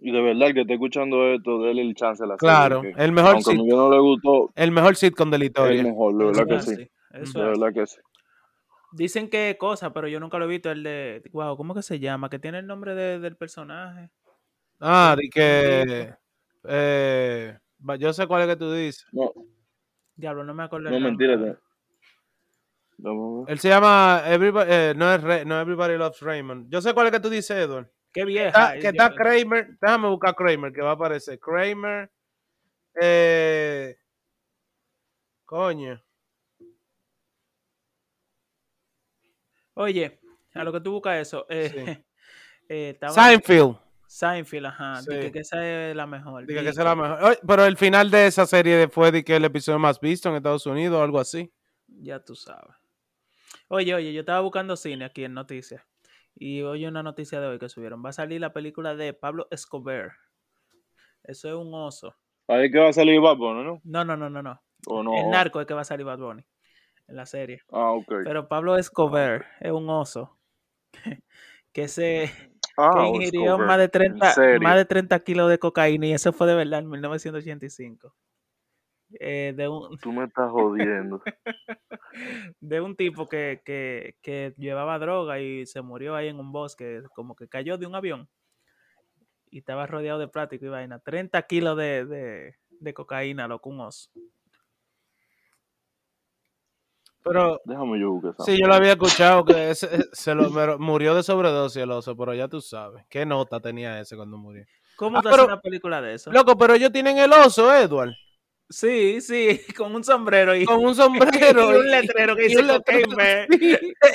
Y 0.00 0.12
de 0.12 0.20
verdad, 0.20 0.48
el 0.48 0.54
que 0.54 0.60
esté 0.60 0.74
escuchando 0.74 1.26
esto, 1.32 1.60
déle 1.62 1.82
el 1.82 1.94
chance 1.94 2.22
a 2.22 2.26
la 2.26 2.36
Claro, 2.36 2.82
serie. 2.82 2.94
el 3.04 3.12
mejor 3.12 3.32
aunque 3.34 3.50
a 3.50 3.54
sit- 3.54 3.60
mí 3.62 3.66
no 3.68 3.90
le 3.90 3.98
gustó, 3.98 4.52
el 4.54 4.70
mejor 4.70 4.94
sitcom 4.96 5.30
de 5.30 5.38
la 5.38 5.44
es 5.44 5.48
historia. 5.50 5.80
el 5.80 5.86
mejor, 5.88 6.16
de 6.16 6.24
verdad 6.24 6.46
que 6.46 6.60
sí. 6.62 6.76
sí, 6.76 6.90
eso 7.14 7.38
De 7.40 7.52
es 7.52 7.58
verdad 7.58 7.74
que 7.74 7.86
sí. 7.86 7.96
Dicen 8.92 9.28
que 9.28 9.56
cosa, 9.58 9.92
pero 9.92 10.08
yo 10.08 10.18
nunca 10.20 10.38
lo 10.38 10.44
he 10.46 10.48
visto. 10.48 10.70
El 10.70 10.82
de. 10.82 11.22
Wow, 11.32 11.56
¿cómo 11.56 11.74
que 11.74 11.82
se 11.82 11.98
llama? 11.98 12.30
Que 12.30 12.38
tiene 12.38 12.58
el 12.58 12.66
nombre 12.66 12.94
de- 12.94 13.18
del 13.18 13.36
personaje. 13.36 14.08
Ah, 14.80 15.16
de 15.18 15.28
que. 15.28 16.14
eh, 16.64 17.58
yo 17.98 18.12
sé 18.12 18.26
cuál 18.26 18.42
es 18.42 18.48
que 18.48 18.56
tú 18.56 18.72
dices. 18.72 19.06
No, 19.12 19.32
Diablo, 20.16 20.44
no 20.44 20.54
me 20.54 20.64
acuerdo. 20.64 20.90
no 20.90 21.00
mentira. 21.00 21.58
Él 23.46 23.58
se 23.60 23.68
llama 23.68 24.22
Everybody, 24.26 24.66
eh, 24.72 24.92
no, 24.96 25.12
es 25.14 25.22
Re- 25.22 25.44
no 25.44 25.60
Everybody 25.60 25.96
Loves 25.96 26.20
Raymond. 26.20 26.68
Yo 26.68 26.80
sé 26.80 26.92
cuál 26.94 27.06
es 27.06 27.12
que 27.12 27.20
tú 27.20 27.30
dices, 27.30 27.56
Edward. 27.56 27.88
Qué 28.12 28.24
vieja. 28.24 28.48
Está- 28.48 28.74
es 28.76 28.82
que 28.82 28.88
está 28.88 29.08
diablo. 29.10 29.24
Kramer. 29.24 29.78
Déjame 29.80 30.08
buscar 30.08 30.34
Kramer, 30.34 30.72
que 30.72 30.80
va 30.82 30.90
a 30.90 30.94
aparecer. 30.94 31.38
Kramer. 31.38 32.10
Eh, 33.00 33.96
coño. 35.44 36.02
Oye, 39.74 40.18
a 40.54 40.64
lo 40.64 40.72
que 40.72 40.80
tú 40.80 40.92
buscas 40.92 41.18
eso. 41.18 41.46
Eh, 41.48 41.70
Sí. 41.72 41.78
eh, 42.68 42.90
estaba- 42.90 43.12
Seinfeld. 43.12 43.76
Seinfeld, 44.08 44.66
ajá. 44.66 45.02
Sí. 45.02 45.14
dije 45.14 45.30
que 45.30 45.38
esa 45.40 45.90
es 45.90 45.94
la 45.94 46.06
mejor. 46.06 46.46
Diga 46.46 46.60
que 46.60 46.68
Dije, 46.68 46.70
esa 46.70 46.80
es 46.80 46.84
la 46.86 46.94
mejor. 46.96 47.24
Oye, 47.24 47.38
pero 47.46 47.66
el 47.66 47.76
final 47.76 48.10
de 48.10 48.26
esa 48.26 48.46
serie 48.46 48.88
fue 48.88 49.12
de 49.12 49.22
que 49.22 49.36
el 49.36 49.44
episodio 49.44 49.78
más 49.78 50.00
visto 50.00 50.30
en 50.30 50.36
Estados 50.36 50.64
Unidos 50.64 50.98
o 50.98 51.02
algo 51.02 51.20
así. 51.20 51.52
Ya 51.86 52.18
tú 52.18 52.34
sabes. 52.34 52.74
Oye, 53.68 53.94
oye, 53.94 54.14
yo 54.14 54.20
estaba 54.20 54.40
buscando 54.40 54.76
cine 54.76 55.04
aquí 55.04 55.24
en 55.24 55.34
noticias. 55.34 55.82
Y 56.34 56.62
oye 56.62 56.88
una 56.88 57.02
noticia 57.02 57.38
de 57.38 57.48
hoy 57.48 57.58
que 57.58 57.68
subieron. 57.68 58.02
Va 58.02 58.08
a 58.08 58.14
salir 58.14 58.40
la 58.40 58.54
película 58.54 58.94
de 58.94 59.12
Pablo 59.12 59.46
Escobar. 59.50 60.12
Eso 61.22 61.48
es 61.48 61.54
un 61.54 61.74
oso. 61.74 62.16
Ahí 62.46 62.70
que 62.70 62.78
va 62.78 62.88
a 62.88 62.92
salir 62.94 63.20
Bad 63.20 63.36
Bunny, 63.36 63.62
¿no? 63.62 63.80
No, 63.84 64.04
no, 64.06 64.16
no, 64.16 64.30
no, 64.30 64.42
no. 64.42 64.62
¿O 64.86 65.02
no? 65.02 65.14
El 65.18 65.28
narco 65.28 65.60
es 65.60 65.66
que 65.66 65.74
va 65.74 65.82
a 65.82 65.84
salir 65.84 66.06
Bad 66.06 66.18
Bunny 66.18 66.46
en 67.08 67.16
la 67.16 67.26
serie. 67.26 67.60
Ah, 67.70 67.90
ok. 67.90 68.10
Pero 68.24 68.48
Pablo 68.48 68.78
Escobar 68.78 69.44
es 69.60 69.70
un 69.70 69.90
oso 69.90 70.38
que 71.74 71.88
se 71.88 72.30
Ah, 72.78 72.92
que 72.94 73.08
ingirió 73.08 73.58
más 73.58 73.78
de 73.78 73.84
en 73.84 73.90
30 73.90 74.32
serio. 74.32 74.60
más 74.60 74.76
de 74.76 74.84
30 74.84 75.18
kilos 75.20 75.50
de 75.50 75.58
cocaína 75.58 76.06
y 76.06 76.12
eso 76.12 76.32
fue 76.32 76.46
de 76.46 76.54
verdad 76.54 76.80
en 76.80 76.88
1985. 76.88 78.14
Eh, 79.20 79.54
de 79.56 79.68
un 79.68 79.98
Tú 79.98 80.12
me 80.12 80.24
estás 80.24 80.50
jodiendo. 80.50 81.22
de 82.60 82.80
un 82.80 82.94
tipo 82.94 83.28
que, 83.28 83.62
que, 83.64 84.16
que 84.22 84.54
llevaba 84.58 84.98
droga 84.98 85.40
y 85.40 85.66
se 85.66 85.80
murió 85.82 86.14
ahí 86.14 86.28
en 86.28 86.38
un 86.38 86.52
bosque, 86.52 87.02
como 87.14 87.34
que 87.34 87.48
cayó 87.48 87.78
de 87.78 87.86
un 87.86 87.94
avión 87.94 88.28
y 89.50 89.58
estaba 89.58 89.86
rodeado 89.86 90.18
de 90.18 90.28
plástico 90.28 90.66
y 90.66 90.68
vaina. 90.68 90.98
30 90.98 91.40
kilos 91.42 91.76
de, 91.76 92.04
de, 92.04 92.54
de 92.68 92.94
cocaína, 92.94 93.48
loco, 93.48 93.70
un 93.70 93.80
oso. 93.80 94.10
Pero 97.28 97.60
Déjame 97.64 98.00
yo 98.00 98.10
buscar 98.12 98.32
esa 98.32 98.44
sí, 98.44 98.56
yo 98.60 98.66
lo 98.66 98.74
había 98.74 98.92
escuchado 98.92 99.44
que 99.44 99.70
ese- 99.70 100.06
se 100.12 100.34
lo 100.34 100.78
murió 100.78 101.14
de 101.14 101.22
sobredosis 101.22 101.82
el 101.82 101.90
oso, 101.90 102.16
pero 102.16 102.34
ya 102.34 102.48
tú 102.48 102.60
sabes. 102.60 103.04
¿Qué 103.08 103.24
nota 103.26 103.60
tenía 103.60 104.00
ese 104.00 104.16
cuando 104.16 104.36
murió? 104.36 104.64
¿Cómo 104.96 105.18
Ah, 105.18 105.22
te 105.22 105.28
hace 105.28 105.44
una 105.44 105.60
película 105.60 106.00
de 106.02 106.14
eso? 106.14 106.32
Loco, 106.32 106.56
pero 106.58 106.74
ellos 106.74 106.90
tienen 106.92 107.18
el 107.18 107.32
oso, 107.32 107.72
Edward. 107.74 108.12
Sí, 108.70 109.20
sí, 109.22 109.60
con 109.78 109.94
un 109.94 110.04
sombrero 110.04 110.54
y, 110.54 110.64
Con 110.66 110.84
un 110.84 110.94
sombrero. 110.94 111.72
y 111.72 111.76
un 111.78 111.90
letrero 111.90 112.36
que 112.36 112.42
dice 112.48 112.62
Cocaine 112.66 113.46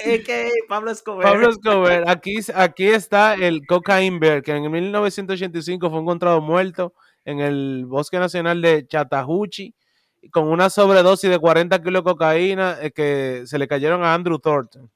sí. 0.03 0.23
Pablo 0.67 0.91
Escobar. 0.91 1.23
Pablo 1.25 1.49
Escobar, 1.49 2.03
aquí, 2.07 2.35
aquí 2.53 2.85
está 2.87 3.33
el 3.33 3.65
Cocaine 3.65 4.19
Bear, 4.19 4.43
que 4.43 4.51
en 4.51 4.69
1985 4.71 5.89
fue 5.89 5.99
encontrado 5.99 6.39
muerto 6.41 6.93
en 7.25 7.39
el 7.39 7.85
Bosque 7.87 8.19
Nacional 8.19 8.61
de 8.61 8.85
Chattahoochee 8.85 9.73
con 10.31 10.47
una 10.47 10.69
sobredosis 10.69 11.29
de 11.29 11.39
40 11.39 11.81
kilos 11.81 12.03
de 12.03 12.11
cocaína 12.11 12.77
eh, 12.81 12.91
que 12.91 13.43
se 13.45 13.57
le 13.57 13.67
cayeron 13.67 14.03
a 14.03 14.13
Andrew 14.13 14.39
Thornton. 14.39 14.89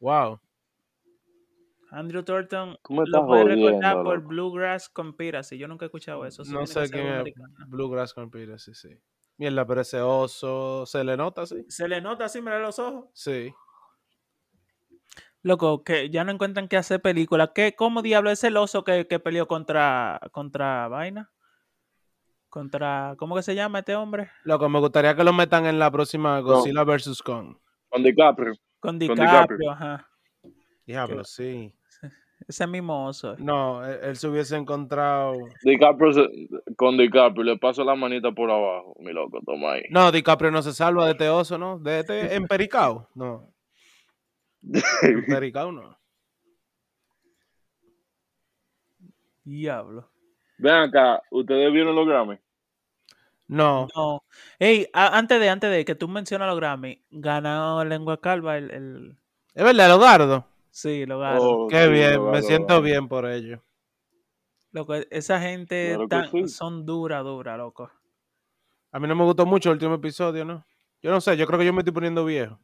Wow. 0.00 0.40
Andrew 1.90 2.22
Thornton 2.22 2.78
lo 2.88 3.26
puedes 3.26 3.46
recordar 3.46 4.02
por. 4.02 4.20
Bluegrass 4.22 4.88
Conspiracy. 4.88 5.56
Yo 5.56 5.68
nunca 5.68 5.84
he 5.84 5.88
escuchado 5.88 6.24
eso. 6.26 6.42
No 6.44 6.66
sé 6.66 6.90
quién 6.90 7.06
es. 7.06 7.34
Bluegrass 7.66 8.12
Conspiracy, 8.12 8.74
sí. 8.74 8.90
Mierda, 9.38 9.64
pero 9.66 9.80
ese 9.80 10.00
oso, 10.00 10.84
¿se 10.84 11.04
le 11.04 11.16
nota 11.16 11.42
así? 11.42 11.64
Se 11.68 11.88
le 11.88 12.00
nota 12.00 12.24
así, 12.24 12.42
mira 12.42 12.58
los 12.58 12.78
ojos. 12.78 13.06
Sí. 13.14 13.54
Loco, 15.42 15.84
que 15.84 16.10
ya 16.10 16.24
no 16.24 16.32
encuentran 16.32 16.66
qué 16.66 16.76
hacer 16.76 17.00
película. 17.00 17.52
¿Qué, 17.54 17.74
¿Cómo 17.76 18.02
diablo 18.02 18.30
es 18.30 18.42
el 18.42 18.56
oso 18.56 18.82
que, 18.82 19.06
que 19.06 19.20
peleó 19.20 19.46
contra, 19.46 20.20
contra 20.32 20.88
Vaina? 20.88 21.30
Contra, 22.48 23.14
¿cómo 23.18 23.36
que 23.36 23.42
se 23.42 23.54
llama 23.54 23.80
este 23.80 23.94
hombre? 23.94 24.30
Loco, 24.44 24.68
me 24.68 24.78
gustaría 24.80 25.14
que 25.14 25.22
lo 25.24 25.32
metan 25.32 25.66
en 25.66 25.78
la 25.78 25.90
próxima 25.90 26.40
Godzilla 26.40 26.82
vs. 26.82 27.22
Kong. 27.22 27.56
Con 27.88 28.02
DiCaprio. 28.02 28.54
Con 28.80 28.98
DiCaprio. 28.98 29.26
DiCaprio, 29.26 29.70
ajá. 29.70 30.08
Diablo, 30.86 31.24
sí. 31.24 31.74
Ese 32.48 32.66
mismo 32.66 33.06
oso. 33.06 33.36
No, 33.38 33.84
él, 33.84 33.98
él 34.02 34.16
se 34.16 34.28
hubiese 34.28 34.56
encontrado... 34.56 35.34
DiCaprio 35.62 36.12
se- 36.12 36.48
con 36.76 36.96
DiCaprio 36.96 37.42
le 37.44 37.58
paso 37.58 37.84
la 37.84 37.94
manita 37.94 38.32
por 38.32 38.50
abajo. 38.50 38.94
Mi 39.00 39.12
loco, 39.12 39.40
toma 39.44 39.72
ahí. 39.72 39.82
No, 39.90 40.10
DiCaprio 40.10 40.50
no 40.50 40.62
se 40.62 40.72
salva 40.72 41.04
de 41.04 41.12
este 41.12 41.28
oso, 41.28 41.58
¿no? 41.58 41.78
De 41.78 42.00
este 42.00 42.34
empericao. 42.34 43.08
No. 43.14 43.52
Empericao 45.02 45.70
no. 45.72 45.98
Diablo. 49.44 50.10
Ven 50.58 50.74
acá, 50.74 51.20
¿ustedes 51.30 51.72
vieron 51.72 51.96
los 51.96 52.06
Grammy? 52.06 52.38
No. 53.48 53.88
No. 53.94 54.22
Ey, 54.58 54.86
antes 54.92 55.40
de, 55.40 55.48
antes 55.48 55.70
de 55.70 55.84
que 55.84 55.94
tú 55.94 56.08
mencionas 56.08 56.48
los 56.48 56.56
Grammy, 56.58 57.02
ganó 57.10 57.84
Lengua 57.84 58.20
Calva 58.20 58.58
el, 58.58 58.70
el- 58.70 59.18
Es 59.54 59.64
verdad, 59.64 59.88
lo 59.88 59.98
gardo. 59.98 60.46
Sí, 60.70 61.06
lo 61.06 61.18
ganó. 61.18 61.40
Oh, 61.42 61.68
Qué 61.68 61.84
sí, 61.84 61.90
bien, 61.92 62.14
lo 62.14 62.30
me 62.32 62.42
siento 62.42 62.80
bien 62.82 63.08
por 63.08 63.26
ello. 63.26 63.62
Loco, 64.72 64.94
esa 64.94 65.40
gente 65.40 65.88
Claro 65.88 66.08
tan- 66.08 66.30
sí. 66.30 66.48
son 66.48 66.86
dura, 66.86 67.20
dura, 67.20 67.56
loco. 67.56 67.90
A 68.92 68.98
mí 68.98 69.08
no 69.08 69.14
me 69.16 69.24
gustó 69.24 69.46
mucho 69.46 69.70
el 69.70 69.74
último 69.76 69.94
episodio, 69.94 70.44
¿no? 70.44 70.64
Yo 71.02 71.10
no 71.10 71.20
sé, 71.20 71.36
yo 71.36 71.46
creo 71.46 71.58
que 71.58 71.64
yo 71.66 71.72
me 71.72 71.80
estoy 71.80 71.92
poniendo 71.94 72.24
viejo. 72.24 72.58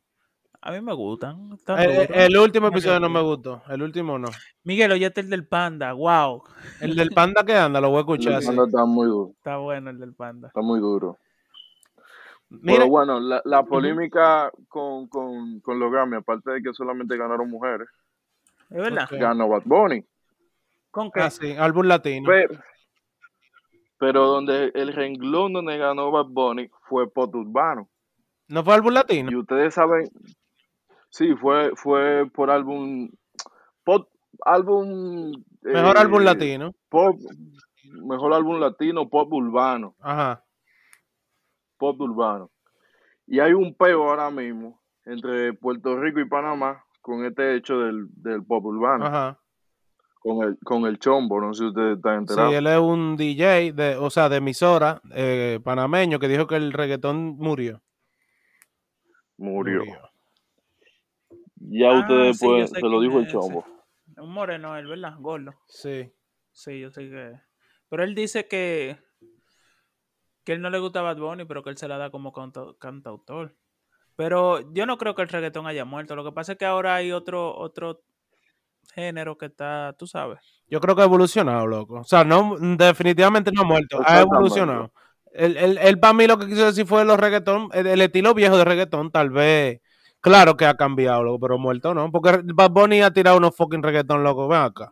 A 0.67 0.71
mí 0.71 0.81
me 0.81 0.95
gustan. 0.95 1.53
están 1.53 1.79
El, 1.79 1.93
duros. 1.93 2.09
el 2.15 2.37
último 2.39 2.69
episodio 2.69 2.99
no 2.99 3.11
me 3.11 3.21
gustó, 3.21 3.63
el 3.69 3.83
último 3.83 4.19
no. 4.19 4.29
Miguel, 4.63 4.93
oye, 4.93 5.13
el 5.15 5.29
del 5.29 5.47
panda. 5.47 5.93
Wow. 5.93 6.43
El 6.81 6.97
del 6.97 7.11
panda 7.11 7.45
que 7.45 7.55
anda, 7.55 7.83
lo 7.83 7.91
voy 7.91 7.99
a 7.99 8.01
escuchar. 8.01 8.41
El 8.41 8.47
panda 8.47 8.65
está 8.65 8.85
muy 8.87 9.07
duro. 9.07 9.33
Está 9.37 9.59
bueno 9.59 9.91
el 9.91 10.01
del 10.01 10.15
panda. 10.15 10.49
Está 10.49 10.63
muy 10.63 10.81
duro. 10.81 11.19
Mira, 12.49 12.79
Pero 12.79 12.89
bueno, 12.89 13.21
la, 13.21 13.43
la 13.45 13.63
polémica 13.65 14.51
con, 14.69 15.07
con, 15.09 15.61
con 15.61 15.79
los 15.79 15.93
Grammy, 15.93 16.17
aparte 16.17 16.53
de 16.53 16.63
que 16.63 16.73
solamente 16.73 17.17
ganaron 17.19 17.51
mujeres, 17.51 17.89
¿Es 18.71 18.77
verdad? 18.79 19.07
Ganó 19.11 19.49
Bad 19.49 19.63
Bunny. 19.67 20.03
¿Con 20.91 21.11
qué? 21.11 21.21
ah, 21.21 21.31
sí, 21.31 21.53
álbum 21.59 21.87
latino. 21.87 22.27
Pero, 22.27 22.55
pero 23.99 24.27
donde 24.27 24.71
el 24.75 24.95
renglón 24.95 25.53
donde 25.53 25.77
ganó 25.77 26.11
Bad 26.11 26.29
Bunny 26.29 26.71
fue 26.89 27.11
Pop 27.11 27.35
Urbano. 27.35 27.87
¿No 28.49 28.65
fue 28.65 28.75
álbum 28.75 28.95
latino? 28.95 29.31
Y 29.31 29.37
ustedes 29.37 29.75
saben, 29.75 30.09
sí, 31.15 31.35
fue, 31.37 31.71
fue 31.77 32.29
por 32.35 32.51
álbum, 32.51 33.09
pop, 33.85 34.09
álbum... 34.45 35.33
Mejor 35.63 35.97
eh, 35.97 36.01
álbum 36.01 36.23
latino. 36.25 36.75
Pop, 36.89 37.17
mejor 38.05 38.35
álbum 38.35 38.59
latino, 38.59 39.09
pop 39.09 39.33
urbano, 39.33 39.95
Ajá. 40.01 40.45
pop 41.79 42.01
urbano. 42.01 42.51
Y 43.27 43.39
hay 43.41 43.53
un 43.53 43.75
peo 43.75 44.09
ahora 44.11 44.31
mismo 44.31 44.83
entre 45.05 45.53
Puerto 45.55 45.97
Rico 45.99 46.19
y 46.21 46.29
Panamá 46.29 46.85
con 47.01 47.25
este 47.25 47.55
hecho 47.57 47.79
del, 47.79 48.07
del 48.17 48.45
pop 48.45 48.65
urbano, 48.65 49.07
Ajá. 49.07 49.39
con 50.21 50.43
el, 50.43 50.59
con 50.65 50.85
el 50.87 50.99
chombo, 50.99 51.41
no 51.41 51.55
sé 51.55 51.63
si 51.65 51.69
ustedes 51.69 51.97
están 51.97 52.27
Sí, 52.27 52.33
enterados. 52.33 52.55
él 52.55 52.67
es 52.67 52.79
un 52.79 53.17
DJ, 53.17 53.73
de, 53.73 53.97
o 53.97 54.11
sea, 54.11 54.29
de 54.29 54.37
emisora 54.39 55.01
eh, 55.15 55.61
panameño 55.63 56.19
que 56.19 56.29
dijo 56.29 56.47
que 56.47 56.57
el 56.57 56.73
reggaetón 56.73 57.37
murió. 57.39 57.81
Murió. 59.39 59.83
Ya 61.67 61.91
Ah, 61.91 62.01
ustedes 62.01 62.39
sí, 62.39 62.47
pueden, 62.47 62.69
se 62.69 62.81
lo 62.81 63.01
dijo 63.01 63.19
el 63.19 63.27
es 63.27 63.33
chombo. 63.33 63.65
Un 64.17 64.31
moreno, 64.33 64.77
él, 64.77 64.87
¿verdad? 64.87 65.15
Gordo. 65.19 65.53
Sí. 65.67 66.13
Sí, 66.53 66.81
yo 66.81 66.91
sé 66.91 67.09
que. 67.09 67.33
Pero 67.89 68.05
él 68.05 68.15
dice 68.15 68.47
que. 68.47 68.99
Que 70.45 70.53
él 70.53 70.61
no 70.61 70.69
le 70.71 70.79
gusta 70.79 71.01
Bad 71.01 71.17
Bunny, 71.17 71.47
pero 71.47 71.63
que 71.63 71.71
él 71.71 71.79
se 71.79 71.89
la 71.89 71.97
da 71.97 72.11
como 72.11 72.33
canta- 72.33 72.75
cantautor. 72.79 73.57
Pero 74.15 74.73
yo 74.75 74.85
no 74.87 74.99
creo 74.99 75.15
que 75.15 75.23
el 75.23 75.29
reggaetón 75.29 75.67
haya 75.67 75.85
muerto. 75.85 76.15
Lo 76.15 76.25
que 76.25 76.33
pasa 76.33 76.53
es 76.53 76.59
que 76.59 76.67
ahora 76.67 76.95
hay 76.97 77.13
otro, 77.13 77.57
otro 77.57 78.03
género 78.95 79.39
que 79.39 79.47
está, 79.47 79.95
tú 79.99 80.07
sabes. 80.07 80.39
Yo 80.69 80.81
creo 80.81 80.95
que 80.95 81.03
ha 81.03 81.07
evolucionado, 81.07 81.67
loco. 81.67 82.01
O 82.01 82.05
sea, 82.05 82.25
no, 82.25 82.57
definitivamente 82.59 83.51
no 83.53 83.63
ha 83.63 83.65
muerto, 83.65 84.01
ha 84.05 84.21
evolucionado. 84.21 84.93
Él, 85.33 85.57
él, 85.57 85.79
él 85.83 85.99
para 85.99 86.13
mí 86.13 86.27
lo 86.27 86.39
que 86.39 86.47
quiso 86.47 86.67
decir 86.67 86.87
fue 86.87 87.05
los 87.05 87.19
reggaetón, 87.19 87.69
el, 87.73 87.87
el 87.89 88.01
estilo 88.03 88.35
viejo 88.35 88.57
de 88.57 88.65
reggaetón, 88.65 89.11
tal 89.11 89.31
vez. 89.31 89.81
Claro 90.25 90.57
que 90.57 90.65
ha 90.65 90.75
cambiado, 90.75 91.23
loco, 91.23 91.39
pero 91.39 91.59
muerto 91.59 91.93
no. 91.93 92.11
Porque 92.11 92.41
Bad 92.55 92.71
Bunny 92.71 93.03
ha 93.03 93.13
tirado 93.13 93.37
unos 93.37 93.55
fucking 93.55 93.83
reggaetón, 93.83 94.25
loco. 94.25 94.49
Ven 94.49 94.63
acá. 94.63 94.91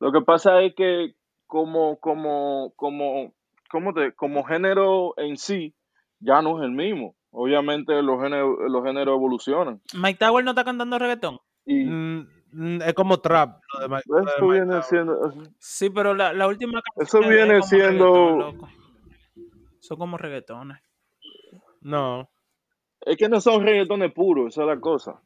Lo 0.00 0.10
que 0.10 0.20
pasa 0.22 0.60
es 0.62 0.74
que 0.74 1.14
como, 1.46 1.98
como, 2.00 2.72
como, 2.74 3.32
como, 3.70 3.94
te, 3.94 4.12
como 4.14 4.42
género 4.42 5.14
en 5.16 5.36
sí, 5.36 5.74
ya 6.18 6.42
no 6.42 6.58
es 6.58 6.64
el 6.64 6.72
mismo. 6.72 7.14
Obviamente 7.30 8.02
los 8.02 8.20
géneros, 8.20 8.56
los 8.68 8.82
géneros 8.84 9.14
evolucionan. 9.14 9.80
Mike 9.94 10.18
Tower 10.18 10.44
no 10.44 10.50
está 10.50 10.64
cantando 10.64 10.98
reggaetón. 10.98 11.38
Y 11.64 11.84
Mm, 11.84 12.26
mm, 12.52 12.82
es 12.82 12.94
como 12.94 13.20
trap. 13.20 13.60
Lo 13.74 13.80
de 13.82 13.88
Mike- 13.88 14.02
lo 14.08 14.16
de 14.16 14.22
Mike 14.24 14.42
viene 14.50 14.66
Tower. 14.70 14.82
siendo... 14.82 15.32
Sí, 15.60 15.90
pero 15.90 16.14
la, 16.14 16.32
la 16.32 16.48
última 16.48 16.80
Eso 16.96 17.20
canción 17.20 17.28
viene 17.28 17.58
es 17.58 17.60
como 17.60 17.68
siendo-. 17.68 18.54
Son 19.78 19.98
como 19.98 20.16
reggaetones. 20.16 20.78
No. 21.82 22.28
Es 23.02 23.16
que 23.16 23.28
no 23.28 23.40
son 23.40 23.64
reggaetones 23.64 24.12
puros, 24.12 24.48
esa 24.48 24.62
es 24.62 24.68
la 24.68 24.80
cosa. 24.80 25.20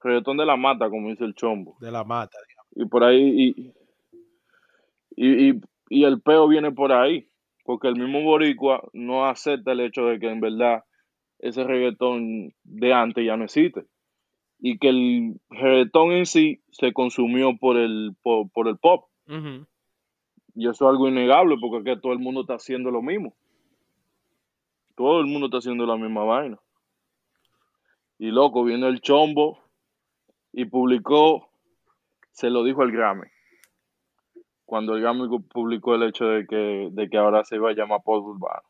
Reggaetón 0.00 0.36
de 0.36 0.46
la 0.46 0.56
mata, 0.56 0.90
como 0.90 1.08
dice 1.08 1.24
el 1.24 1.34
chombo. 1.34 1.76
De 1.80 1.90
la 1.90 2.04
mata. 2.04 2.38
Y 2.76 2.84
por 2.86 3.04
ahí, 3.04 3.54
y, 3.56 3.72
y, 5.16 5.48
y, 5.48 5.60
y 5.88 6.04
el 6.04 6.20
peo 6.20 6.46
viene 6.46 6.72
por 6.72 6.92
ahí. 6.92 7.28
Porque 7.64 7.88
el 7.88 7.96
mismo 7.96 8.22
boricua 8.22 8.82
no 8.94 9.26
acepta 9.26 9.72
el 9.72 9.80
hecho 9.80 10.06
de 10.06 10.18
que 10.18 10.30
en 10.30 10.40
verdad 10.40 10.84
ese 11.38 11.64
reggaetón 11.64 12.54
de 12.64 12.92
antes 12.94 13.26
ya 13.26 13.36
no 13.36 13.44
existe. 13.44 13.84
Y 14.58 14.78
que 14.78 14.88
el 14.88 15.40
reggaetón 15.50 16.12
en 16.12 16.24
sí 16.24 16.62
se 16.70 16.92
consumió 16.92 17.58
por 17.58 17.76
el, 17.76 18.12
por, 18.22 18.50
por 18.50 18.68
el 18.68 18.78
pop. 18.78 19.04
Y 20.54 20.66
eso 20.66 20.86
es 20.86 20.90
algo 20.90 21.08
innegable 21.08 21.56
porque 21.60 21.78
es 21.90 21.96
que 21.96 22.00
todo 22.00 22.12
el 22.12 22.18
mundo 22.20 22.40
está 22.40 22.54
haciendo 22.54 22.90
lo 22.90 23.02
mismo. 23.02 23.34
Todo 24.98 25.20
el 25.20 25.26
mundo 25.26 25.46
está 25.46 25.58
haciendo 25.58 25.86
la 25.86 25.96
misma 25.96 26.24
vaina. 26.24 26.58
Y 28.18 28.32
loco, 28.32 28.64
viene 28.64 28.88
el 28.88 29.00
chombo 29.00 29.60
y 30.52 30.64
publicó, 30.64 31.48
se 32.32 32.50
lo 32.50 32.64
dijo 32.64 32.82
el 32.82 32.90
Grammy. 32.90 33.28
Cuando 34.64 34.96
el 34.96 35.02
Grammy 35.02 35.28
publicó 35.52 35.94
el 35.94 36.02
hecho 36.02 36.24
de 36.26 36.46
que, 36.48 36.88
de 36.90 37.08
que 37.08 37.16
ahora 37.16 37.44
se 37.44 37.54
iba 37.54 37.70
a 37.70 37.74
llamar 37.74 38.00
Pop 38.04 38.24
Urbano. 38.26 38.64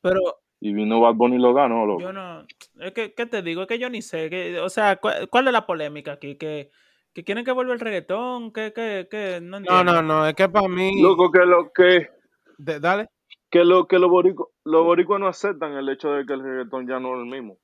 Pero 0.00 0.20
Y 0.58 0.72
vino 0.72 1.00
Bad 1.00 1.16
Bunny 1.16 1.36
y 1.36 1.38
lo 1.38 1.52
ganó, 1.52 1.84
loco. 1.84 2.00
yo 2.00 2.14
no. 2.14 2.46
Es 2.80 2.92
que, 2.94 3.12
¿qué 3.12 3.26
te 3.26 3.42
digo? 3.42 3.60
Es 3.60 3.68
que 3.68 3.78
yo 3.78 3.90
ni 3.90 4.00
sé. 4.00 4.30
Que, 4.30 4.58
o 4.58 4.70
sea, 4.70 4.96
¿cuál, 4.96 5.28
cuál 5.28 5.48
es 5.48 5.52
la 5.52 5.66
polémica 5.66 6.12
aquí? 6.12 6.36
¿Que, 6.36 6.70
que 7.12 7.24
quieren 7.24 7.44
que 7.44 7.52
vuelva 7.52 7.74
el 7.74 7.80
reggaetón? 7.80 8.54
¿Que, 8.54 8.72
que, 8.72 9.06
que 9.10 9.38
no 9.42 9.60
No, 9.60 9.84
no, 9.84 10.00
no. 10.00 10.26
Es 10.26 10.34
que 10.34 10.48
para 10.48 10.66
mí. 10.66 11.02
Loco, 11.02 11.30
que 11.30 11.40
lo 11.44 11.70
que, 11.72 12.08
de- 12.56 12.80
dale. 12.80 13.08
Que 13.52 13.64
lo 13.64 13.86
que 13.86 13.98
los 14.00 14.10
boricuas 14.10 14.48
los 14.64 14.82
boricuas 14.84 15.20
no 15.20 15.28
aceptan 15.28 15.72
el 15.74 15.88
hecho 15.88 16.10
de 16.10 16.26
que 16.26 16.32
el 16.32 16.42
reggaetón 16.42 16.88
ya 16.88 16.98
no 16.98 17.14
es 17.14 17.20
el 17.20 17.26
mismo. 17.26 17.58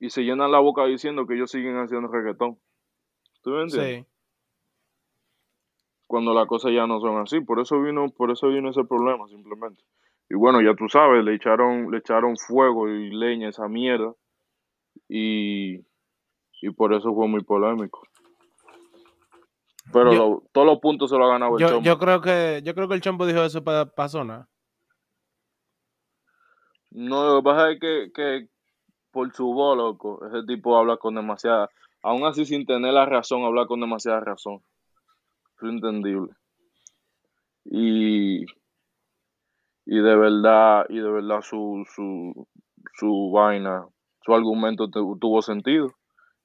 Y 0.00 0.10
se 0.10 0.22
llenan 0.22 0.50
la 0.50 0.58
boca 0.58 0.84
diciendo 0.86 1.26
que 1.26 1.34
ellos 1.34 1.50
siguen 1.52 1.76
haciendo 1.76 2.08
reggaetón. 2.08 2.58
¿Tú 3.42 3.50
me 3.50 3.62
entiendes? 3.62 4.04
Sí. 4.06 4.10
cuando 6.06 6.32
las 6.34 6.46
cosas 6.46 6.72
ya 6.72 6.86
no 6.86 7.00
son 7.00 7.18
así. 7.20 7.40
Por 7.40 7.60
eso 7.60 7.80
vino, 7.80 8.08
por 8.10 8.30
eso 8.30 8.48
vino 8.48 8.70
ese 8.70 8.84
problema, 8.84 9.26
simplemente. 9.28 9.82
Y 10.30 10.34
bueno, 10.34 10.60
ya 10.62 10.74
tú 10.74 10.88
sabes, 10.88 11.24
le 11.24 11.34
echaron, 11.34 11.90
le 11.90 11.98
echaron 11.98 12.36
fuego 12.36 12.88
y 12.88 13.10
leña 13.10 13.48
a 13.48 13.50
esa 13.50 13.68
mierda. 13.68 14.12
Y, 15.08 15.80
y 16.62 16.70
por 16.76 16.94
eso 16.94 17.12
fue 17.14 17.26
muy 17.28 17.42
polémico. 17.42 18.00
Pero 19.92 20.12
Yo- 20.12 20.18
lo- 20.28 20.42
todos 20.52 20.66
los 20.66 20.78
puntos 20.78 21.10
se 21.10 21.16
lo 21.18 21.24
ha 21.26 21.28
ganado 21.32 21.56
el 21.56 21.60
Yo, 21.62 21.68
Chombo. 21.68 21.82
yo 21.84 21.98
creo 21.98 22.20
que 22.20 22.62
yo 22.64 22.74
creo 22.74 22.88
que 22.88 22.94
el 22.94 23.00
chombo 23.00 23.26
dijo 23.26 23.42
eso 23.42 23.62
para 23.62 23.84
pa 23.86 24.08
sonar. 24.08 24.46
No, 26.94 27.24
lo 27.26 27.36
que 27.40 27.44
pasa 27.44 27.70
es 27.72 27.78
que, 27.80 28.10
que 28.14 28.48
por 29.12 29.32
su 29.34 29.46
voz, 29.54 29.76
loco, 29.76 30.26
ese 30.26 30.44
tipo 30.46 30.76
habla 30.78 30.96
con 30.98 31.14
demasiada, 31.16 31.70
aún 32.02 32.24
así 32.26 32.44
sin 32.46 32.66
tener 32.66 32.94
la 32.94 33.06
razón, 33.06 33.44
habla 33.44 33.66
con 33.66 33.80
demasiada 33.80 34.20
razón. 34.20 34.62
Es 35.60 35.68
entendible. 35.68 36.32
Y, 37.64 38.46
y 39.86 39.96
de 40.00 40.16
verdad, 40.16 40.86
y 40.88 40.98
de 40.98 41.10
verdad 41.10 41.40
su, 41.42 41.84
su, 41.94 42.46
su 42.98 43.30
vaina, 43.32 43.86
su 44.24 44.34
argumento 44.34 44.88
tu- 44.90 45.18
tuvo 45.18 45.42
sentido. 45.42 45.88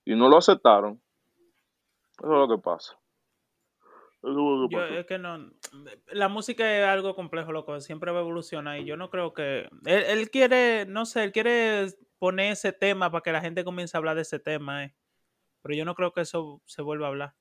Y 0.06 0.16
no 0.16 0.30
lo 0.30 0.38
aceptaron. 0.38 1.02
Eso 2.20 2.32
es 2.34 2.38
lo 2.38 2.48
que 2.48 2.62
pasa. 2.62 2.94
Eso 2.94 2.98
es 2.98 4.00
lo 4.00 4.09
que 4.09 4.09
Yo, 4.22 4.68
es 4.86 5.06
que 5.06 5.18
no. 5.18 5.50
La 6.08 6.28
música 6.28 6.78
es 6.78 6.86
algo 6.86 7.16
complejo, 7.16 7.52
loco. 7.52 7.80
Siempre 7.80 8.12
va 8.12 8.20
a 8.20 8.22
evolucionar. 8.22 8.80
Y 8.80 8.86
yo 8.86 8.98
no 8.98 9.10
creo 9.10 9.34
que. 9.34 9.70
Él, 9.86 10.04
él 10.08 10.30
quiere, 10.30 10.86
no 10.86 11.06
sé, 11.06 11.24
él 11.24 11.32
quiere 11.32 11.88
poner 12.18 12.52
ese 12.52 12.74
tema 12.74 13.10
para 13.12 13.22
que 13.22 13.32
la 13.32 13.42
gente 13.42 13.64
comience 13.64 13.96
a 13.96 14.00
hablar 14.00 14.16
de 14.16 14.24
ese 14.24 14.40
tema, 14.40 14.84
eh. 14.84 14.96
Pero 15.62 15.76
yo 15.76 15.86
no 15.86 15.96
creo 15.96 16.12
que 16.12 16.22
eso 16.22 16.62
se 16.66 16.82
vuelva 16.82 17.06
a 17.08 17.10
hablar. 17.10 17.34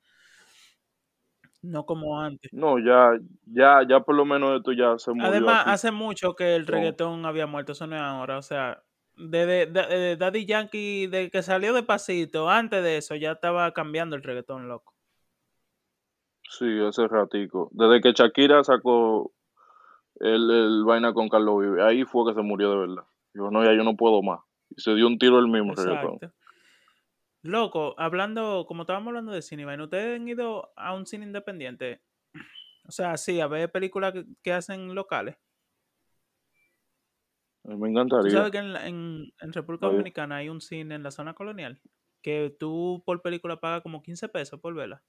No 1.62 1.84
como 1.84 2.20
antes. 2.20 2.52
No, 2.52 2.78
ya, 2.78 3.18
ya, 3.46 3.82
ya 3.88 4.00
por 4.00 4.14
lo 4.14 4.24
menos 4.24 4.56
esto 4.58 4.72
ya 4.72 4.96
se 4.98 5.10
murió. 5.10 5.26
Además, 5.28 5.62
aquí. 5.62 5.70
hace 5.70 5.90
mucho 5.90 6.34
que 6.36 6.54
el 6.54 6.62
No. 6.64 6.70
reggaetón 6.72 7.26
había 7.26 7.46
muerto. 7.48 7.72
Eso 7.72 7.86
no 7.88 7.96
es 7.96 8.02
ahora. 8.02 8.38
O 8.38 8.42
sea, 8.42 8.82
desde 9.16 9.66
de, 9.66 9.86
de 9.86 10.16
Daddy 10.16 10.46
Yankee, 10.46 11.08
de 11.08 11.30
que 11.30 11.42
salió 11.42 11.72
de 11.72 11.82
pasito, 11.82 12.48
antes 12.48 12.82
de 12.84 12.98
eso, 12.98 13.16
ya 13.16 13.32
estaba 13.32 13.72
cambiando 13.72 14.14
el 14.14 14.22
reggaetón, 14.22 14.68
loco. 14.68 14.94
Sí, 16.48 16.66
ese 16.80 17.06
ratico. 17.08 17.68
Desde 17.72 18.00
que 18.00 18.12
Shakira 18.12 18.64
sacó 18.64 19.32
el, 20.16 20.50
el 20.50 20.84
vaina 20.84 21.12
con 21.12 21.28
Carlos 21.28 21.61
Vive, 21.61 21.82
ahí 21.82 22.04
fue 22.04 22.30
que 22.30 22.34
se 22.34 22.42
murió 22.42 22.70
de 22.70 22.76
verdad. 22.78 23.04
Dijo, 23.34 23.50
no, 23.50 23.64
ya 23.64 23.72
yo 23.74 23.84
no 23.84 23.96
puedo 23.96 24.22
más. 24.22 24.40
Y 24.70 24.80
se 24.80 24.94
dio 24.94 25.06
un 25.06 25.18
tiro 25.18 25.38
el 25.38 25.48
mismo. 25.48 25.72
Exacto. 25.72 26.18
Loco, 27.42 27.94
hablando, 27.98 28.64
como 28.66 28.82
estábamos 28.82 29.08
hablando 29.08 29.32
de 29.32 29.42
cine, 29.42 29.64
¿ustedes 29.82 30.20
han 30.20 30.28
ido 30.28 30.72
a 30.76 30.94
un 30.94 31.06
cine 31.06 31.24
independiente? 31.24 32.02
O 32.87 32.90
sea, 32.90 33.16
sí, 33.16 33.40
a 33.40 33.46
ver 33.46 33.70
películas 33.70 34.12
que, 34.12 34.24
que 34.42 34.52
hacen 34.52 34.94
locales. 34.94 35.37
Me 37.64 37.76
Tú 37.76 37.87
encantaría. 37.87 38.30
sabes 38.30 38.50
que 38.50 38.58
en, 38.58 38.76
en, 38.76 39.32
en 39.40 39.52
República 39.52 39.87
Oye. 39.87 39.96
Dominicana 39.96 40.37
hay 40.37 40.48
un 40.48 40.61
cine 40.61 40.94
en 40.94 41.02
la 41.02 41.11
zona 41.11 41.34
colonial 41.34 41.80
que 42.22 42.54
tú 42.58 43.02
por 43.04 43.20
película 43.22 43.61
pagas 43.61 43.82
como 43.82 44.02
15 44.02 44.28
pesos 44.28 44.58
por 44.61 44.74
verla. 44.74 45.02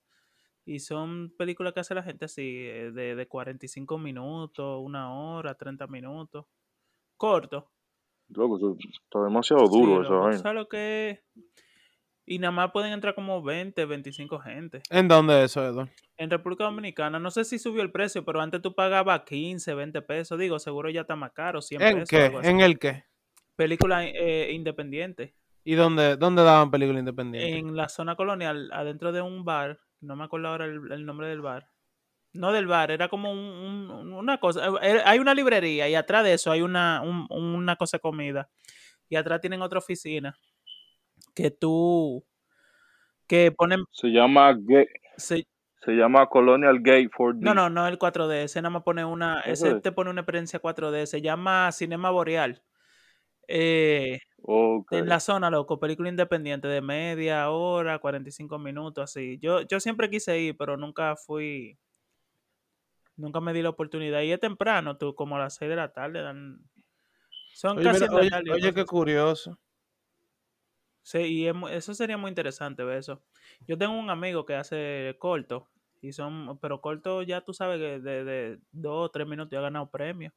Y 0.65 0.79
son 0.79 1.33
películas 1.37 1.73
que 1.73 1.79
hace 1.79 1.95
la 1.95 2.03
gente 2.03 2.25
así, 2.25 2.65
eh, 2.67 2.91
de, 2.91 3.15
de 3.15 3.27
45 3.27 3.97
minutos, 3.97 4.79
una 4.83 5.11
hora, 5.13 5.55
30 5.55 5.87
minutos. 5.87 6.45
Corto. 7.17 7.71
Loco, 8.29 8.57
está 8.77 9.23
demasiado 9.23 9.67
duro 9.67 9.95
Sí, 9.95 10.01
esa 10.01 10.09
loco, 10.13 10.15
¿tú 10.15 10.19
vaina. 10.25 10.37
sabes 10.37 10.55
lo 10.55 10.69
que? 10.69 11.23
Y 12.27 12.37
nada 12.37 12.51
más 12.51 12.71
pueden 12.71 12.93
entrar 12.93 13.15
como 13.15 13.41
20, 13.41 13.85
25 13.85 14.37
gente. 14.39 14.83
¿En 14.91 15.07
dónde 15.07 15.39
es 15.43 15.51
eso, 15.51 15.65
Edo? 15.65 15.89
En 16.15 16.29
República 16.29 16.65
Dominicana, 16.65 17.17
no 17.17 17.31
sé 17.31 17.43
si 17.43 17.57
subió 17.57 17.81
el 17.81 17.91
precio, 17.91 18.23
pero 18.23 18.39
antes 18.39 18.61
tú 18.61 18.75
pagabas 18.75 19.21
15, 19.23 19.73
20 19.73 20.01
pesos. 20.03 20.37
Digo, 20.37 20.59
seguro 20.59 20.91
ya 20.91 21.01
está 21.01 21.15
más 21.15 21.31
caro, 21.31 21.59
100 21.61 21.81
¿En 21.81 21.93
pesos. 21.95 22.09
qué? 22.09 22.25
algo 22.25 22.39
así. 22.39 22.49
¿En 22.49 22.59
el 22.59 22.77
qué? 22.77 23.05
Película 23.55 24.05
eh, 24.05 24.51
independiente. 24.53 25.33
¿Y 25.63 25.73
dónde, 25.73 26.17
dónde 26.17 26.43
daban 26.43 26.69
película 26.69 26.99
independiente? 26.99 27.57
En 27.57 27.75
la 27.75 27.89
zona 27.89 28.15
colonial, 28.15 28.69
adentro 28.73 29.11
de 29.11 29.21
un 29.21 29.43
bar, 29.43 29.79
no 30.01 30.15
me 30.15 30.23
acuerdo 30.23 30.47
ahora 30.47 30.65
el, 30.65 30.91
el 30.91 31.05
nombre 31.05 31.27
del 31.27 31.41
bar. 31.41 31.69
No 32.33 32.51
del 32.51 32.67
bar, 32.67 32.91
era 32.91 33.09
como 33.09 33.31
un- 33.31 33.39
un- 33.91 34.13
una 34.13 34.37
cosa. 34.39 34.67
eh, 34.83 35.01
Hay 35.05 35.19
una 35.19 35.33
librería 35.33 35.89
y 35.89 35.95
atrás 35.95 36.23
de 36.23 36.33
eso 36.33 36.51
hay 36.51 36.61
una, 36.61 37.01
un- 37.01 37.27
una 37.29 37.75
cosa 37.75 37.97
de 37.97 38.01
comida. 38.01 38.49
Y 39.09 39.15
atrás 39.15 39.41
tienen 39.41 39.61
otra 39.63 39.79
oficina 39.79 40.37
que 41.33 41.49
tú, 41.51 42.23
que 43.27 43.51
ponen, 43.51 43.83
Se 43.91 44.07
llama 44.09 44.53
Gay- 44.57 44.87
se- 45.17 45.47
se 45.83 45.91
llama 45.93 46.27
Colonial 46.27 46.79
Gate 46.81 47.09
4D. 47.09 47.39
no, 47.41 47.53
no, 47.55 47.69
no 47.69 47.87
el 47.87 47.97
4D, 47.97 48.43
ese 48.43 48.61
nada 48.61 48.69
más 48.71 48.83
pone 48.83 49.03
una, 49.05 49.39
ese 49.41 49.71
es. 49.71 49.81
te 49.81 49.91
pone 49.91 50.09
una 50.11 50.21
experiencia 50.21 50.59
4D, 50.61 51.05
se 51.07 51.21
llama 51.21 51.71
Cinema 51.71 52.11
Boreal. 52.11 52.61
Eh, 53.47 54.19
En 54.91 55.07
la 55.07 55.19
zona, 55.19 55.49
loco, 55.51 55.79
película 55.79 56.09
independiente 56.09 56.67
de 56.67 56.81
media 56.81 57.49
hora, 57.51 57.99
45 57.99 58.57
minutos, 58.59 59.03
así. 59.03 59.39
Yo, 59.41 59.61
yo 59.61 59.79
siempre 59.79 60.09
quise 60.09 60.39
ir, 60.39 60.57
pero 60.57 60.77
nunca 60.77 61.15
fui, 61.15 61.77
nunca 63.17 63.39
me 63.39 63.53
di 63.53 63.61
la 63.61 63.69
oportunidad. 63.69 64.21
Y 64.21 64.31
es 64.31 64.39
temprano, 64.39 64.97
tú, 64.97 65.13
como 65.15 65.35
a 65.35 65.39
las 65.39 65.55
6 65.55 65.69
de 65.69 65.75
la 65.75 65.93
tarde. 65.93 66.21
dan- 66.21 66.59
Son 67.53 67.77
Oye, 67.77 67.85
casi 67.85 68.05
mira, 68.05 68.13
oye, 68.13 68.29
tarde, 68.29 68.51
oye, 68.53 68.61
cosas 68.61 68.73
qué 68.73 68.85
curioso. 68.85 69.59
Sí, 71.01 71.19
y 71.19 71.47
es 71.47 71.55
eso 71.71 71.93
sería 71.93 72.17
muy 72.17 72.29
interesante 72.29 72.83
ver 72.83 72.97
eso. 72.99 73.23
Yo 73.67 73.77
tengo 73.77 73.97
un 73.97 74.09
amigo 74.09 74.45
que 74.45 74.55
hace 74.55 75.15
corto, 75.19 75.69
y 76.01 76.11
son, 76.13 76.59
pero 76.59 76.81
corto 76.81 77.23
ya 77.23 77.41
tú 77.41 77.53
sabes 77.53 77.79
que 77.79 77.99
de, 77.99 78.23
de 78.23 78.59
dos 78.71 79.07
o 79.07 79.11
tres 79.11 79.27
minutos 79.27 79.51
ya 79.51 79.59
ha 79.59 79.61
ganado 79.63 79.89
premios, 79.89 80.33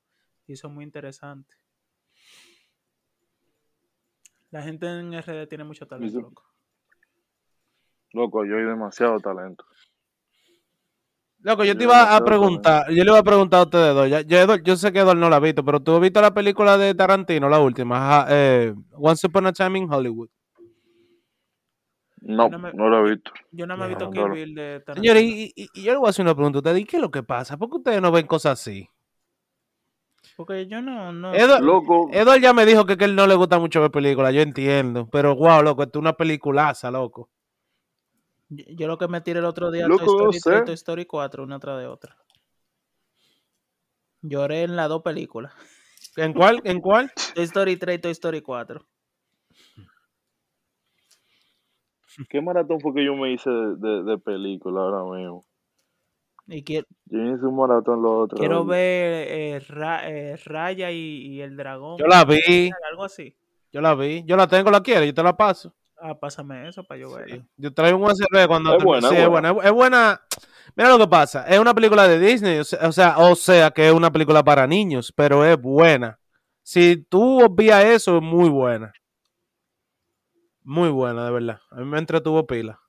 y 0.47 0.57
son 0.57 0.75
muy 0.75 0.85
interesantes. 0.85 1.59
La 4.53 4.63
gente 4.63 4.87
en 4.87 5.13
RD 5.15 5.47
tiene 5.49 5.65
mucho 5.65 5.87
talento, 5.87 6.21
loco. 6.21 6.45
Loco, 8.13 8.45
yo 8.45 8.57
hay 8.59 8.65
demasiado 8.65 9.19
talento. 9.19 9.65
Loco, 11.41 11.65
yo 11.65 11.77
te 11.77 11.85
iba 11.85 12.15
a 12.15 12.25
preguntar, 12.25 12.87
yo 12.91 13.03
le 13.03 13.11
iba 13.11 13.19
a 13.19 13.23
preguntar 13.25 13.61
a 13.61 13.63
ustedes 13.65 13.95
dos. 13.95 14.09
ya- 14.09 14.21
yo, 14.21 14.57
yo 14.59 14.77
sé 14.77 14.93
que 14.93 15.01
Edward 15.01 15.17
no 15.19 15.29
la 15.31 15.37
ha 15.37 15.41
visto, 15.41 15.65
pero 15.65 15.81
tú 15.81 15.95
has 15.95 16.01
visto 16.01 16.21
la 16.21 16.33
película 16.35 16.77
de 16.79 16.95
Tarantino, 16.95 17.49
la 17.49 17.59
última, 17.61 18.27
eh, 18.29 18.75
Once 18.93 19.27
Upon 19.27 19.47
a 19.47 19.53
Time 19.53 19.79
in 19.79 19.93
Hollywood. 19.93 20.29
No, 22.21 22.49
no 22.51 22.59
me- 22.59 22.73
no 22.75 22.89
lo 22.89 23.05
he 23.07 23.11
visto. 23.15 23.33
Yo 23.51 23.67
no 23.67 23.77
me 23.77 23.87
he 23.87 23.89
visto 23.89 24.05
No, 24.05 24.11
Kill 24.13 24.31
Bill 24.31 24.55
de 24.55 24.81
Tarantino. 24.81 25.03
Señores, 25.03 25.23
y, 25.25 25.53
y- 25.57 25.69
y 25.73 25.83
yo 25.83 25.93
le 25.93 25.99
voy 25.99 26.07
a 26.07 26.11
hacer 26.11 26.25
una 26.25 26.35
pregunta 26.35 26.59
a 26.59 26.61
ustedes. 26.61 26.81
¿Y 26.81 26.85
qué 26.85 26.97
es 26.99 27.03
lo 27.03 27.11
que 27.11 27.23
pasa? 27.23 27.57
¿Por 27.57 27.71
qué 27.71 27.77
ustedes 27.79 28.03
no 28.03 28.13
ven 28.13 28.27
cosas 28.27 28.61
así? 28.61 28.89
Porque 30.37 30.67
yo 30.67 30.81
no, 30.81 31.13
no. 31.13 31.35
Edward, 31.35 31.63
Loco, 31.63 32.09
Edward 32.13 32.41
ya 32.41 32.53
me 32.53 32.65
dijo 32.65 32.87
que, 32.87 32.97
que 32.97 33.05
él 33.05 33.15
no 33.15 33.27
le 33.27 33.35
gusta 33.35 33.59
mucho 33.59 33.81
ver 33.81 33.91
películas, 33.91 34.33
yo 34.35 34.41
entiendo. 34.41 35.09
Pero 35.11 35.37
wow, 35.37 35.63
loco, 35.63 35.83
esto 35.83 35.99
es 35.99 36.01
una 36.01 36.15
peliculaza, 36.15 36.91
loco. 36.91 37.29
Yo, 38.49 38.65
yo 38.69 38.87
lo 38.87 38.99
que 38.99 39.09
me 39.09 39.21
tiré 39.21 39.39
el 39.41 39.45
otro 39.45 39.71
día 39.71 39.87
Loco, 39.87 40.05
Toy 40.05 40.25
no 40.25 40.31
Story 40.31 40.41
3 40.41 40.43
sé. 40.43 40.63
y 40.63 40.65
Toy 40.67 40.75
Story 40.75 41.07
4, 41.07 41.43
una 41.45 41.59
tras 41.59 41.79
de 41.79 41.87
otra. 41.87 42.17
Lloré 44.23 44.63
en 44.63 44.77
las 44.77 44.89
dos 44.89 45.03
películas. 45.03 45.53
¿En 46.17 46.33
cuál? 46.33 46.61
¿En 46.65 46.81
cuál? 46.81 47.13
Toy 47.35 47.45
Story 47.45 47.77
3 47.77 47.99
y 47.99 48.01
Toy 48.01 48.13
Story 48.13 48.41
4. 48.43 48.87
¿qué 52.29 52.41
maratón 52.43 52.79
fue 52.81 52.93
que 52.95 53.05
yo 53.05 53.15
me 53.15 53.33
hice 53.33 53.49
de, 53.49 53.77
de, 53.77 54.03
de 54.03 54.19
película 54.19 54.83
ahora 54.83 55.19
mismo? 55.19 55.45
Y 56.49 56.63
quiero, 56.65 56.87
Yo 57.07 57.19
hice 57.21 57.47
un 57.47 57.57
maratón 57.57 58.03
los 58.03 58.25
otros. 58.25 58.39
quiero 58.41 58.65
ver 58.65 59.27
eh, 59.29 59.61
Ra- 59.69 60.09
eh, 60.11 60.37
Raya 60.45 60.91
y, 60.91 60.97
y 61.29 61.41
el 61.41 61.57
dragón. 61.57 61.99
Yo 61.99 62.07
la 62.07 62.25
vi, 62.25 62.71
Algo 62.91 63.05
así. 63.05 63.35
yo 63.73 63.81
la 63.81 63.95
vi. 63.95 64.25
Yo 64.25 64.37
la 64.37 64.47
tengo, 64.47 64.71
la 64.71 64.83
quiero, 64.83 65.05
yo 65.05 65.15
te 65.15 65.23
la 65.23 65.37
paso. 65.37 65.73
Ah, 66.05 66.19
pásame 66.19 66.69
eso 66.69 66.83
para 66.83 67.01
yo 67.01 67.15
verla. 67.15 67.47
Yo 67.57 67.73
traigo 67.73 67.97
un 67.97 68.05
USB 68.11 68.47
cuando 68.49 68.77
Es 68.77 68.83
buena, 68.83 69.09
sí, 69.09 69.15
es 69.15 69.21
es 69.23 69.29
buena. 69.29 69.53
buena. 69.53 69.69
Es 69.69 69.75
buena. 69.75 70.21
Mira 70.75 70.89
lo 70.91 70.99
que 70.99 71.07
pasa. 71.07 71.47
Es 71.47 71.59
una 71.61 71.73
película 71.75 72.09
de 72.09 72.19
Disney. 72.19 72.59
O 72.59 72.65
sea, 72.65 72.89
o 72.89 72.93
sea, 72.93 73.19
o 73.19 73.35
sea, 73.37 73.71
que 73.71 73.87
es 73.87 73.93
una 73.95 74.11
película 74.11 74.43
para 74.43 74.67
niños, 74.67 75.13
pero 75.15 75.45
es 75.45 75.57
buena. 75.61 76.19
Si 76.65 76.97
tú 77.09 77.45
obvias 77.45 77.85
eso, 77.85 78.17
es 78.17 78.23
muy 78.23 78.49
buena. 78.49 78.93
Muy 80.65 80.89
buena, 80.91 81.25
de 81.27 81.31
verdad. 81.31 81.61
A 81.71 81.77
mí 81.77 81.85
me 81.85 81.99
entretuvo 81.99 82.47
pila. 82.47 82.81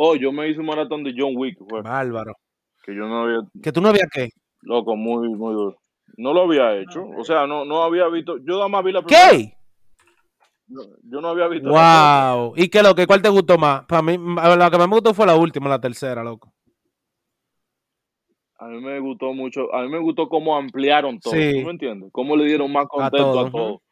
Oh, 0.00 0.14
yo 0.14 0.30
me 0.30 0.48
hice 0.48 0.60
un 0.60 0.66
maratón 0.66 1.02
de 1.02 1.12
John 1.16 1.32
Wick, 1.36 1.58
güey, 1.58 1.82
Bárbaro. 1.82 2.34
que 2.84 2.94
yo 2.94 3.08
no 3.08 3.22
había, 3.22 3.40
Que 3.62 3.72
tú 3.72 3.80
no 3.80 3.88
habías 3.88 4.08
qué. 4.12 4.28
loco, 4.62 4.94
muy, 4.94 5.28
muy 5.30 5.54
duro. 5.54 5.76
No 6.16 6.32
lo 6.32 6.42
había 6.42 6.76
hecho, 6.76 7.04
o 7.16 7.24
sea, 7.24 7.46
no, 7.48 7.64
no 7.64 7.82
había 7.82 8.06
visto, 8.08 8.38
yo 8.38 8.54
nada 8.56 8.68
más 8.68 8.84
vi 8.84 8.92
la 8.92 9.02
primera. 9.02 9.30
¿Qué? 9.30 9.54
No, 10.68 10.82
yo 11.02 11.20
no 11.20 11.28
había 11.28 11.48
visto 11.48 11.68
Wow. 11.70 12.52
¿Y 12.56 12.68
qué 12.68 12.82
lo 12.82 12.94
que? 12.94 13.06
¿Cuál 13.06 13.22
te 13.22 13.28
gustó 13.28 13.58
más? 13.58 13.84
Para 13.86 14.02
mí, 14.02 14.16
la 14.18 14.70
que 14.70 14.78
más 14.78 14.88
me 14.88 14.94
gustó 14.94 15.14
fue 15.14 15.26
la 15.26 15.34
última, 15.36 15.68
la 15.68 15.80
tercera, 15.80 16.22
loco. 16.22 16.52
A 18.60 18.66
mí 18.66 18.80
me 18.80 18.98
gustó 19.00 19.32
mucho, 19.32 19.72
a 19.74 19.82
mí 19.82 19.88
me 19.88 19.98
gustó 19.98 20.28
cómo 20.28 20.56
ampliaron 20.56 21.18
todo, 21.20 21.32
Sí. 21.32 21.60
¿tú 21.60 21.66
me 21.66 21.70
entiendes? 21.72 22.10
Cómo 22.12 22.36
le 22.36 22.44
dieron 22.44 22.72
más 22.72 22.86
contexto 22.88 23.32
todo, 23.32 23.46
a 23.46 23.50
todo. 23.50 23.82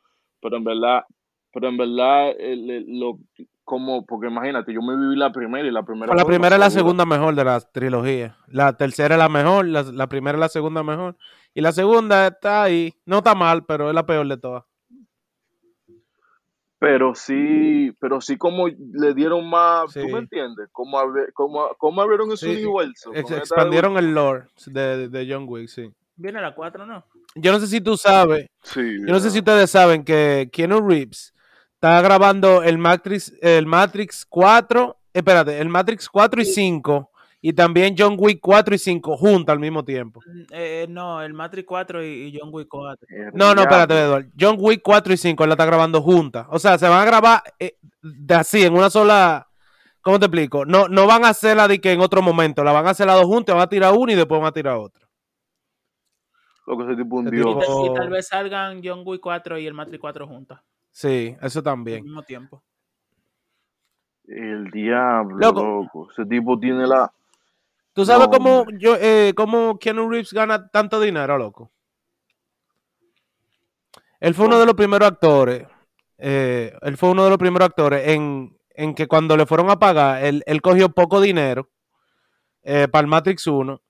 Pero 0.40 0.56
en 0.56 0.64
verdad, 0.64 1.04
pero 1.52 1.68
en 1.68 1.76
verdad, 1.76 2.30
el- 2.38 2.70
el- 2.70 2.98
lo, 2.98 3.18
como, 3.66 4.06
porque 4.06 4.28
imagínate, 4.28 4.72
yo 4.72 4.80
me 4.80 4.96
viví 4.96 5.16
la 5.16 5.32
primera 5.32 5.66
y 5.68 5.70
la 5.70 5.82
primera. 5.82 6.14
la 6.14 6.24
primera 6.24 6.54
es 6.56 6.60
la 6.60 6.70
segunda 6.70 7.04
mejor 7.04 7.34
de 7.34 7.44
la 7.44 7.60
trilogía. 7.60 8.38
La 8.46 8.76
tercera 8.76 9.16
es 9.16 9.18
la 9.18 9.28
mejor, 9.28 9.66
la, 9.66 9.82
la 9.82 10.06
primera 10.08 10.38
es 10.38 10.40
la 10.40 10.48
segunda 10.48 10.82
mejor. 10.82 11.16
Y 11.52 11.60
la 11.60 11.72
segunda 11.72 12.28
está 12.28 12.62
ahí. 12.62 12.94
No 13.04 13.18
está 13.18 13.34
mal, 13.34 13.64
pero 13.66 13.88
es 13.90 13.94
la 13.94 14.06
peor 14.06 14.26
de 14.28 14.36
todas. 14.38 14.64
Pero 16.78 17.14
sí, 17.14 17.90
pero 18.00 18.20
sí 18.20 18.36
como 18.36 18.68
le 18.68 19.14
dieron 19.14 19.48
más, 19.48 19.92
¿tú 19.94 20.06
me 20.08 20.18
entiendes? 20.18 20.68
Como, 20.72 20.98
abri- 20.98 21.32
como, 21.32 21.68
como 21.78 22.02
abrieron 22.02 22.30
ese 22.32 22.54
Sí, 22.54 22.64
universo. 22.64 23.12
Ex- 23.14 23.30
expandieron 23.30 23.96
el 23.96 24.14
lore 24.14 24.44
de, 24.66 25.08
de 25.08 25.26
John 25.32 25.46
Wick, 25.48 25.68
sí. 25.68 25.90
Viene 26.16 26.40
la 26.40 26.54
4, 26.54 26.86
¿no? 26.86 27.04
Yo 27.34 27.50
no 27.52 27.58
sé 27.60 27.66
si 27.66 27.80
tú 27.80 27.96
sabes, 27.96 28.46
Sí, 28.62 28.80
yo 29.06 29.12
no 29.12 29.20
sé 29.20 29.30
si 29.30 29.38
ustedes 29.40 29.70
saben 29.70 30.04
que 30.04 30.48
Keanu 30.52 30.86
Reeves 30.86 31.34
está 31.76 32.00
grabando 32.00 32.62
el 32.62 32.78
Matrix, 32.78 33.32
el 33.40 33.66
Matrix 33.66 34.26
4, 34.26 34.96
espérate, 35.12 35.58
el 35.60 35.68
Matrix 35.68 36.08
4 36.08 36.42
y 36.42 36.44
5 36.46 37.10
y 37.42 37.52
también 37.52 37.94
John 37.96 38.16
Wick 38.18 38.40
4 38.40 38.74
y 38.74 38.78
5 38.78 39.16
juntos 39.16 39.52
al 39.52 39.60
mismo 39.60 39.84
tiempo. 39.84 40.20
Mm, 40.26 40.42
eh, 40.50 40.86
no, 40.88 41.22
el 41.22 41.34
Matrix 41.34 41.66
4 41.66 42.02
y, 42.02 42.06
y 42.06 42.38
John 42.38 42.48
Wick 42.52 42.66
4. 42.68 43.06
El 43.08 43.30
No, 43.34 43.54
no, 43.54 43.62
espérate. 43.62 43.94
Edward. 43.94 44.26
John 44.40 44.56
Wick 44.58 44.80
4 44.82 45.12
y 45.12 45.16
5 45.16 45.44
él 45.44 45.50
la 45.50 45.54
está 45.54 45.66
grabando 45.66 46.00
juntas. 46.00 46.46
O 46.50 46.58
sea, 46.58 46.78
se 46.78 46.88
van 46.88 47.00
a 47.00 47.04
grabar 47.04 47.42
eh, 47.58 47.76
de 48.02 48.34
así, 48.34 48.64
en 48.64 48.72
una 48.74 48.90
sola. 48.90 49.46
¿Cómo 50.00 50.18
te 50.18 50.26
explico? 50.26 50.64
No, 50.64 50.88
no 50.88 51.06
van 51.06 51.24
a 51.24 51.28
hacerla 51.30 51.68
de 51.68 51.80
que 51.80 51.92
en 51.92 52.00
otro 52.00 52.22
momento. 52.22 52.64
La 52.64 52.72
van 52.72 52.86
a 52.86 52.90
hacer 52.90 53.06
las 53.06 53.16
dos 53.16 53.26
juntas, 53.26 53.54
van 53.54 53.64
a 53.64 53.68
tirar 53.68 53.92
una 53.92 54.12
y 54.12 54.16
después 54.16 54.40
van 54.40 54.48
a 54.48 54.52
tirar 54.52 54.76
otra. 54.76 55.06
Lo 56.66 56.78
que 56.78 56.84
ese 56.84 56.96
tipo 56.96 57.16
un 57.16 57.30
dios. 57.30 57.46
Y, 57.48 57.58
ta- 57.58 57.92
y 57.92 57.94
tal 57.94 58.08
vez 58.10 58.28
salgan 58.28 58.80
John 58.82 59.02
Wick 59.04 59.20
4 59.20 59.58
y 59.58 59.66
el 59.66 59.74
Matrix 59.74 60.00
4 60.00 60.26
juntas 60.26 60.60
Sí, 60.96 61.36
eso 61.42 61.58
al 61.58 61.64
también. 61.64 62.04
mismo 62.04 62.22
tiempo. 62.22 62.62
El 64.26 64.70
diablo, 64.70 65.36
Loco. 65.36 65.62
loco. 65.62 66.08
Ese 66.10 66.24
tipo 66.24 66.58
tiene 66.58 66.86
la. 66.86 67.12
¿Tú 67.92 68.06
sabes 68.06 68.28
No, 68.28 68.30
cómo, 68.30 68.64
yo, 68.78 68.96
eh, 68.98 69.34
cómo 69.36 69.78
Keanu 69.78 70.08
Reeves 70.08 70.32
gana 70.32 70.68
tanto 70.68 70.98
dinero, 70.98 71.36
loco? 71.36 71.70
Él 74.20 74.34
fue 74.34 74.46
uno 74.46 74.58
de 74.58 74.64
los 74.64 74.74
primeros 74.74 75.06
actores. 75.06 75.66
eh, 76.16 76.72
él 76.80 76.96
fue 76.96 77.10
uno 77.10 77.24
de 77.24 77.28
los 77.30 77.38
primeros 77.38 77.68
actores 77.68 78.08
en, 78.08 78.56
en 78.70 78.94
que 78.94 79.06
cuando 79.06 79.36
le 79.36 79.44
fueron 79.44 79.68
a 79.68 79.78
pagar, 79.78 80.24
él, 80.24 80.42
él 80.46 80.62
cogió 80.62 80.88
poco 80.88 81.20
dinero 81.20 81.68
eh, 82.62 82.88
para 82.90 83.02
el 83.02 83.06
Matrix 83.08 83.46
1 83.46 83.82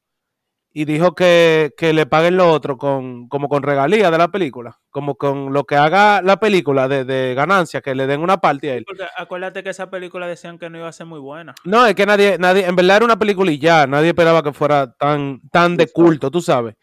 y 0.78 0.84
dijo 0.84 1.14
que, 1.14 1.72
que 1.74 1.94
le 1.94 2.04
paguen 2.04 2.36
lo 2.36 2.52
otro 2.52 2.76
con, 2.76 3.28
como 3.28 3.48
con 3.48 3.62
regalías 3.62 4.10
de 4.10 4.18
la 4.18 4.28
película, 4.28 4.78
como 4.90 5.14
con 5.14 5.54
lo 5.54 5.64
que 5.64 5.74
haga 5.74 6.20
la 6.20 6.38
película 6.38 6.86
de, 6.86 7.06
de 7.06 7.32
ganancia, 7.34 7.80
que 7.80 7.94
le 7.94 8.06
den 8.06 8.20
una 8.20 8.42
parte 8.42 8.70
a 8.70 8.74
él. 8.74 8.84
Porque 8.84 9.06
acuérdate 9.16 9.62
que 9.62 9.70
esa 9.70 9.88
película 9.88 10.26
decían 10.26 10.58
que 10.58 10.68
no 10.68 10.76
iba 10.76 10.86
a 10.86 10.92
ser 10.92 11.06
muy 11.06 11.18
buena. 11.18 11.54
No, 11.64 11.86
es 11.86 11.94
que 11.94 12.04
nadie, 12.04 12.36
nadie, 12.38 12.66
en 12.66 12.76
verdad 12.76 12.96
era 12.98 13.06
una 13.06 13.18
película 13.18 13.50
y 13.50 13.58
ya, 13.58 13.86
nadie 13.86 14.08
esperaba 14.08 14.42
que 14.42 14.52
fuera 14.52 14.92
tan, 14.92 15.40
tan 15.50 15.78
de 15.78 15.90
culto, 15.90 16.30
tú 16.30 16.42
sabes. 16.42 16.74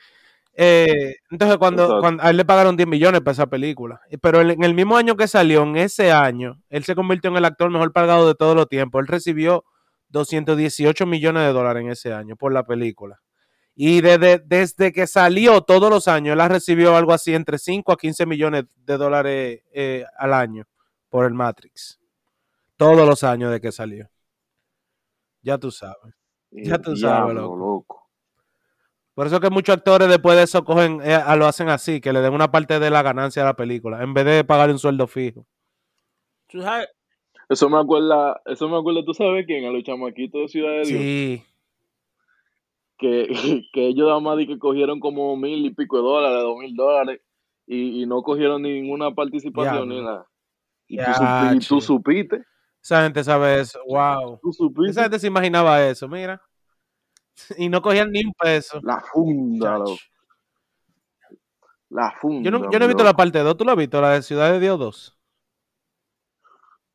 Eh, 0.55 1.17
entonces, 1.29 1.59
cuando, 1.59 1.99
cuando 1.99 2.23
a 2.23 2.31
él 2.31 2.37
le 2.37 2.45
pagaron 2.45 2.75
10 2.75 2.89
millones 2.89 3.21
para 3.21 3.33
esa 3.33 3.45
película, 3.45 4.01
pero 4.23 4.41
en 4.41 4.63
el 4.63 4.73
mismo 4.73 4.97
año 4.97 5.15
que 5.15 5.27
salió, 5.27 5.61
en 5.61 5.75
ese 5.75 6.11
año, 6.11 6.59
él 6.71 6.83
se 6.83 6.95
convirtió 6.95 7.29
en 7.29 7.37
el 7.37 7.45
actor 7.45 7.69
mejor 7.69 7.93
pagado 7.93 8.27
de 8.27 8.33
todos 8.33 8.55
los 8.55 8.67
tiempos. 8.67 9.01
Él 9.01 9.07
recibió 9.07 9.65
218 10.09 11.05
millones 11.05 11.43
de 11.43 11.53
dólares 11.53 11.83
en 11.83 11.91
ese 11.91 12.11
año 12.11 12.35
por 12.35 12.51
la 12.51 12.63
película. 12.63 13.19
Y 13.75 14.01
desde, 14.01 14.39
desde 14.39 14.91
que 14.93 15.07
salió 15.07 15.61
todos 15.61 15.89
los 15.89 16.07
años, 16.07 16.33
él 16.33 16.41
ha 16.41 16.47
recibido 16.47 16.95
algo 16.95 17.11
así 17.13 17.33
entre 17.33 17.57
5 17.57 17.91
a 17.91 17.97
15 17.97 18.25
millones 18.25 18.65
de 18.75 18.97
dólares 18.97 19.61
eh, 19.73 20.05
al 20.17 20.33
año 20.33 20.65
por 21.09 21.25
el 21.25 21.33
Matrix. 21.33 21.99
Todos 22.77 23.07
los 23.07 23.23
años 23.23 23.51
de 23.51 23.59
que 23.59 23.71
salió. 23.71 24.09
Ya 25.41 25.57
tú 25.57 25.71
sabes. 25.71 26.13
Ya 26.51 26.77
tú 26.77 26.91
sabes, 26.95 27.35
loco. 27.35 27.55
Por 29.15 29.27
eso 29.27 29.39
que 29.39 29.49
muchos 29.49 29.75
actores 29.75 30.07
después 30.07 30.37
de 30.37 30.43
eso 30.43 30.63
cogen, 30.63 30.99
eh, 31.03 31.13
a- 31.13 31.35
lo 31.35 31.45
hacen 31.45 31.69
así, 31.69 32.01
que 32.01 32.13
le 32.13 32.21
den 32.21 32.33
una 32.33 32.51
parte 32.51 32.79
de 32.79 32.89
la 32.89 33.01
ganancia 33.03 33.43
a 33.43 33.45
la 33.45 33.55
película, 33.55 34.01
en 34.03 34.13
vez 34.13 34.25
de 34.25 34.43
pagarle 34.43 34.73
un 34.73 34.79
sueldo 34.79 35.05
fijo. 35.07 35.45
Eso 37.49 37.69
me 37.69 37.77
acuerda, 37.79 38.41
eso 38.45 38.67
me 38.69 38.77
acuerda, 38.77 39.03
¿tú 39.05 39.13
sabes 39.13 39.45
quién? 39.45 39.65
A 39.65 39.71
los 39.71 39.83
chamaquitos 39.83 40.41
de 40.41 40.47
Ciudad 40.47 40.71
de 40.71 40.85
Dios. 40.85 41.01
Sí, 41.01 41.43
Que, 42.97 43.27
que 43.73 43.87
ellos 43.87 44.07
nada 44.07 44.19
más 44.19 44.37
que 44.45 44.57
cogieron 44.59 44.99
como 44.99 45.35
mil 45.35 45.65
y 45.65 45.73
pico 45.73 45.97
de 45.97 46.03
dólares, 46.03 46.41
dos 46.41 46.57
mil 46.57 46.75
dólares, 46.75 47.21
y, 47.65 48.01
y 48.01 48.05
no 48.05 48.21
cogieron 48.23 48.61
ninguna 48.61 49.11
participación 49.13 49.89
ni 49.89 50.01
nada. 50.01 50.27
Y 50.87 50.97
tú, 50.97 51.77
y 51.77 51.81
supiste, 51.81 52.43
esa 52.81 53.03
gente 53.03 53.23
sabe 53.23 53.61
eso. 53.61 53.79
Wow. 53.87 54.39
tú 54.41 54.51
supiste. 54.51 54.91
Esa 54.91 55.03
gente 55.03 55.19
se 55.19 55.27
imaginaba 55.27 55.83
eso, 55.85 56.07
mira. 56.07 56.41
Y 57.57 57.67
no 57.67 57.81
cogían 57.81 58.11
ni 58.11 58.23
un 58.23 58.33
peso. 58.33 58.79
La 58.83 58.99
funda, 59.01 59.79
loco. 59.79 59.97
La 61.89 62.11
funda. 62.11 62.43
Yo 62.43 62.51
no, 62.51 62.69
yo 62.71 62.77
no 62.77 62.85
he 62.85 62.87
visto 62.87 63.03
la 63.03 63.15
parte 63.15 63.39
2, 63.39 63.57
¿tú 63.57 63.65
la 63.65 63.71
has 63.71 63.77
visto? 63.77 64.01
La 64.01 64.11
de 64.11 64.21
Ciudad 64.21 64.51
de 64.51 64.59
Dios 64.59 64.77
2. 64.77 65.19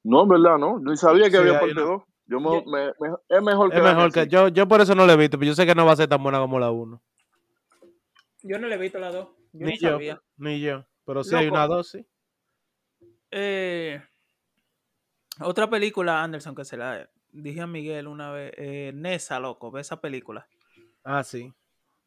No, 0.04 0.22
en 0.22 0.28
verdad, 0.28 0.58
no. 0.58 0.80
Yo 0.84 0.96
sabía 0.96 1.24
que 1.24 1.32
Sí, 1.32 1.36
había 1.38 1.58
parte 1.58 1.72
una- 1.72 1.82
2. 1.82 2.02
Yo 2.28 2.40
me, 2.40 2.62
me- 2.66 2.92
me- 3.00 3.16
es 3.28 3.42
mejor 3.42 3.70
que 3.70 3.76
Es 3.78 3.82
la 3.82 3.94
mejor 3.94 4.12
que 4.12 4.26
yo, 4.28 4.48
yo 4.48 4.68
por 4.68 4.80
eso 4.82 4.94
no 4.94 5.06
la 5.06 5.14
he 5.14 5.16
visto, 5.16 5.38
pero 5.38 5.48
yo 5.48 5.54
sé 5.54 5.64
que 5.66 5.74
no 5.74 5.86
va 5.86 5.92
a 5.92 5.96
ser 5.96 6.08
tan 6.08 6.22
buena 6.22 6.38
como 6.38 6.58
la 6.60 6.70
1. 6.70 7.02
yo 8.42 8.58
no 8.58 8.68
le 8.68 8.74
he 8.74 8.78
visto 8.78 8.98
dos. 9.00 9.28
Yo 9.52 9.66
Ni 9.66 9.72
no 9.72 9.76
yo, 9.80 9.90
sabía. 9.92 10.22
ni 10.36 10.60
yo. 10.60 10.84
Pero 11.06 11.24
sí 11.24 11.34
hay 11.34 11.48
una 11.48 11.66
2, 11.66 11.88
sí. 11.88 12.06
Eh, 13.30 14.02
otra 15.40 15.68
película, 15.70 16.22
Anderson, 16.22 16.54
que 16.54 16.64
se 16.64 16.76
la 16.76 17.08
dije 17.32 17.62
a 17.62 17.66
Miguel 17.66 18.06
una 18.06 18.30
vez. 18.30 18.52
Eh, 18.56 18.92
Nessa, 18.94 19.40
loco, 19.40 19.70
ve 19.70 19.80
esa 19.80 20.00
película. 20.00 20.46
Ah, 21.04 21.24
sí. 21.24 21.52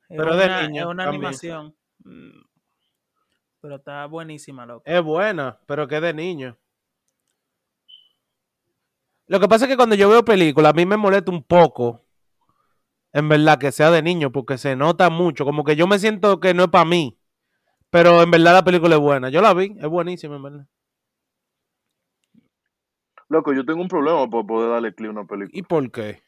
Es 0.09 0.17
Pero 0.17 0.35
de 0.35 0.45
una, 0.45 0.67
niño 0.67 0.81
Es 0.83 0.87
una 0.87 1.03
también. 1.05 1.21
animación. 1.25 1.75
mm, 2.03 2.41
Pero 3.61 3.75
está 3.77 4.05
buenísima, 4.05 4.65
loco. 4.65 4.83
Es 4.85 5.01
buena, 5.01 5.59
pero 5.65 5.87
que 5.87 5.95
es 5.95 6.01
de 6.01 6.13
niño. 6.13 6.57
Lo 9.31 9.39
que 9.39 9.47
pasa 9.47 9.63
es 9.63 9.71
que 9.71 9.77
cuando 9.77 9.95
yo 9.95 10.09
veo 10.09 10.25
películas, 10.25 10.71
a 10.71 10.75
mí 10.75 10.85
me 10.85 10.97
molesta 10.97 11.31
un 11.31 11.41
poco 11.41 12.01
en 13.13 13.29
verdad, 13.29 13.57
que 13.57 13.71
sea 13.71 13.89
de 13.89 14.01
niño, 14.01 14.29
porque 14.33 14.57
se 14.57 14.75
nota 14.75 15.09
mucho. 15.09 15.45
Como 15.45 15.63
que 15.63 15.77
yo 15.77 15.87
me 15.87 15.99
siento 15.99 16.41
que 16.41 16.53
no 16.53 16.63
es 16.63 16.69
para 16.69 16.83
mí. 16.83 17.17
Pero 17.89 18.21
en 18.21 18.29
verdad 18.29 18.55
la 18.55 18.65
película 18.65 18.95
es 18.95 19.01
buena. 19.01 19.29
Yo 19.29 19.41
la 19.41 19.53
vi, 19.53 19.73
es 19.79 19.87
buenísima, 19.87 20.35
en 20.35 20.43
verdad. 20.43 20.67
Loco, 23.29 23.53
yo 23.53 23.65
tengo 23.65 23.81
un 23.81 23.87
problema 23.87 24.29
por 24.29 24.45
poder 24.45 24.69
darle 24.69 24.93
clic 24.93 25.07
a 25.07 25.11
una 25.11 25.25
película. 25.25 25.57
¿Y 25.57 25.61
por 25.61 25.89
qué? 25.91 26.21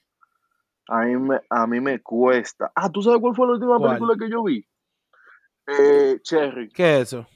A 0.87 1.01
mí 1.01 1.17
me, 1.17 1.41
a 1.49 1.67
mí 1.67 1.81
me 1.81 2.01
cuesta. 2.01 2.71
Ah, 2.73 2.89
¿tú 2.89 3.01
sabes 3.01 3.19
cuál 3.19 3.35
fue 3.35 3.47
la 3.47 3.53
última 3.53 3.79
¿Cuál? 3.79 3.97
película 3.97 4.15
que 4.17 4.31
yo 4.31 4.43
vi? 4.45 4.65
Eh, 5.67 6.19
Cherry. 6.21 6.69
¿Qué 6.69 7.01
es 7.01 7.01
eso? 7.09 7.27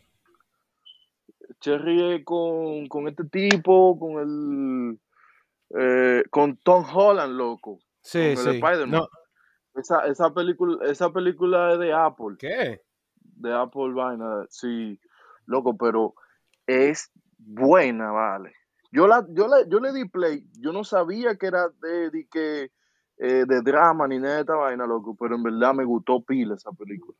Cherry 1.59 2.13
es 2.13 2.23
con, 2.23 2.87
con 2.87 3.09
este 3.09 3.25
tipo, 3.25 3.99
con 3.99 4.19
el... 4.21 4.99
eh, 5.71 6.23
con 6.29 6.57
Tom 6.57 6.85
Holland, 6.93 7.33
loco. 7.33 7.79
Sí, 8.01 8.35
Con 8.35 8.53
sí. 8.53 8.61
No, 8.87 9.07
Esa, 9.75 10.07
esa, 10.07 10.33
película, 10.33 10.85
esa 10.89 11.11
película 11.11 11.73
es 11.73 11.79
de 11.79 11.93
Apple. 11.93 12.35
¿Qué? 12.39 12.81
De 13.15 13.53
Apple 13.53 13.93
Vaina. 13.93 14.45
Sí, 14.49 14.99
loco, 15.45 15.75
pero 15.77 16.15
es 16.65 17.11
buena, 17.37 18.11
vale. 18.11 18.53
Yo, 18.91 19.07
la, 19.07 19.25
yo, 19.29 19.47
le, 19.47 19.69
yo 19.69 19.79
le 19.79 19.91
di 19.91 20.05
play. 20.05 20.47
Yo 20.59 20.71
no 20.71 20.83
sabía 20.83 21.35
que 21.35 21.47
era 21.47 21.67
de, 21.81 22.09
de, 22.09 22.27
que, 22.27 22.71
eh, 23.17 23.45
de 23.45 23.61
drama 23.61 24.07
ni 24.07 24.19
nada 24.19 24.35
de 24.35 24.41
esta 24.41 24.55
vaina, 24.55 24.87
loco. 24.87 25.15
Pero 25.19 25.35
en 25.35 25.43
verdad 25.43 25.73
me 25.73 25.83
gustó 25.83 26.23
pila 26.23 26.55
esa 26.55 26.71
película. 26.71 27.17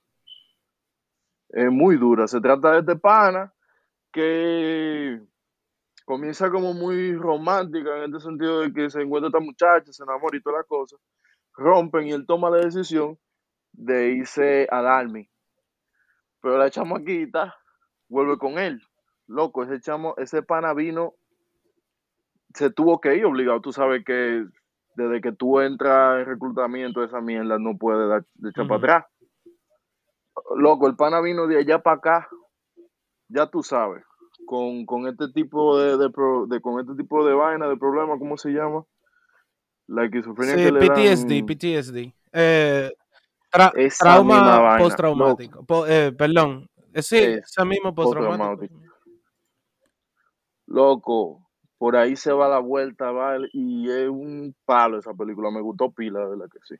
Es 1.50 1.72
muy 1.72 1.98
dura. 1.98 2.28
Se 2.28 2.39
trata 2.39 2.72
de 2.72 2.80
este 2.80 2.95
pana 2.95 3.54
que 4.12 5.22
comienza 6.08 6.49
como 6.49 6.74
muy 6.74 7.14
romántica 7.18 7.97
en 7.97 8.05
este 8.05 8.22
sentido 8.22 8.62
de 8.62 8.72
que 8.72 8.89
se 8.89 9.01
encuentra 9.01 9.28
esta 9.28 9.41
muchacha, 9.41 9.91
se 9.91 10.03
enamora 10.03 10.38
y 10.38 10.41
toda 10.41 10.60
la 10.60 10.64
cosa. 10.64 10.95
Rompen 11.53 12.08
y 12.08 12.14
él 12.14 12.26
toma 12.26 12.49
la 12.49 12.60
decisión 12.60 13.20
de 13.74 14.12
irse 14.12 14.70
al 14.72 14.88
army. 14.88 15.30
Pero 16.41 16.58
la 16.58 16.70
chamaquita 16.70 17.58
vuelve 18.08 18.38
con 18.38 18.58
él. 18.58 18.82
Loco, 19.28 19.64
ese 19.64 19.82
chamo, 19.82 20.14
ese 20.16 20.43
pana 20.43 20.74
vino, 20.74 21.16
se 22.53 22.70
tuvo 22.70 23.01
que 23.01 23.18
ir 23.18 23.26
obligado. 23.26 23.60
Tú 23.60 23.74
sabes 23.74 24.05
que 24.05 24.45
desde 24.95 25.20
que 25.20 25.34
tú 25.34 25.60
entras 25.60 26.22
en 26.22 26.26
reclutamiento, 26.26 27.03
esa 27.03 27.20
mierda 27.20 27.60
no 27.60 27.78
puede 27.78 28.08
dar 28.08 28.26
de 28.36 28.51
echar 28.51 28.66
para 28.66 28.78
atrás. 28.78 29.05
Loco, 30.55 30.88
el 30.88 30.95
pana 30.95 31.20
vino 31.20 31.47
de 31.47 31.58
allá 31.58 31.80
para 31.80 31.97
acá, 31.97 32.30
ya 33.28 33.47
tú 33.47 33.62
sabes, 33.62 34.07
con, 34.46 34.86
con 34.86 35.08
este 35.08 35.30
tipo 35.34 35.78
de, 35.80 35.98
de, 35.98 36.10
pro- 36.10 36.46
de- 36.48 36.62
con 36.62 36.80
este 36.80 36.96
tipo 36.96 37.26
de 37.26 37.34
vaina, 37.34 37.68
de 37.68 37.78
problema, 37.78 38.18
¿cómo 38.18 38.38
se 38.38 38.50
llama? 38.52 38.86
La 39.88 40.06
esquizofrenia 40.06 40.56
Sí, 40.56 40.64
que 40.64 40.72
le 40.72 40.80
PTSD, 40.80 41.30
dan- 41.30 41.46
PTSD. 41.46 42.14
Eh, 42.34 42.92
tra- 43.52 43.72
Esa 43.76 44.22
misma 44.22 44.44
trauma 44.44 44.78
postraumático. 44.78 45.66
Po- 45.66 45.88
eh, 45.88 46.12
perdón. 46.12 46.70
Eh, 46.94 47.02
sí, 47.02 47.18
ese 47.18 47.66
mismo 47.66 47.94
postraumático. 47.94 48.76
Loco, 50.66 51.48
por 51.78 51.96
ahí 51.96 52.16
se 52.16 52.32
va 52.34 52.50
la 52.50 52.60
vuelta, 52.60 53.12
¿vale? 53.12 53.50
Y 53.54 53.90
es 53.90 54.10
un 54.10 54.54
palo 54.66 55.00
esa 55.00 55.14
película, 55.14 55.52
me 55.52 55.62
gustó 55.62 55.92
pila, 55.92 56.20
de 56.20 56.30
verdad 56.30 56.50
que 56.52 56.60
sí. 56.64 56.76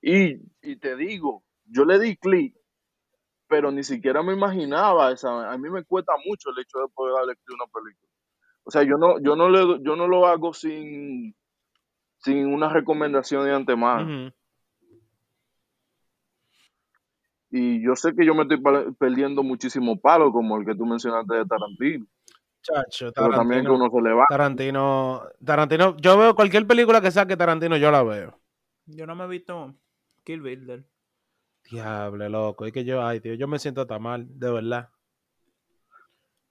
Y, 0.00 0.70
y 0.72 0.76
te 0.76 0.96
digo, 0.96 1.44
yo 1.66 1.84
le 1.84 1.98
di 1.98 2.16
clic, 2.16 2.54
pero 3.48 3.70
ni 3.72 3.82
siquiera 3.82 4.22
me 4.22 4.34
imaginaba 4.34 5.10
esa. 5.12 5.50
A 5.50 5.56
mí 5.58 5.68
me 5.70 5.84
cuesta 5.84 6.12
mucho 6.26 6.50
el 6.50 6.58
hecho 6.62 6.78
de 6.78 6.88
poder 6.94 7.14
darle 7.14 7.34
una 7.54 7.64
película. 7.72 8.10
O 8.64 8.70
sea, 8.70 8.82
yo 8.82 8.98
no, 8.98 9.18
yo 9.20 9.34
no 9.34 9.48
le, 9.48 9.82
yo 9.82 9.96
no 9.96 10.06
lo 10.06 10.26
hago 10.26 10.52
sin, 10.52 11.34
sin 12.18 12.46
una 12.52 12.68
recomendación 12.68 13.44
de 13.44 13.54
antemano. 13.54 14.32
Y 17.50 17.82
yo 17.82 17.96
sé 17.96 18.14
que 18.14 18.26
yo 18.26 18.34
me 18.34 18.42
estoy 18.42 18.60
perdiendo 18.98 19.42
muchísimo 19.42 19.98
palo, 19.98 20.30
como 20.32 20.58
el 20.58 20.66
que 20.66 20.74
tú 20.74 20.84
mencionaste 20.84 21.34
de 21.34 21.46
Tarantino. 21.46 22.06
Chacho, 22.60 23.10
Pero 23.14 23.30
también 23.30 23.62
que 23.62 23.68
Tarantino. 23.68 23.74
uno 23.76 23.90
se 23.90 24.02
le 24.08 24.14
va. 24.14 24.24
Tarantino, 24.28 25.22
Tarantino, 25.42 25.96
yo 25.96 26.18
veo 26.18 26.34
cualquier 26.34 26.66
película 26.66 27.00
que 27.00 27.10
saque 27.10 27.36
Tarantino, 27.38 27.78
yo 27.78 27.90
la 27.90 28.02
veo. 28.02 28.38
Yo 28.84 29.06
no 29.06 29.14
me 29.14 29.24
he 29.24 29.28
visto 29.28 29.74
Kill 30.24 30.42
Bill. 30.42 30.84
Diable, 31.70 32.28
loco. 32.28 32.66
Es 32.66 32.72
que 32.72 32.84
yo, 32.84 33.04
ay, 33.04 33.20
tío, 33.20 33.34
yo 33.34 33.46
me 33.48 33.58
siento 33.58 33.86
tan 33.86 34.02
mal, 34.02 34.26
de 34.28 34.50
verdad. 34.50 34.88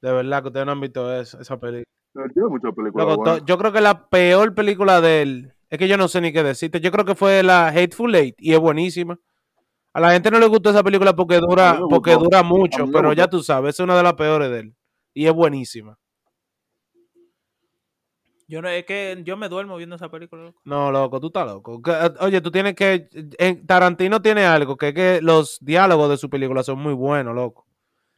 De 0.02 0.12
verdad 0.12 0.42
que 0.42 0.48
ustedes 0.48 0.66
no 0.66 0.74
han 0.74 0.82
visto 0.82 1.14
eso, 1.14 1.40
esa 1.40 1.60
película. 1.60 1.86
Él 2.16 2.34
Tiene 2.34 2.50
muchas 2.50 2.74
películas 2.74 3.08
Loco, 3.08 3.38
yo 3.46 3.58
creo 3.58 3.72
que 3.72 3.82
la 3.82 4.10
peor 4.10 4.54
película 4.56 5.02
de 5.02 5.22
él, 5.22 5.54
es 5.70 5.78
que 5.78 5.88
yo 5.88 5.98
no 5.98 6.08
sé 6.08 6.22
ni 6.22 6.32
qué 6.32 6.44
decirte. 6.44 6.80
Yo 6.80 6.92
creo 6.92 7.06
que 7.06 7.16
fue 7.16 7.44
la 7.44 7.68
Hateful 7.68 8.14
Eight 8.16 8.36
y 8.40 8.54
es 8.54 8.60
buenísima. 8.60 9.20
A 9.94 10.00
la 10.00 10.12
gente 10.12 10.30
no 10.30 10.40
le 10.40 10.48
gustó 10.48 10.70
esa 10.70 10.84
película 10.84 11.16
porque 11.16 11.40
dura, 11.40 11.80
porque 11.90 12.14
dura 12.14 12.44
mucho, 12.44 12.88
pero 12.92 13.14
ya 13.14 13.28
tú 13.28 13.42
sabes, 13.42 13.76
es 13.76 13.80
una 13.80 13.98
de 13.98 14.04
las 14.04 14.14
peores 14.14 14.50
de 14.52 14.60
él. 14.60 14.76
Y 15.14 15.26
es 15.26 15.34
buenísima. 15.34 15.98
Yo 18.50 18.62
no, 18.62 18.70
es 18.70 18.86
que 18.86 19.22
yo 19.26 19.36
me 19.36 19.50
duermo 19.50 19.76
viendo 19.76 19.96
esa 19.98 20.10
película. 20.10 20.44
loco. 20.44 20.62
No, 20.64 20.90
loco, 20.92 21.20
tú 21.20 21.28
estás 21.28 21.46
loco. 21.46 21.82
Eh, 21.86 22.14
Oye, 22.22 22.40
tú 22.42 22.50
tienes 22.52 22.76
que. 22.76 23.10
en- 23.38 23.66
Tarantino 23.68 24.22
tiene 24.22 24.46
algo, 24.46 24.78
que 24.78 24.90
es 24.90 24.94
que 24.94 25.20
los 25.22 25.58
diálogos 25.60 26.10
de 26.10 26.18
su 26.18 26.30
película 26.30 26.64
son 26.64 26.80
muy 26.80 26.94
buenos, 26.94 27.36
loco. 27.36 27.68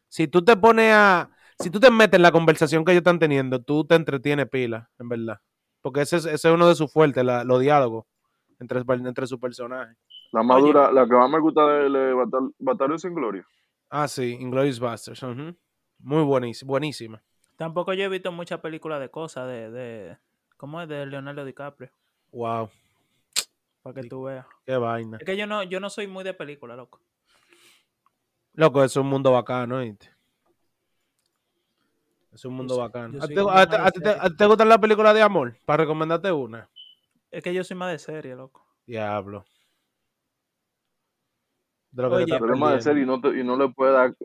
Si 0.07 0.27
tú 0.27 0.43
te 0.43 0.55
pones 0.55 0.93
a. 0.93 1.31
Si 1.59 1.69
tú 1.69 1.79
te 1.79 1.89
metes 1.91 2.17
en 2.17 2.21
la 2.21 2.31
conversación 2.31 2.85
que 2.85 2.91
ellos 2.91 3.01
están 3.01 3.19
teniendo, 3.19 3.61
tú 3.61 3.85
te 3.85 3.95
entretienes 3.95 4.47
pila, 4.49 4.89
en 4.99 5.09
verdad. 5.09 5.39
Porque 5.81 6.01
ese 6.01 6.17
es, 6.17 6.25
ese 6.25 6.47
es 6.47 6.53
uno 6.53 6.67
de 6.69 6.75
sus 6.75 6.91
fuertes, 6.91 7.23
la- 7.25 7.43
los 7.43 7.59
diálogos 7.59 8.05
entre, 8.59 8.81
entre 8.87 9.27
sus 9.27 9.39
personajes. 9.39 9.97
La 10.31 10.43
más 10.43 10.57
Oye. 10.57 10.67
dura, 10.67 10.91
la 10.91 11.05
que 11.07 11.13
más 11.15 11.29
me 11.29 11.39
gusta 11.39 11.65
de 11.67 11.87
él 11.87 11.95
es 11.95 12.13
Batal- 12.15 12.53
Bastardos 12.59 13.01
sin 13.01 13.15
Gloria. 13.15 13.45
Ah, 13.89 14.07
sí, 14.07 14.37
Inglourious 14.39 14.79
Basterds. 14.79 15.23
ujú. 15.23 15.55
Muy 15.99 16.23
buenísima, 16.23 16.69
buenísima. 16.69 17.21
Tampoco 17.59 17.93
yo 17.93 18.05
he 18.05 18.07
visto 18.07 18.31
muchas 18.31 18.61
películas 18.61 19.01
de 19.01 19.09
cosas 19.11 19.45
de, 19.49 19.69
de. 19.69 20.17
¿Cómo 20.55 20.81
es? 20.81 20.87
De 20.87 21.05
Leonardo 21.05 21.43
DiCaprio. 21.43 21.91
Wow, 22.31 22.69
Para 23.83 24.01
que 24.01 24.07
tú 24.07 24.23
veas. 24.23 24.45
qué 24.65 24.77
vaina. 24.77 25.17
Es 25.17 25.25
que 25.25 25.35
yo 25.35 25.45
no, 25.45 25.63
yo 25.63 25.81
no 25.81 25.89
soy 25.89 26.07
muy 26.07 26.23
de 26.23 26.33
película, 26.33 26.77
loco. 26.77 27.01
Loco, 28.53 28.81
es 28.81 28.95
un 28.95 29.07
mundo 29.07 29.33
bacano, 29.33 29.79
¿viste? 29.79 30.09
Es 32.33 32.45
un 32.45 32.53
mundo 32.53 32.77
bacano. 32.77 33.13
yo 33.13 33.19
¿A 33.21 33.27
soy 33.27 33.35
a 33.35 33.91
te- 33.91 34.43
a 34.43 34.47
gustan 34.47 34.69
las 34.69 34.77
películas 34.77 35.13
de 35.13 35.21
amor? 35.21 35.53
Para 35.65 35.83
recomendarte 35.83 36.31
una. 36.31 36.69
Es 37.29 37.43
que 37.43 37.53
yo 37.53 37.61
soy 37.65 37.75
más 37.75 37.91
de 37.91 37.99
serie, 37.99 38.35
loco. 38.35 38.65
Diablo. 38.87 39.43
De 41.91 42.03
lo 42.03 42.09
que 42.09 42.15
te 42.15 42.23
Oye, 42.23 42.33
estás 42.35 42.39
Pero 42.39 42.53
es 42.53 42.59
más 42.59 42.73
de 42.75 42.81
serie 42.81 43.03
y 43.03 43.05
no, 43.05 43.19
te, 43.19 43.37
y 43.37 43.43
no 43.43 43.57
le 43.57 43.67
puede 43.73 43.91
dar. 43.91 44.15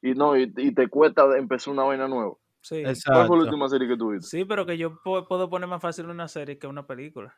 Y 0.00 0.12
no, 0.14 0.36
y, 0.36 0.52
y 0.56 0.72
te 0.72 0.86
cuesta 0.88 1.36
empezar 1.36 1.72
una 1.72 1.82
vaina 1.84 2.06
nueva. 2.06 2.34
Sí. 2.62 2.82
¿Cuál 2.82 2.94
fue 2.96 3.12
la 3.12 3.22
Exacto. 3.22 3.34
última 3.34 3.68
serie 3.68 3.88
que 3.88 3.96
tuviste? 3.96 4.26
Sí, 4.28 4.44
pero 4.44 4.64
que 4.64 4.78
yo 4.78 4.92
pu- 5.02 5.26
puedo 5.26 5.50
poner 5.50 5.68
más 5.68 5.82
fácil 5.82 6.06
una 6.06 6.28
serie 6.28 6.58
que 6.58 6.66
una 6.66 6.86
película. 6.86 7.36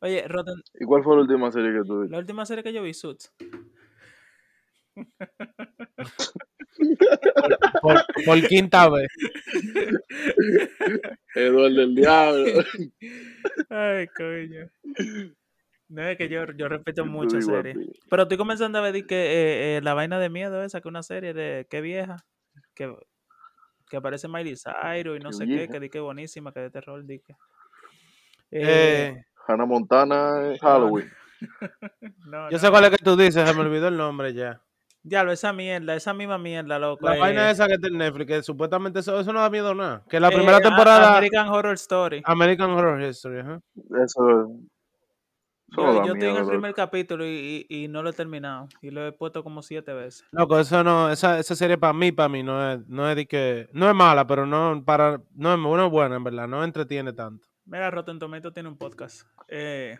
Oye, 0.00 0.26
Rotten, 0.28 0.54
¿Y 0.74 0.84
cuál 0.84 1.02
fue 1.02 1.14
la 1.16 1.22
última 1.22 1.50
serie 1.50 1.72
que 1.72 1.86
tuviste? 1.86 2.12
la 2.12 2.18
última 2.18 2.44
serie 2.44 2.62
que 2.62 2.72
yo 2.72 2.82
vi, 2.82 2.92
Suits. 2.92 3.32
Por, 7.80 8.04
por 8.24 8.46
quinta 8.48 8.88
vez. 8.90 9.08
Eduardo 11.34 11.76
del 11.76 11.94
Diablo. 11.94 12.44
Ay, 13.70 14.08
coño. 14.08 14.70
No, 15.88 16.02
es 16.02 16.18
que 16.18 16.28
yo, 16.28 16.44
yo 16.56 16.68
respeto 16.68 17.06
muchas 17.06 17.44
series. 17.46 17.78
Pero 18.10 18.22
estoy 18.22 18.36
comenzando 18.36 18.78
a 18.78 18.82
ver 18.82 18.92
di 18.92 19.06
que 19.06 19.14
eh, 19.16 19.76
eh, 19.76 19.80
la 19.82 19.94
vaina 19.94 20.18
de 20.18 20.28
miedo 20.30 20.62
esa, 20.62 20.80
que 20.80 20.88
una 20.88 21.02
serie 21.02 21.32
de 21.32 21.66
qué 21.70 21.80
vieja, 21.80 22.16
que, 22.74 22.94
que 23.88 23.96
aparece 23.96 24.28
Miley 24.28 24.56
Cyrus 24.56 25.16
y 25.18 25.20
no 25.22 25.30
Qué 25.30 25.36
sé 25.36 25.44
vieja. 25.46 25.66
qué, 25.66 25.72
que 25.72 25.80
di 25.80 25.90
que 25.90 26.00
buenísima, 26.00 26.52
que 26.52 26.60
de 26.60 26.70
terror, 26.70 27.04
di 27.04 27.20
que. 27.20 27.32
Eh, 28.50 29.14
Eh, 29.14 29.24
Hannah 29.46 29.66
Montana 29.66 30.52
es 30.52 30.60
Halloween. 30.60 31.10
no, 32.26 32.50
yo 32.50 32.50
no. 32.50 32.58
sé 32.58 32.70
cuál 32.70 32.84
es 32.84 32.90
que 32.90 33.04
tú 33.04 33.16
dices, 33.16 33.48
se 33.48 33.54
me 33.54 33.60
olvidó 33.60 33.88
el 33.88 33.96
nombre 33.96 34.32
ya. 34.34 34.60
Diablo, 35.02 35.30
esa 35.30 35.52
mierda, 35.52 35.94
esa 35.94 36.12
misma 36.14 36.36
mierda, 36.36 36.80
loco. 36.80 37.06
La 37.06 37.16
eh, 37.16 37.20
vaina 37.20 37.50
esa 37.50 37.68
que 37.68 37.74
está 37.74 37.86
en 37.86 37.98
Netflix, 37.98 38.26
que 38.26 38.42
supuestamente 38.42 38.98
eso, 39.00 39.20
eso 39.20 39.32
no 39.32 39.40
da 39.40 39.48
miedo 39.50 39.72
nada. 39.72 40.02
Que 40.08 40.18
la 40.18 40.28
eh, 40.28 40.34
primera 40.34 40.60
temporada 40.60 41.10
American 41.16 41.48
Horror 41.48 41.74
Story. 41.74 42.22
American 42.24 42.70
Horror 42.72 43.00
History, 43.02 43.38
ajá. 43.38 43.60
Eso, 44.04 44.28
eso 44.30 44.50
Yo, 45.68 45.82
no 45.82 46.04
estoy 46.04 46.20
en 46.22 46.22
el 46.28 46.34
loco. 46.36 46.48
primer 46.50 46.74
capítulo 46.74 47.26
y, 47.26 47.66
y- 47.68 47.84
y 47.84 47.88
no 47.88 48.02
lo 48.02 48.10
he 48.10 48.12
terminado. 48.12 48.68
Y 48.82 48.90
lo 48.90 49.04
he 49.06 49.12
puesto 49.12 49.42
como 49.42 49.62
siete 49.62 49.92
veces. 49.92 50.24
Loco, 50.30 50.58
eso 50.60 50.84
no, 50.84 51.10
esa, 51.10 51.38
esa 51.40 51.54
serie 51.56 51.76
para 51.76 51.92
mí, 51.92 52.12
para 52.12 52.28
mí, 52.28 52.42
no 52.42 52.72
es, 52.72 52.86
no 52.88 53.08
es 53.10 53.16
de 53.16 53.26
que, 53.26 53.68
no 53.72 53.88
es 53.88 53.94
mala, 53.94 54.26
pero 54.26 54.46
no 54.46 54.82
para, 54.84 55.20
no 55.34 55.52
es, 55.54 55.58
no 55.58 55.84
es 55.86 55.90
buena, 55.90 56.16
en 56.16 56.24
verdad, 56.24 56.46
no 56.46 56.62
entretiene 56.62 57.12
tanto. 57.12 57.48
Mira, 57.64 57.90
Rotten 57.90 58.18
Tomato 58.20 58.52
tiene 58.52 58.68
un 58.68 58.78
podcast. 58.78 59.26
Eh, 59.48 59.98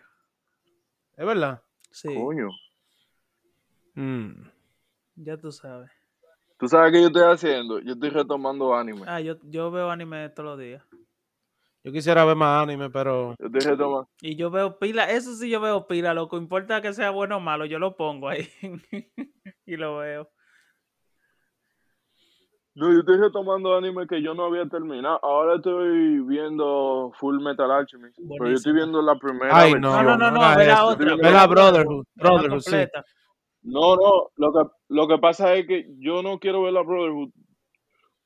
Es 1.17 1.25
verdad. 1.25 1.61
sí, 1.91 2.13
Coño. 2.15 2.47
Mm. 3.95 4.43
ya 5.15 5.37
tú 5.37 5.51
sabes. 5.51 5.89
¿Tú 6.59 6.67
sabes 6.67 6.91
qué 6.91 7.01
yo 7.01 7.07
estoy 7.07 7.23
haciendo? 7.23 7.79
Yo 7.79 7.93
estoy 7.93 8.09
retomando 8.09 8.73
anime. 8.75 9.01
Ah, 9.05 9.19
yo, 9.19 9.35
yo 9.43 9.69
veo 9.69 9.91
anime 9.91 10.29
todos 10.29 10.51
los 10.51 10.59
días. 10.59 10.83
Yo 11.87 11.93
quisiera 11.93 12.25
ver 12.25 12.35
más 12.35 12.63
anime, 12.63 12.89
pero 12.89 13.33
Yo 13.39 13.45
estoy 13.45 13.71
retomando. 13.71 14.09
Y 14.19 14.35
yo 14.35 14.51
veo 14.51 14.77
pila, 14.77 15.09
eso 15.09 15.33
sí 15.35 15.49
yo 15.49 15.61
veo 15.61 15.87
pila, 15.87 16.13
loco. 16.13 16.35
Importa 16.35 16.81
que 16.81 16.91
sea 16.91 17.11
bueno 17.11 17.37
o 17.37 17.39
malo, 17.39 17.63
yo 17.63 17.79
lo 17.79 17.95
pongo 17.95 18.27
ahí. 18.27 18.45
y 19.65 19.77
lo 19.77 19.95
veo. 19.99 20.29
No, 22.75 22.91
yo 22.91 22.99
estoy 22.99 23.17
retomando 23.19 23.77
anime 23.77 24.05
que 24.05 24.21
yo 24.21 24.33
no 24.33 24.43
había 24.43 24.65
terminado. 24.65 25.17
Ahora 25.23 25.55
estoy 25.55 26.19
viendo 26.27 27.13
Full 27.21 27.41
Metal 27.41 27.71
Alchemist. 27.71 28.19
Pero 28.37 28.49
yo 28.49 28.55
estoy 28.55 28.73
viendo 28.73 29.01
la 29.01 29.15
primera 29.15 29.57
Ay. 29.57 29.71
No, 29.75 30.03
no, 30.03 30.17
no, 30.17 30.29
no, 30.29 30.41
hagas 30.41 30.57
ve 30.57 30.65
la 30.65 30.85
otra. 30.87 31.15
Ve 31.15 31.31
la 31.31 31.47
Brotherhood, 31.47 32.05
Brotherhood, 32.15 32.59
sí. 32.59 32.71
completa. 32.71 33.05
No, 33.61 33.95
no, 33.95 34.27
lo 34.35 34.51
que, 34.51 34.69
lo 34.89 35.07
que 35.07 35.17
pasa 35.19 35.53
es 35.53 35.65
que 35.65 35.85
yo 35.99 36.21
no 36.21 36.37
quiero 36.37 36.63
ver 36.63 36.73
la 36.73 36.81
Brotherhood 36.81 37.29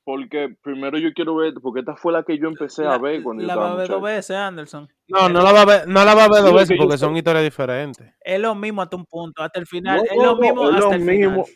porque 0.04 0.56
primero 0.62 0.98
yo 0.98 1.12
quiero 1.12 1.36
ver, 1.36 1.54
porque 1.62 1.80
esta 1.80 1.94
fue 1.96 2.12
la 2.12 2.22
que 2.22 2.38
yo 2.38 2.48
empecé 2.48 2.84
La, 2.84 2.94
a 2.94 2.98
ver 2.98 3.22
cuando 3.22 3.42
yo 3.42 3.46
la 3.46 3.56
va 3.56 3.72
a 3.72 3.76
ver 3.76 3.88
dos 3.88 4.02
veces, 4.02 4.36
Anderson. 4.36 4.88
no, 5.08 5.28
no 5.28 5.42
la 5.42 5.52
va 5.52 5.60
a 5.62 5.64
ver, 5.64 5.88
no 5.88 6.04
la 6.04 6.14
va 6.14 6.24
a 6.24 6.28
ver 6.28 6.42
dos 6.42 6.52
veces 6.54 6.68
que 6.70 6.76
yo 6.76 6.82
porque 6.84 6.98
son 6.98 7.16
historias 7.16 7.44
diferentes. 7.44 8.12
Es 8.20 8.40
lo 8.40 8.54
mismo 8.54 8.82
hasta 8.82 8.96
un 8.96 9.06
punto, 9.06 9.42
hasta 9.42 9.60
el 9.60 9.66
final. 9.66 9.98
No, 9.98 10.04
es 10.04 10.22
lo 10.22 10.36
mismo 10.36 10.62
es 10.68 10.74
hasta 10.74 10.80
lo 10.88 10.92
el 10.94 11.00
final. 11.00 11.16
mismo. 11.16 11.46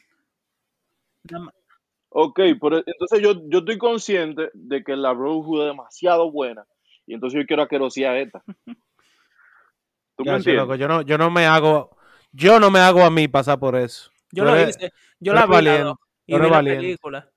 Ok, 2.08 2.40
pero 2.60 2.78
entonces 2.86 3.20
yo, 3.20 3.34
yo 3.48 3.58
estoy 3.58 3.78
consciente 3.78 4.50
de 4.54 4.82
que 4.82 4.96
la 4.96 5.12
Brotherhood 5.12 5.62
es 5.62 5.66
demasiado 5.66 6.30
buena 6.30 6.64
y 7.06 7.14
entonces 7.14 7.40
yo 7.40 7.46
quiero 7.46 7.62
asquerosidad 7.64 8.16
esta. 8.18 8.42
¿Tú 10.16 10.24
me 10.24 10.36
entiendes? 10.36 10.62
loco, 10.62 10.76
yo 10.76 10.88
no, 10.88 11.02
yo 11.02 11.18
no 11.18 11.30
me 11.30 11.44
hago, 11.46 11.90
yo 12.32 12.58
no 12.58 12.70
me 12.70 12.78
hago 12.78 13.02
a 13.04 13.10
mí 13.10 13.28
pasar 13.28 13.58
por 13.58 13.76
eso. 13.76 14.10
Yo 14.32 14.44
Tú 14.44 14.50
lo 14.50 14.56
eres- 14.56 14.76
hice. 14.78 14.92
Yo 15.20 15.34
la 15.34 15.46
vi 15.46 15.56
y 16.26 16.38
vi 16.38 16.50
la 16.50 16.62
película. 16.62 17.30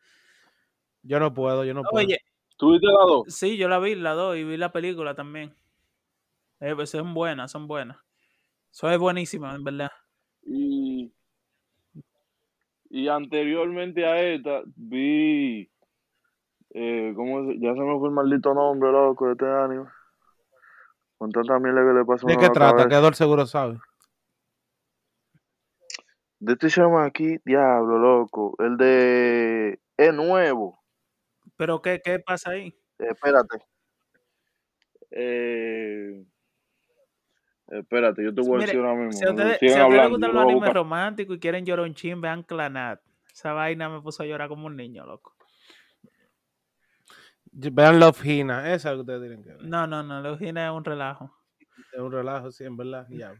Yo 1.03 1.19
no 1.19 1.33
puedo, 1.33 1.63
yo 1.63 1.73
no 1.73 1.83
puedo. 1.83 2.05
Oye, 2.05 2.19
¿Tú 2.57 2.71
viste 2.73 2.87
la 2.87 3.05
dos? 3.05 3.33
sí, 3.33 3.55
yo 3.57 3.69
la 3.69 3.79
vi 3.79 3.95
las 3.95 4.15
dos 4.15 4.35
y 4.35 4.43
vi 4.43 4.57
la 4.57 4.71
película 4.71 5.15
también. 5.15 5.55
Eh, 6.59 6.75
pues 6.75 6.89
son 6.89 7.13
buenas, 7.13 7.51
son 7.51 7.67
buenas. 7.67 7.97
Eso 8.71 8.89
es 8.89 8.99
buenísima, 8.99 9.55
en 9.55 9.63
verdad. 9.63 9.91
Y, 10.43 11.13
y 12.89 13.07
anteriormente 13.07 14.05
a 14.05 14.21
esta 14.21 14.61
vi, 14.75 15.71
eh, 16.71 17.13
¿cómo 17.15 17.45
se- 17.47 17.59
ya 17.59 17.73
se 17.73 17.79
me 17.79 17.97
fue 17.97 18.09
el 18.09 18.13
maldito 18.13 18.53
nombre, 18.53 18.91
loco, 18.91 19.27
de 19.27 19.31
este 19.31 19.45
anime. 19.45 19.85
Con 21.17 21.31
tanta 21.31 21.59
mierda 21.59 21.81
que 21.85 21.99
le 21.99 22.05
pasa 22.05 22.25
a 22.27 22.29
¿De 22.29 22.37
qué 22.37 22.45
la 22.47 22.51
trata? 22.51 22.71
cabeza. 22.75 22.89
Que 22.89 22.95
Edward 22.95 23.15
seguro 23.15 23.45
sabe. 23.45 23.79
De 26.39 26.53
este 26.53 26.69
llama 26.69 27.05
aquí, 27.05 27.37
diablo, 27.43 27.97
loco. 27.99 28.55
El 28.59 28.77
de... 28.77 29.79
Es 29.97 30.13
nuevo. 30.13 30.78
Pero 31.59 31.81
¿qué, 31.81 31.99
qué 32.01 32.19
pasa 32.19 32.51
ahí? 32.51 32.73
Eh, 32.99 33.07
espérate. 33.11 33.57
Eh, 35.11 36.23
espérate, 37.67 38.23
yo 38.23 38.33
te 38.33 38.41
voy 38.41 38.59
a 38.59 38.65
decir 38.65 38.79
ahora 38.79 38.95
mismo. 38.95 39.11
Si 39.11 39.25
a 39.25 39.31
ustedes, 39.31 39.59
si 39.59 39.65
ustedes 39.65 39.75
les 39.75 39.83
hablando, 39.83 40.09
gustan 40.11 40.29
yo 40.29 40.33
los 40.35 40.43
lo 40.45 40.49
animes 40.49 40.73
románticos 40.73 41.35
y 41.35 41.39
quieren 41.41 41.65
llorar 41.65 41.85
un 41.85 41.93
chin, 41.93 42.21
vean 42.21 42.43
Clanat. 42.43 43.01
Esa 43.33 43.51
vaina 43.51 43.89
me 43.89 43.99
puso 43.99 44.23
a 44.23 44.25
llorar 44.25 44.47
como 44.47 44.67
un 44.67 44.77
niño, 44.77 45.05
loco. 45.05 45.35
Vean 47.51 47.99
Love 47.99 48.25
Hina, 48.25 48.73
esa 48.73 48.75
es 48.75 48.85
la 48.85 48.91
que 48.93 48.99
ustedes 49.01 49.19
tienen 49.19 49.43
que 49.43 49.49
ver. 49.49 49.65
No, 49.65 49.85
no, 49.85 50.01
no, 50.01 50.25
Eugenia 50.25 50.67
es 50.67 50.71
un 50.71 50.85
relajo. 50.85 51.29
Es 51.91 51.99
un 51.99 52.13
relajo, 52.13 52.51
sí, 52.53 52.63
en 52.63 52.77
verdad. 52.77 53.05
Ya. 53.09 53.33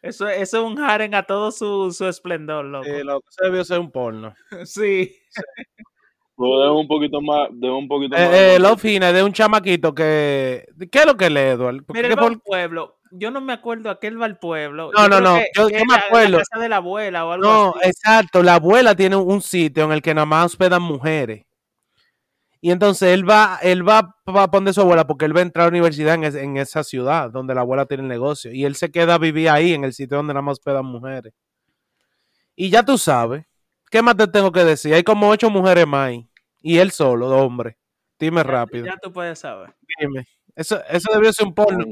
Eso, 0.00 0.28
eso 0.28 0.58
es 0.58 0.64
un 0.64 0.78
harem 0.78 1.12
a 1.14 1.24
todo 1.24 1.50
su, 1.50 1.90
su 1.90 2.06
esplendor, 2.06 2.66
loco. 2.66 2.84
Sí, 2.84 3.02
lo 3.02 3.20
que 3.20 3.26
se 3.30 3.46
debió 3.46 3.64
ser 3.64 3.80
un 3.80 3.90
porno. 3.90 4.32
Sí. 4.64 5.16
Pero 6.38 6.60
deja 6.60 6.72
un 6.72 6.86
poquito 6.86 7.20
más, 7.20 7.48
deja 7.52 7.74
un 7.74 7.88
poquito 7.88 8.14
más. 8.16 8.20
Eh, 8.32 8.56
eh, 8.56 8.76
Hina 8.94 9.08
es 9.08 9.14
de 9.16 9.22
un 9.24 9.32
chamaquito 9.32 9.92
que. 9.94 10.66
¿Qué 10.90 10.98
es 11.00 11.06
lo 11.06 11.16
que 11.16 11.28
lee, 11.28 11.40
Edward? 11.40 11.82
Porque 11.84 11.98
Mira, 11.98 12.08
¿qué 12.08 12.12
él 12.14 12.18
va 12.18 12.22
por- 12.22 12.32
al 12.32 12.40
pueblo. 12.40 12.94
Yo 13.10 13.30
no 13.30 13.40
me 13.40 13.54
acuerdo 13.54 13.90
a 13.90 13.98
qué 13.98 14.06
él 14.06 14.20
va 14.20 14.26
al 14.26 14.38
pueblo. 14.38 14.90
No, 14.96 15.08
no, 15.08 15.20
no, 15.20 15.36
que- 15.38 15.46
yo- 15.56 15.66
que 15.68 15.78
yo 15.78 15.84
me 15.86 15.94
la 15.94 15.98
acuerdo. 16.06 16.38
casa 16.38 16.58
de 16.62 16.68
la 16.68 16.76
abuela 16.76 17.26
o 17.26 17.32
algo 17.32 17.44
No, 17.46 17.74
así. 17.80 17.88
exacto. 17.88 18.42
La 18.42 18.54
abuela 18.56 18.94
tiene 18.94 19.16
un 19.16 19.40
sitio 19.42 19.84
en 19.84 19.92
el 19.92 20.00
que 20.02 20.14
nada 20.14 20.26
más 20.26 20.46
hospedan 20.46 20.82
mujeres. 20.82 21.44
Y 22.60 22.70
entonces 22.70 23.10
él 23.14 23.28
va, 23.28 23.58
él 23.62 23.88
va 23.88 24.14
para 24.24 24.48
poner 24.50 24.74
su 24.74 24.80
abuela 24.82 25.06
porque 25.06 25.24
él 25.24 25.34
va 25.34 25.40
a 25.40 25.42
entrar 25.44 25.62
a 25.62 25.66
la 25.66 25.70
universidad 25.70 26.14
en, 26.14 26.24
es- 26.24 26.34
en 26.34 26.56
esa 26.56 26.84
ciudad 26.84 27.30
donde 27.30 27.54
la 27.54 27.62
abuela 27.62 27.86
tiene 27.86 28.02
el 28.04 28.08
negocio. 28.08 28.52
Y 28.52 28.64
él 28.64 28.74
se 28.76 28.90
queda 28.90 29.14
a 29.14 29.18
vivir 29.18 29.48
ahí 29.48 29.72
en 29.72 29.84
el 29.84 29.92
sitio 29.92 30.18
donde 30.18 30.34
nada 30.34 30.42
más 30.42 30.52
hospedan 30.58 30.84
mujeres. 30.84 31.32
Y 32.54 32.70
ya 32.70 32.82
tú 32.82 32.98
sabes, 32.98 33.46
¿qué 33.90 34.02
más 34.02 34.16
te 34.16 34.26
tengo 34.26 34.50
que 34.52 34.64
decir? 34.64 34.92
Hay 34.92 35.04
como 35.04 35.28
ocho 35.30 35.48
mujeres 35.48 35.86
más 35.86 36.08
ahí. 36.08 36.27
Y 36.60 36.78
él 36.78 36.90
solo, 36.90 37.28
hombre. 37.28 37.76
Dime 38.18 38.42
rápido. 38.42 38.86
Ya 38.86 38.96
tú 39.00 39.12
puedes 39.12 39.38
saber. 39.38 39.74
Dime. 40.00 40.24
Eso, 40.56 40.80
eso 40.90 41.12
debió 41.12 41.32
ser 41.32 41.46
un 41.46 41.54
porno. 41.54 41.84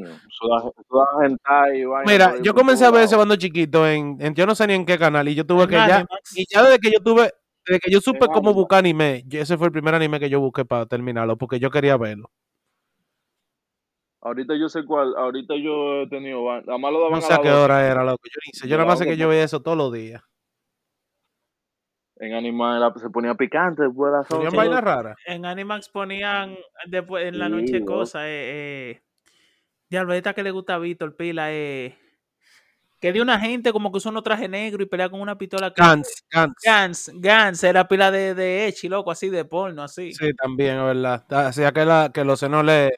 Mira, 2.05 2.35
yo 2.43 2.53
comencé 2.53 2.85
a 2.85 2.91
ver 2.91 3.03
eso 3.05 3.13
lados. 3.13 3.19
cuando 3.19 3.37
chiquito, 3.37 3.87
en, 3.89 4.17
en- 4.21 4.35
yo 4.35 4.45
no 4.45 4.55
sé 4.57 4.67
ni 4.67 4.75
en 4.75 4.85
qué 4.85 4.99
canal, 4.99 5.29
y 5.29 5.35
yo 5.37 5.47
tuve 5.47 5.69
que 5.69 5.75
ya, 5.75 6.05
y 6.35 6.45
ya 6.53 6.63
desde 6.65 6.79
que 6.81 6.91
yo 6.91 7.01
tuve, 7.01 7.33
desde 7.65 7.79
que 7.81 7.91
yo 7.93 8.01
supe 8.01 8.27
cómo 8.27 8.53
buscar 8.55 8.81
anime, 8.81 9.25
ese 9.31 9.57
fue 9.57 9.69
el 9.69 9.73
primer 9.73 9.95
anime 9.95 10.19
que 10.19 10.29
yo 10.29 10.41
busqué 10.41 10.65
para 10.65 10.87
terminarlo, 10.87 11.37
porque 11.37 11.61
yo 11.61 11.71
quería 11.71 11.97
verlo. 11.97 12.31
Ahorita 14.21 14.55
yo 14.59 14.69
sé 14.69 14.85
cuál, 14.85 15.15
ahorita 15.17 15.55
yo 15.63 16.03
he 16.03 16.09
tenido, 16.09 16.43
va- 16.43 16.61
nada 16.63 16.79
más 16.79 16.93
lo 16.93 16.99
daban 17.03 17.13
No 17.13 17.19
a 17.19 17.29
sé 17.29 17.35
a 17.35 17.39
qué 17.39 17.49
12. 17.49 17.61
hora 17.63 17.87
era, 17.87 18.03
loco, 18.03 18.23
yo 18.25 18.41
sé, 18.53 18.67
yo 18.69 18.77
nada 18.77 18.89
más 18.89 18.99
sé 18.99 19.05
que 19.07 19.17
yo 19.17 19.29
veía 19.29 19.45
eso 19.45 19.63
todos 19.63 19.79
los 19.79 19.93
días. 19.93 20.23
En 22.19 22.33
anime 22.35 22.77
era- 22.77 22.93
se 22.97 23.11
ponía 23.11 23.35
picante 23.35 23.83
después 23.83 24.11
de 24.13 24.19
las 24.19 24.29
Tenían 24.29 24.47
11. 24.47 24.57
vainas 24.57 24.83
raras. 24.85 25.17
En 25.27 25.45
Animax 25.45 25.89
ponían 25.91 26.57
después 26.87 27.27
en 27.27 27.39
la 27.39 27.49
noche 27.49 27.85
cosas. 27.85 28.23
Eh, 28.25 28.27
eh, 28.97 29.03
diablo, 29.91 30.15
esta 30.15 30.33
que 30.33 30.43
le 30.43 30.51
gusta 30.51 30.75
a 30.75 30.79
Víctor 30.79 31.15
Pila. 31.15 31.53
Eh, 31.53 31.95
que 32.99 33.13
de 33.13 33.21
una 33.21 33.39
gente 33.39 33.71
como 33.73 33.93
que 33.93 33.99
usa 33.99 34.11
un 34.11 34.23
traje 34.23 34.49
negro 34.49 34.83
y 34.83 34.87
pelea 34.87 35.11
con 35.11 35.21
una 35.21 35.37
pistola. 35.37 35.71
Gans, 35.77 36.25
Gans. 36.31 36.55
Gans, 36.65 37.13
Gans, 37.17 37.63
era 37.65 37.87
pila 37.87 38.11
de, 38.11 38.35
de 38.35 38.67
Echi, 38.69 38.89
loco, 38.89 39.11
así 39.11 39.29
de 39.29 39.45
porno, 39.45 39.83
así. 39.83 40.13
Sí, 40.15 40.33
también, 40.35 40.79
es 40.79 40.83
verdad. 40.85 41.25
Hacía 41.47 41.73
que, 41.73 41.85
la, 41.85 42.11
que 42.13 42.25
los 42.25 42.41
senos 42.41 42.65
le... 42.65 42.95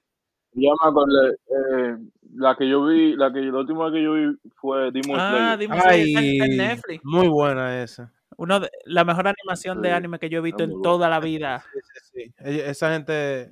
Me 0.54 0.68
acordé, 0.80 1.30
eh, 1.32 1.96
la 2.36 2.56
que 2.56 2.68
yo 2.68 2.84
vi, 2.86 3.16
la 3.16 3.32
que 3.32 3.40
la 3.40 3.58
última 3.58 3.90
que 3.92 4.02
yo 4.02 4.12
vi 4.14 4.36
fue 4.54 4.90
Demon 4.92 5.18
Ah, 5.20 5.56
Slayer. 5.56 5.58
Demon 5.58 5.80
Slayer 5.80 6.42
en- 6.50 6.56
Netflix. 6.56 7.04
muy 7.04 7.28
buena 7.28 7.82
esa. 7.82 8.12
Uno 8.38 8.60
de, 8.60 8.70
la 8.84 9.04
mejor 9.04 9.26
animación 9.28 9.82
de 9.82 9.92
anime 9.92 10.18
que 10.18 10.28
yo 10.30 10.38
he 10.38 10.42
visto 10.42 10.62
en 10.62 10.80
toda 10.80 11.08
la 11.08 11.18
vida. 11.20 11.64
Sí, 11.72 11.78
sí, 11.82 12.00
sí. 12.24 12.34
Ella- 12.38 12.66
Esa 12.70 12.92
gente 12.92 13.50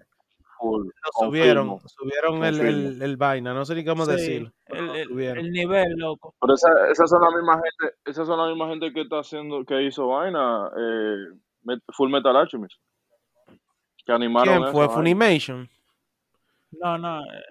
Full, 0.58 0.86
lo 0.86 1.26
subieron, 1.26 1.68
confirmo. 1.68 1.88
subieron 1.88 2.44
el, 2.44 2.56
confirmo. 2.56 2.88
el, 2.90 3.02
el 3.02 3.16
vaina, 3.16 3.52
no 3.52 3.64
sé 3.64 3.74
ni 3.74 3.84
cómo 3.84 4.04
Sí, 4.06 4.12
decirlo. 4.12 4.52
el, 4.66 5.20
el- 5.20 5.50
nivel, 5.52 5.92
loco. 5.96 6.34
Pero 6.40 6.54
esa, 6.54 6.68
esas 6.90 7.10
son 7.10 7.20
la 7.20 7.30
misma 7.36 7.54
gente, 7.54 7.96
esas 8.04 8.26
son 8.28 8.38
la 8.38 8.46
misma 8.48 8.68
gente 8.68 8.92
que 8.92 9.00
está 9.02 9.18
haciendo, 9.18 9.64
que 9.64 9.82
hizo 9.82 10.06
vaina, 10.06 10.70
eh, 10.78 11.78
Full 11.92 12.10
Metal 12.10 12.36
Alchemist. 12.36 12.76
Que 14.06 14.12
animaron 14.12 14.62
¿Quién 14.62 14.72
fue? 14.72 14.88
Funimation. 14.88 15.68
No, 16.80 16.96
no, 16.96 17.24
eh, 17.24 17.42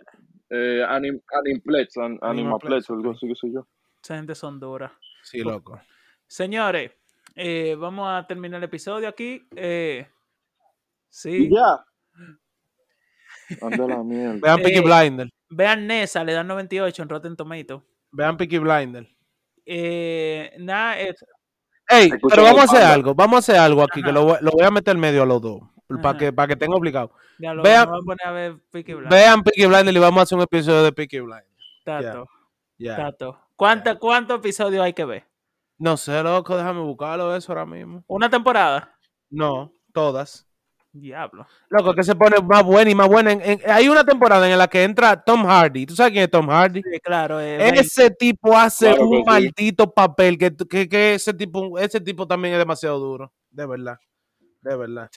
Eh, 0.52 0.86
anim, 0.88 1.20
Animplex, 1.34 1.98
an- 1.98 2.18
Animaplex, 2.22 2.90
Animaplex, 2.90 2.90
algo 2.92 3.10
ok. 3.10 3.16
así 3.18 3.28
que 3.28 3.36
sé 3.36 3.52
yo. 3.52 3.68
esa 4.02 4.16
gente 4.16 4.36
son 4.36 4.58
duras. 4.60 4.92
Sí, 5.24 5.40
loco. 5.42 5.82
Señores, 6.28 6.92
eh, 7.36 7.76
vamos 7.78 8.08
a 8.10 8.26
terminar 8.28 8.58
el 8.60 8.64
episodio 8.66 9.08
aquí. 9.08 9.48
Eh, 9.56 10.08
sí, 11.10 11.50
ya. 11.50 11.84
Anda 13.62 13.88
la 13.88 14.04
mierda. 14.04 14.40
Vean 14.42 14.58
Peaky 14.62 14.78
Eh, 14.80 14.82
Blinder. 14.82 15.30
vean 15.50 15.88
Nessa, 15.88 16.24
le 16.24 16.34
dan 16.34 16.48
98 16.48 17.04
en 17.04 17.10
Rotten 17.10 17.36
Tomato. 17.36 17.84
Vean 18.12 18.38
Peaky 18.38 18.58
Blinder. 18.60 19.08
Eh, 19.66 20.52
nada, 20.60 20.98
Ey, 21.00 22.10
pero 22.30 22.44
vamos 22.44 22.62
a 22.62 22.64
el 22.64 22.70
hacer 22.70 22.84
algo. 22.84 23.14
Vamos 23.14 23.36
a 23.36 23.40
hacer 23.40 23.56
algo 23.58 23.84
aquí, 23.84 24.02
que 24.02 24.12
lo 24.12 24.24
voy, 24.26 24.38
lo 24.42 24.52
voy 24.52 24.64
a 24.66 24.72
meter 24.72 24.98
medio 24.98 25.22
a 25.24 25.26
los 25.26 25.42
dos. 25.42 25.62
Para 26.02 26.18
que, 26.18 26.34
para 26.34 26.48
que 26.48 26.56
tenga 26.56 26.76
obligado. 26.76 27.12
ya 27.38 27.54
lo 27.54 27.62
Vean- 27.62 27.88
voy 27.88 28.00
a 28.00 28.04
poner 28.04 28.28
a 28.28 28.32
ver 28.32 28.56
Peaky 28.72 28.94
Blinders. 28.94 29.10
Vean 29.16 29.44
Peaky 29.44 29.66
Blinder 29.68 29.96
y 29.96 30.00
vamos 30.00 30.20
a 30.20 30.24
hacer 30.24 30.36
un 30.38 30.44
episodio 30.44 30.82
de 30.84 30.92
Peaky 30.92 31.20
Blinder. 31.20 31.46
Tato, 31.84 32.28
Ya. 32.80 32.96
Tato. 32.96 33.40
¿Cuánta- 33.56 33.96
¿Cuántos 34.00 34.40
episodios 34.40 34.84
hay 34.84 34.94
que 34.94 35.06
ver? 35.06 35.24
No 35.78 35.97
sé, 35.97 36.23
loco, 36.23 36.55
déjame 36.55 36.80
buscarlo 36.82 37.36
eso 37.36 37.51
ahora 37.51 37.65
mismo. 37.65 38.03
¿Una 38.07 38.30
temporada? 38.30 38.97
No, 39.30 39.73
todas. 39.93 40.47
Diablo. 40.93 41.45
Loco, 41.69 41.93
que 41.93 42.03
se 42.03 42.15
pone 42.15 42.38
más 42.41 42.63
buena 42.63 42.89
y 42.89 42.95
más 42.95 43.09
buena. 43.09 43.34
En- 43.34 43.41
en- 43.41 43.61
hay 43.69 43.89
una 43.89 44.05
temporada 44.05 44.49
en 44.49 44.57
la 44.57 44.69
que 44.69 44.84
entra 44.84 45.21
Tom 45.21 45.43
Hardy. 45.45 45.86
¿Tú 45.86 45.93
sabes 45.93 46.13
quién 46.13 46.23
es 46.23 46.32
Tom 46.32 46.47
Hardy? 46.47 46.82
Sí, 46.82 46.99
claro. 47.01 47.41
eh, 47.41 47.57
Ese 47.78 48.09
tipo 48.11 48.55
hace 48.57 48.88
Claro 48.91 49.09
un 49.09 49.17
sí. 49.17 49.23
maldito 49.26 49.91
papel 49.93 50.38
que, 50.38 50.55
que, 50.55 50.88
que 50.88 51.15
ese 51.15 51.34
tipo 51.34 51.78
ese 51.78 51.99
tipo 51.99 52.26
también 52.26 52.53
es 52.53 52.59
demasiado 52.59 52.97
duro. 52.97 53.34
De 53.49 53.65
verdad. 53.65 53.97
De 54.61 54.76
verdad. 54.78 55.09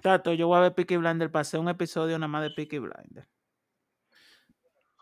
Tato, 0.00 0.32
yo 0.32 0.48
voy 0.48 0.56
a 0.56 0.60
ver 0.62 0.74
Peaky 0.74 0.96
Blinders. 0.96 1.30
Pasé 1.30 1.58
un 1.58 1.68
episodio 1.68 2.18
nada 2.18 2.28
más 2.28 2.42
de 2.44 2.50
Peaky 2.50 2.78
Blinders. 2.78 3.28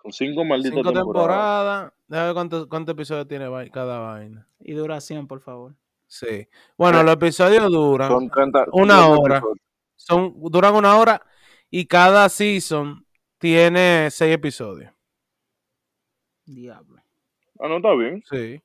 Con 0.03 0.13
cinco 0.13 0.45
malditas 0.45 0.77
Cinco 0.79 0.93
temporadas. 0.93 1.03
temporadas. 1.85 1.93
Déjame 2.09 2.27
ver 2.27 2.35
cuántos 2.35 2.67
cuántos 2.67 2.93
episodios 2.95 3.29
tiene 3.29 3.71
cada 3.71 3.99
vaina. 3.99 4.47
Y 4.61 4.73
duración, 4.73 5.27
por 5.27 5.41
favor. 5.41 5.75
Sí. 6.07 6.49
Bueno, 6.77 7.03
los 7.03 7.15
episodios 7.15 7.71
duran. 7.71 8.09
Son 8.09 8.31
30, 8.31 8.67
Una 8.73 8.95
30 8.97 9.09
hora. 9.09 9.37
episodios. 9.37 9.59
Son, 9.97 10.35
duran 10.51 10.75
una 10.75 10.97
hora 10.97 11.23
y 11.71 11.87
cada 11.87 12.29
season 12.29 13.05
tiene 13.39 14.09
seis 14.11 14.35
episodios. 14.35 14.91
Diablo. 16.47 17.01
Ah, 17.61 17.69
no, 17.69 17.77
está 17.77 17.95
bien. 17.95 18.23
Sí. 18.29 18.61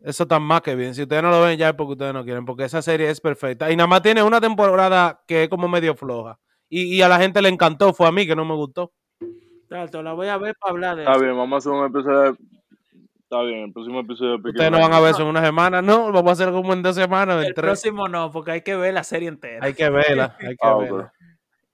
Eso 0.00 0.24
está 0.24 0.38
más 0.38 0.60
que 0.62 0.74
bien. 0.74 0.94
Si 0.94 1.02
ustedes 1.02 1.22
no 1.22 1.30
lo 1.30 1.42
ven 1.42 1.58
ya 1.58 1.70
es 1.70 1.74
porque 1.74 1.92
ustedes 1.92 2.12
no 2.12 2.24
quieren, 2.24 2.44
porque 2.44 2.64
esa 2.64 2.82
serie 2.82 3.08
es 3.10 3.20
perfecta. 3.20 3.70
Y 3.70 3.76
nada 3.76 3.86
más 3.86 4.02
tiene 4.02 4.22
una 4.22 4.40
temporada 4.40 5.22
que 5.26 5.44
es 5.44 5.48
como 5.48 5.68
medio 5.68 5.94
floja. 5.94 6.38
Y, 6.68 6.96
y 6.96 7.02
a 7.02 7.08
la 7.08 7.18
gente 7.18 7.40
le 7.40 7.48
encantó, 7.48 7.92
fue 7.94 8.06
a 8.06 8.12
mí 8.12 8.26
que 8.26 8.36
no 8.36 8.44
me 8.44 8.54
gustó. 8.54 8.92
Tato, 9.68 10.02
la 10.02 10.12
voy 10.14 10.28
a 10.28 10.38
ver 10.38 10.56
para 10.58 10.70
hablar 10.72 10.96
de 10.96 11.02
Está 11.02 11.12
eso. 11.12 11.22
bien, 11.24 11.36
vamos 11.36 11.54
a 11.54 11.58
hacer 11.58 11.72
un 11.80 11.86
episodio. 11.86 12.32
de- 12.32 12.38
Está 13.22 13.42
bien, 13.42 13.64
el 13.64 13.72
próximo 13.74 14.00
episodio 14.00 14.38
de 14.38 14.48
Ustedes 14.48 14.70
no 14.70 14.78
van 14.80 14.92
a 14.94 15.00
ver 15.00 15.10
eso 15.10 15.20
en 15.20 15.28
una 15.28 15.44
semana, 15.44 15.82
no, 15.82 16.10
vamos 16.10 16.30
a 16.30 16.32
hacer 16.32 16.50
como 16.50 16.72
en 16.72 16.82
dos 16.82 16.94
semanas, 16.96 17.42
en 17.42 17.48
El 17.48 17.54
tres. 17.54 17.62
próximo 17.66 18.08
no, 18.08 18.30
porque 18.32 18.52
hay 18.52 18.60
que 18.62 18.74
ver 18.74 18.94
la 18.94 19.04
serie 19.04 19.28
entera. 19.28 19.66
Hay 19.66 19.74
que 19.74 19.90
verla, 19.90 20.34
hay 20.40 20.56
que 20.56 20.66
Ah, 20.66 20.76
verla. 20.76 21.12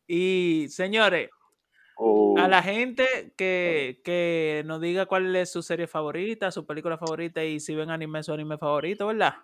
Y 0.08 0.66
señores, 0.70 1.30
Oh, 1.96 2.34
a 2.40 2.48
la 2.48 2.60
gente 2.60 3.32
que, 3.36 4.00
que 4.04 4.64
nos 4.66 4.80
diga 4.80 5.06
cuál 5.06 5.36
es 5.36 5.52
su 5.52 5.62
serie 5.62 5.86
favorita, 5.86 6.50
su 6.50 6.66
película 6.66 6.98
favorita 6.98 7.44
y 7.44 7.60
si 7.60 7.72
ven 7.76 7.88
anime, 7.88 8.24
su 8.24 8.32
anime 8.32 8.58
favorito, 8.58 9.06
¿verdad? 9.06 9.36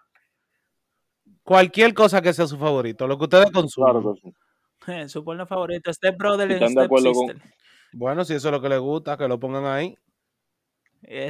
Cualquier 1.45 1.95
cosa 1.95 2.21
que 2.21 2.33
sea 2.33 2.49
su 2.49 2.59
favorito, 2.59 3.07
lo 3.07 3.17
que 3.19 3.25
ustedes 3.25 3.53
consuman. 3.53 3.93
claro 3.93 4.15
sí. 4.21 4.33
su 5.09 5.23
porno 5.25 5.47
favorito, 5.47 5.93
Step 5.93 6.17
Brother 6.19 6.51
y 6.51 6.55
están 6.55 6.69
de 6.71 6.73
Step 6.75 6.85
acuerdo 6.87 7.13
con- 7.13 7.29
Sister. 7.29 7.53
Bueno, 7.93 8.25
si 8.25 8.35
eso 8.35 8.49
es 8.49 8.53
lo 8.53 8.61
que 8.61 8.69
les 8.69 8.81
gusta, 8.81 9.17
que 9.17 9.29
lo 9.29 9.39
pongan 9.41 9.65
ahí. 9.67 9.97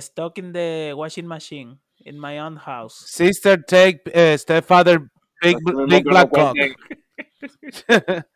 Stuck 0.01 0.39
in 0.39 0.53
the 0.53 0.93
washing 0.95 1.27
machine 1.27 1.79
in 1.99 2.19
my 2.21 2.39
own 2.41 2.57
house. 2.57 2.95
Sister 3.07 3.63
take 3.65 4.03
eh, 4.13 4.37
stepfather 4.37 5.01
big, 5.43 5.57
big 5.89 6.05
black 6.05 6.31
cock. 6.31 6.57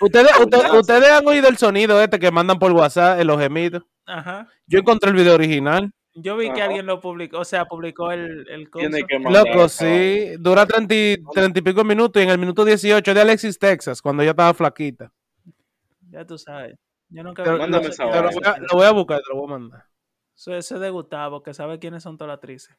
¿Ustedes, 0.00 0.30
ustedes, 0.40 0.72
ustedes 0.72 1.10
han 1.10 1.26
oído 1.26 1.48
el 1.48 1.56
sonido 1.56 2.02
este 2.02 2.18
que 2.18 2.30
mandan 2.30 2.58
por 2.58 2.72
WhatsApp 2.72 3.20
en 3.20 3.26
los 3.26 3.40
gemidos. 3.40 3.82
Ajá. 4.06 4.48
Yo 4.66 4.78
encontré 4.80 5.10
el 5.10 5.16
video 5.16 5.34
original. 5.34 5.90
Yo 6.14 6.36
vi 6.36 6.50
que 6.50 6.62
alguien 6.62 6.86
lo 6.86 6.98
publicó, 6.98 7.40
o 7.40 7.44
sea, 7.44 7.66
publicó 7.66 8.10
el, 8.10 8.48
el 8.48 8.70
Tiene 8.70 9.04
que 9.04 9.18
mandar. 9.18 9.46
Loco, 9.46 9.68
sí. 9.68 10.30
Dura 10.38 10.64
30, 10.64 10.94
y- 10.94 11.16
30 11.34 11.58
y 11.58 11.62
pico 11.62 11.84
minutos 11.84 12.20
y 12.20 12.24
en 12.24 12.30
el 12.30 12.38
minuto 12.38 12.64
18 12.64 13.12
de 13.12 13.20
Alexis, 13.20 13.58
Texas, 13.58 14.00
cuando 14.00 14.22
ella 14.22 14.30
estaba 14.30 14.54
flaquita. 14.54 15.12
Ya 16.10 16.24
tú 16.24 16.38
sabes. 16.38 16.78
Yo 17.08 17.22
nunca 17.22 17.44
Mándame 17.44 17.70
no 17.70 17.82
sé 17.84 17.88
esa 17.90 18.04
lo, 18.04 18.10
voy 18.10 18.42
a, 18.44 18.52
gente. 18.52 18.66
lo 18.70 18.78
voy 18.78 18.86
a 18.86 18.92
buscar, 18.92 19.20
te 19.20 19.32
lo 19.32 19.40
voy 19.40 19.46
a 19.46 19.58
mandar. 19.58 19.84
Eso, 20.34 20.54
eso 20.54 20.74
es 20.74 20.80
de 20.80 20.90
Gustavo, 20.90 21.42
que 21.42 21.54
sabe 21.54 21.78
quiénes 21.78 22.02
son 22.02 22.16
todas 22.16 22.28
las 22.28 22.36
actrices. 22.36 22.76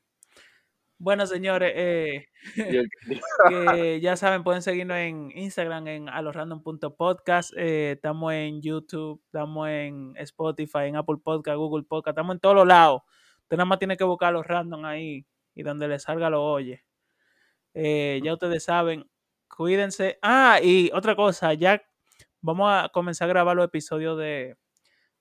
Bueno, 0.99 1.27
señores, 1.27 1.73
eh, 1.75 2.25
que 3.49 3.99
ya 4.01 4.15
saben, 4.15 4.43
pueden 4.43 4.61
seguirnos 4.61 4.97
en 4.97 5.31
Instagram 5.35 5.87
en 5.87 6.09
alorandom.podcast. 6.09 7.53
Eh, 7.55 7.93
estamos 7.95 8.33
en 8.33 8.61
YouTube, 8.61 9.21
estamos 9.25 9.69
en 9.69 10.13
Spotify, 10.17 10.85
en 10.85 10.95
Apple 10.95 11.17
Podcast, 11.23 11.57
Google 11.57 11.83
Podcast, 11.83 12.17
estamos 12.17 12.35
en 12.35 12.39
todos 12.39 12.55
los 12.55 12.67
lados. 12.67 13.01
Usted 13.43 13.57
nada 13.57 13.65
más 13.65 13.79
tiene 13.79 13.95
que 13.95 14.03
buscar 14.03 14.33
los 14.33 14.45
random 14.45 14.85
ahí 14.85 15.25
y 15.55 15.63
donde 15.63 15.87
le 15.87 15.99
salga 15.99 16.29
lo 16.29 16.43
oye. 16.43 16.83
Eh, 17.73 18.19
ya 18.23 18.33
ustedes 18.33 18.63
saben, 18.63 19.05
cuídense. 19.47 20.17
Ah, 20.21 20.59
y 20.61 20.89
otra 20.93 21.15
cosa, 21.15 21.53
ya 21.53 21.81
vamos 22.41 22.69
a 22.71 22.89
comenzar 22.89 23.27
a 23.27 23.29
grabar 23.29 23.55
los 23.55 23.65
episodios 23.65 24.17
de 24.17 24.57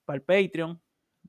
para 0.04 0.16
el 0.16 0.22
Patreon. 0.22 0.80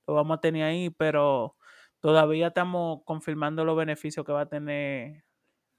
Lo 0.07 0.13
vamos 0.13 0.37
a 0.37 0.41
tener 0.41 0.63
ahí, 0.63 0.89
pero 0.89 1.55
todavía 1.99 2.47
estamos 2.47 3.01
confirmando 3.05 3.65
los 3.65 3.77
beneficios 3.77 4.25
que 4.25 4.31
va 4.31 4.41
a 4.41 4.49
tener 4.49 5.23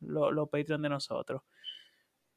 los 0.00 0.32
lo 0.32 0.46
Patreon 0.46 0.82
de 0.82 0.88
nosotros. 0.88 1.42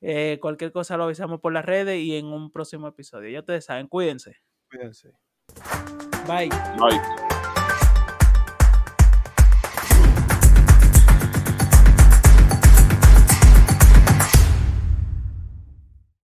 Eh, 0.01 0.39
cualquier 0.41 0.71
cosa 0.71 0.97
lo 0.97 1.03
avisamos 1.03 1.39
por 1.39 1.53
las 1.53 1.65
redes 1.65 1.99
y 1.99 2.15
en 2.15 2.25
un 2.25 2.51
próximo 2.51 2.87
episodio. 2.87 3.29
Ya 3.29 3.39
ustedes 3.39 3.65
saben, 3.65 3.87
cuídense. 3.87 4.37
Cuídense. 4.69 5.11
Bye. 6.27 6.49
Bye. 6.79 7.30